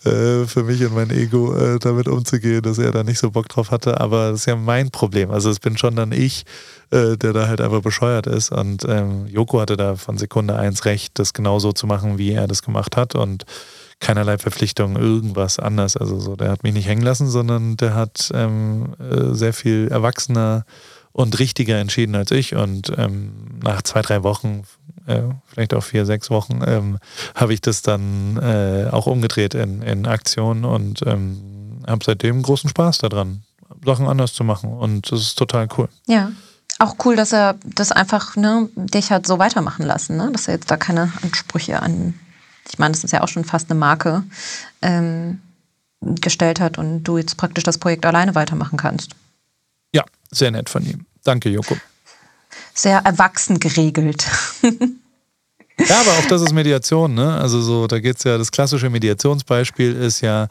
[0.04, 3.50] äh, für mich und mein Ego äh, damit umzugehen, dass er da nicht so Bock
[3.50, 4.00] drauf hatte.
[4.00, 5.32] Aber das ist ja mein Problem.
[5.32, 6.44] Also es bin schon dann ich,
[6.92, 8.52] äh, der da halt einfach bescheuert ist.
[8.52, 12.48] Und ähm, Joko hatte da von Sekunde eins recht, das genauso zu machen, wie er
[12.48, 13.16] das gemacht hat.
[13.16, 13.46] Und
[14.00, 15.98] keinerlei Verpflichtung, irgendwas anders.
[15.98, 19.88] Also so, der hat mich nicht hängen lassen, sondern der hat ähm, äh, sehr viel
[19.90, 20.66] erwachsener
[21.14, 22.56] und richtiger entschieden als ich.
[22.56, 24.64] Und ähm, nach zwei, drei Wochen,
[25.08, 26.98] äh, vielleicht auch vier, sechs Wochen, ähm,
[27.36, 32.70] habe ich das dann äh, auch umgedreht in, in Aktion und ähm, habe seitdem großen
[32.70, 33.44] Spaß daran,
[33.86, 34.72] Sachen anders zu machen.
[34.72, 35.90] Und das ist total cool.
[36.08, 36.32] Ja.
[36.80, 40.32] Auch cool, dass er das einfach, ne, dich hat so weitermachen lassen, ne?
[40.32, 42.16] Dass er jetzt da keine Ansprüche an,
[42.68, 44.24] ich meine, das ist ja auch schon fast eine Marke,
[44.82, 45.42] ähm,
[46.02, 49.12] gestellt hat und du jetzt praktisch das Projekt alleine weitermachen kannst.
[49.94, 51.06] Ja, sehr nett von ihm.
[51.24, 51.78] Danke, Joko.
[52.74, 54.26] Sehr erwachsen geregelt.
[54.64, 57.36] ja, aber auch das ist Mediation, ne?
[57.36, 60.48] Also so, da geht es ja, das klassische Mediationsbeispiel ist ja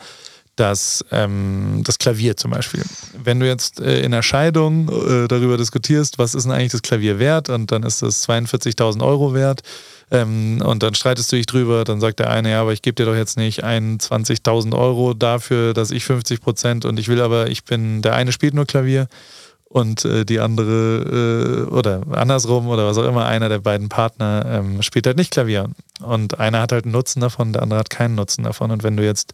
[0.57, 2.85] das, ähm, das Klavier zum Beispiel.
[3.17, 6.83] Wenn du jetzt äh, in der Scheidung äh, darüber diskutierst, was ist denn eigentlich das
[6.83, 9.63] Klavier wert und dann ist das 42.000 Euro wert
[10.11, 12.95] ähm, und dann streitest du dich drüber, dann sagt der eine, ja, aber ich gebe
[12.95, 17.49] dir doch jetzt nicht 21.000 Euro dafür, dass ich 50 Prozent und ich will aber,
[17.49, 19.09] ich bin, der eine spielt nur Klavier
[19.71, 24.45] und äh, die andere äh, oder andersrum oder was auch immer, einer der beiden Partner
[24.47, 25.71] ähm, spielt halt nicht Klavier.
[26.03, 28.73] Und einer hat halt einen Nutzen davon, der andere hat keinen Nutzen davon.
[28.73, 29.33] Und wenn du jetzt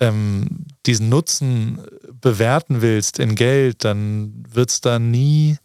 [0.00, 1.80] ähm, diesen Nutzen
[2.22, 5.58] bewerten willst in Geld, dann wird es da nie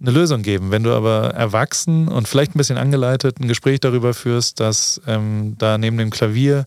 [0.00, 0.70] eine Lösung geben.
[0.70, 5.56] Wenn du aber erwachsen und vielleicht ein bisschen angeleitet ein Gespräch darüber führst, dass ähm,
[5.58, 6.66] da neben dem Klavier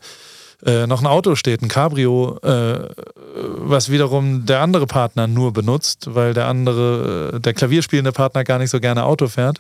[0.66, 2.90] äh, noch ein Auto steht, ein Cabrio, äh,
[3.36, 8.60] was wiederum der andere Partner nur benutzt, weil der andere, äh, der klavierspielende Partner gar
[8.60, 9.60] nicht so gerne Auto fährt,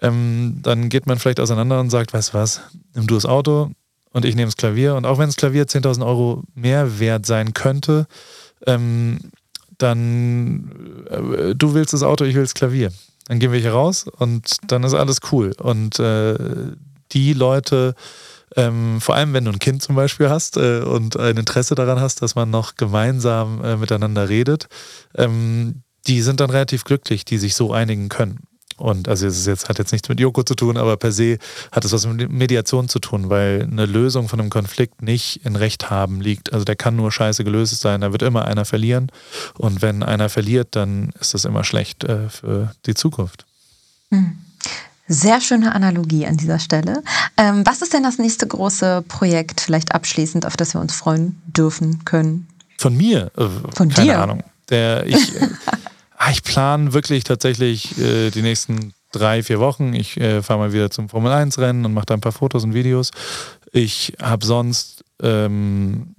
[0.00, 2.60] ähm, dann geht man vielleicht auseinander und sagt, weißt du was,
[2.94, 3.72] nimm du das Auto
[4.12, 4.94] und ich nehme das Klavier.
[4.94, 8.06] Und auch wenn das Klavier 10.000 Euro mehr wert sein könnte,
[8.66, 9.18] ähm,
[9.76, 12.90] dann äh, du willst das Auto, ich will das Klavier.
[13.28, 15.54] Dann gehen wir hier raus und dann ist alles cool.
[15.60, 16.36] Und äh,
[17.12, 17.94] die Leute,
[18.56, 22.00] ähm, vor allem wenn du ein Kind zum Beispiel hast äh, und ein Interesse daran
[22.00, 24.68] hast, dass man noch gemeinsam äh, miteinander redet,
[25.14, 28.47] ähm, die sind dann relativ glücklich, die sich so einigen können.
[28.78, 31.38] Und also es jetzt, hat jetzt nichts mit Joko zu tun, aber per se
[31.72, 35.56] hat es was mit Mediation zu tun, weil eine Lösung von einem Konflikt nicht in
[35.56, 36.52] Recht haben liegt.
[36.52, 39.10] Also der kann nur scheiße gelöst sein, da wird immer einer verlieren.
[39.56, 43.44] Und wenn einer verliert, dann ist das immer schlecht äh, für die Zukunft.
[44.10, 44.38] Hm.
[45.08, 47.02] Sehr schöne Analogie an dieser Stelle.
[47.38, 51.40] Ähm, was ist denn das nächste große Projekt, vielleicht abschließend, auf das wir uns freuen
[51.46, 52.46] dürfen können?
[52.76, 53.30] Von mir?
[53.36, 54.18] Äh, Von Keine dir?
[54.20, 54.44] Ahnung.
[54.68, 55.32] Der, ich,
[56.30, 59.94] ich plane wirklich tatsächlich äh, die nächsten drei, vier Wochen.
[59.94, 62.64] Ich äh, fahre mal wieder zum Formel 1 Rennen und mache da ein paar Fotos
[62.64, 63.10] und Videos.
[63.72, 66.14] Ich habe sonst, ähm,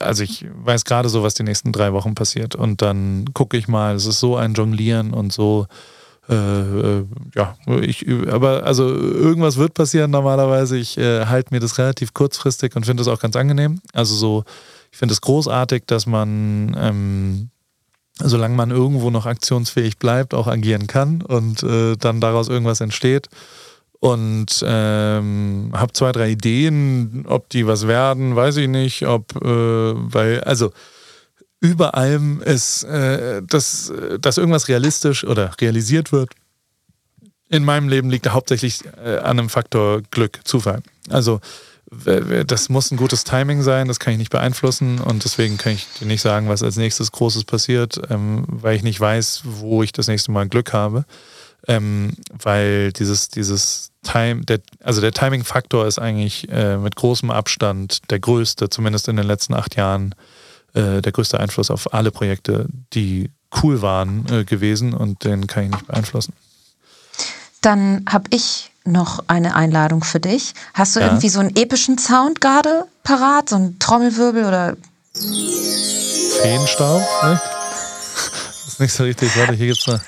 [0.00, 2.54] also ich weiß gerade so, was die nächsten drei Wochen passiert.
[2.54, 5.66] Und dann gucke ich mal, es ist so ein Jonglieren und so
[6.28, 7.04] äh, äh,
[7.34, 10.78] ja, ich, aber also irgendwas wird passieren normalerweise.
[10.78, 13.80] Ich äh, halte mir das relativ kurzfristig und finde es auch ganz angenehm.
[13.92, 14.44] Also so,
[14.90, 17.50] ich finde es großartig, dass man, ähm,
[18.18, 23.28] solange man irgendwo noch aktionsfähig bleibt, auch agieren kann und äh, dann daraus irgendwas entsteht.
[24.00, 29.06] Und ähm, habe zwei, drei Ideen, ob die was werden, weiß ich nicht.
[29.06, 30.72] Ob, äh, weil, also
[31.60, 36.32] über allem ist, äh, dass, dass irgendwas realistisch oder realisiert wird.
[37.48, 40.82] In meinem Leben liegt hauptsächlich äh, an einem Faktor Glück, Zufall.
[41.08, 41.40] Also
[42.46, 45.86] das muss ein gutes Timing sein, das kann ich nicht beeinflussen und deswegen kann ich
[45.98, 49.92] dir nicht sagen, was als nächstes Großes passiert, ähm, weil ich nicht weiß, wo ich
[49.92, 51.04] das nächste Mal Glück habe.
[51.66, 58.10] Ähm, weil dieses, dieses Time, der, also der Timing-Faktor ist eigentlich äh, mit großem Abstand
[58.10, 60.14] der größte, zumindest in den letzten acht Jahren
[60.74, 63.30] äh, der größte Einfluss auf alle Projekte, die
[63.62, 66.34] cool waren, äh, gewesen und den kann ich nicht beeinflussen.
[67.62, 70.54] Dann habe ich noch eine Einladung für dich.
[70.74, 71.06] Hast du ja.
[71.06, 73.48] irgendwie so einen epischen Sound gerade parat?
[73.48, 74.76] So ein Trommelwirbel oder.
[76.42, 77.40] Feenstaub, ne?
[77.44, 79.36] Das ist nicht so richtig.
[79.38, 80.00] Warte, hier gibt's mal.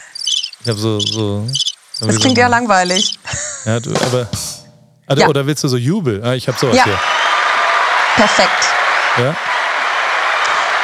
[0.61, 0.98] Ich habe so.
[1.01, 1.47] so
[2.01, 3.19] das klingt so, ja langweilig.
[3.65, 4.28] Ja, du, aber
[5.07, 5.28] Also, Ja.
[5.28, 6.23] Oder willst du so Jubel?
[6.24, 6.85] Ah, ich habe sowas Ja.
[6.85, 6.98] hier.
[8.16, 8.66] Perfekt.
[9.19, 9.36] Ja?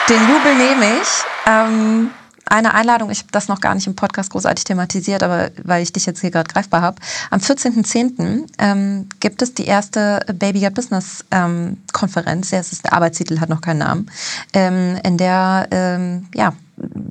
[0.09, 1.09] Den Jubel nehme ich.
[1.47, 2.10] Ähm,
[2.47, 5.93] eine Einladung, ich habe das noch gar nicht im Podcast großartig thematisiert, aber weil ich
[5.93, 7.01] dich jetzt hier gerade greifbar habe.
[7.31, 8.47] Am 14.10.
[8.59, 12.51] Ähm, gibt es die erste Baby Got Business ähm, Konferenz.
[12.51, 14.10] Ja, es ist, der Arbeitstitel hat noch keinen Namen.
[14.52, 16.52] Ähm, in der ähm, ja,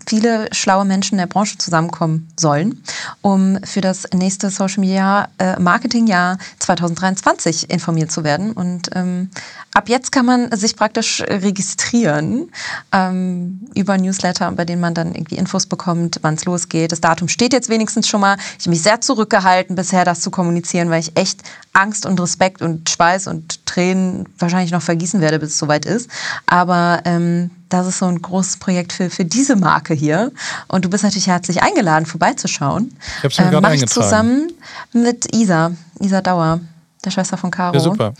[0.07, 2.83] viele schlaue Menschen der Branche zusammenkommen sollen,
[3.21, 8.51] um für das nächste Social Media äh, Marketingjahr 2023 informiert zu werden.
[8.53, 9.29] Und ähm,
[9.73, 12.51] ab jetzt kann man sich praktisch registrieren
[12.91, 16.91] ähm, über Newsletter, bei denen man dann irgendwie Infos bekommt, wann es losgeht.
[16.91, 18.37] Das Datum steht jetzt wenigstens schon mal.
[18.57, 21.41] Ich habe mich sehr zurückgehalten, bisher das zu kommunizieren, weil ich echt
[21.73, 26.09] Angst und Respekt und Schweiß und Tränen wahrscheinlich noch vergießen werde, bis es soweit ist.
[26.47, 30.31] Aber ähm, das ist so ein großes Projekt für, für diese Marke hier.
[30.67, 32.95] Und du bist natürlich herzlich eingeladen, vorbeizuschauen.
[33.17, 34.51] Ich hab's mir gerade Mache ich zusammen
[34.93, 36.59] mit Isa, Isa Dauer,
[37.03, 37.73] der Schwester von Caro.
[37.73, 38.13] Ja, super.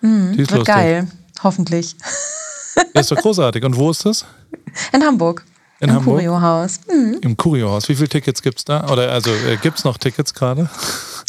[0.00, 0.36] Mhm.
[0.36, 0.66] Wird lustig.
[0.66, 1.08] geil,
[1.42, 1.96] hoffentlich.
[2.94, 3.64] Ja, ist doch großartig.
[3.64, 4.24] Und wo ist das?
[4.92, 5.44] In Hamburg.
[5.80, 6.18] In Im Hamburg?
[6.18, 6.78] Curio-Haus.
[6.88, 7.18] Mhm.
[7.22, 7.88] Im Curio-Haus.
[7.88, 8.88] Wie viele Tickets gibt's da?
[8.88, 10.70] Oder also äh, gibt's noch Tickets gerade?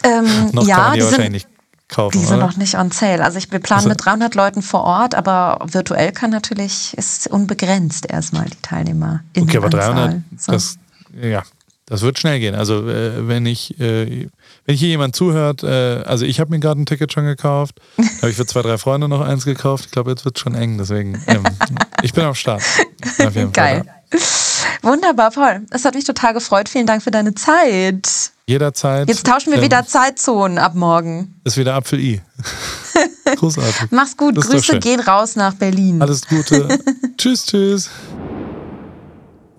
[0.04, 1.48] Ähm, Noch kann ja, man die, die wahrscheinlich
[1.90, 2.46] kaufen, die sind oder?
[2.48, 3.24] noch nicht on sale.
[3.24, 7.28] Also ich, wir planen Also- mit 300 Leuten vor Ort, aber virtuell kann natürlich, ist
[7.28, 9.22] unbegrenzt erstmal die Teilnehmer.
[9.38, 10.52] Okay, aber 300, So.
[10.52, 10.78] das,
[11.22, 11.44] ja,
[11.88, 12.54] das wird schnell gehen.
[12.56, 14.28] Also äh, wenn ich, äh,
[14.66, 17.80] wenn hier jemand zuhört, äh, also ich habe mir gerade ein Ticket schon gekauft,
[18.22, 19.86] habe ich für zwei, drei Freunde noch eins gekauft.
[19.88, 21.44] Ich glaube, jetzt wird es schon eng, deswegen ähm,
[22.04, 22.62] ich bin am Start.
[23.18, 23.50] Geil.
[23.54, 23.84] Fall.
[24.82, 25.66] Wunderbar, Paul.
[25.70, 26.70] Es hat mich total gefreut.
[26.70, 28.32] Vielen Dank für deine Zeit.
[28.48, 29.08] Jederzeit.
[29.08, 31.40] Jetzt tauschen wir wieder Zeitzonen ab morgen.
[31.44, 32.22] Ist wieder Apfel-I.
[33.36, 33.92] Großartig.
[33.92, 34.36] Mach's gut.
[34.36, 36.02] Grüße gehen raus nach Berlin.
[36.02, 36.80] Alles Gute.
[37.18, 37.90] tschüss, tschüss.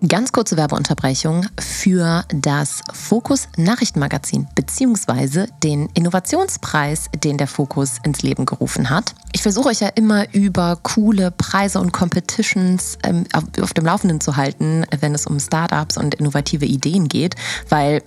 [0.09, 8.47] Ganz kurze Werbeunterbrechung für das Fokus Nachrichtenmagazin beziehungsweise den Innovationspreis, den der Fokus ins Leben
[8.47, 9.15] gerufen hat.
[9.33, 14.23] Ich versuche euch ja immer über coole Preise und Competitions ähm, auf, auf dem Laufenden
[14.23, 17.35] zu halten, wenn es um Startups und innovative Ideen geht,
[17.69, 18.03] weil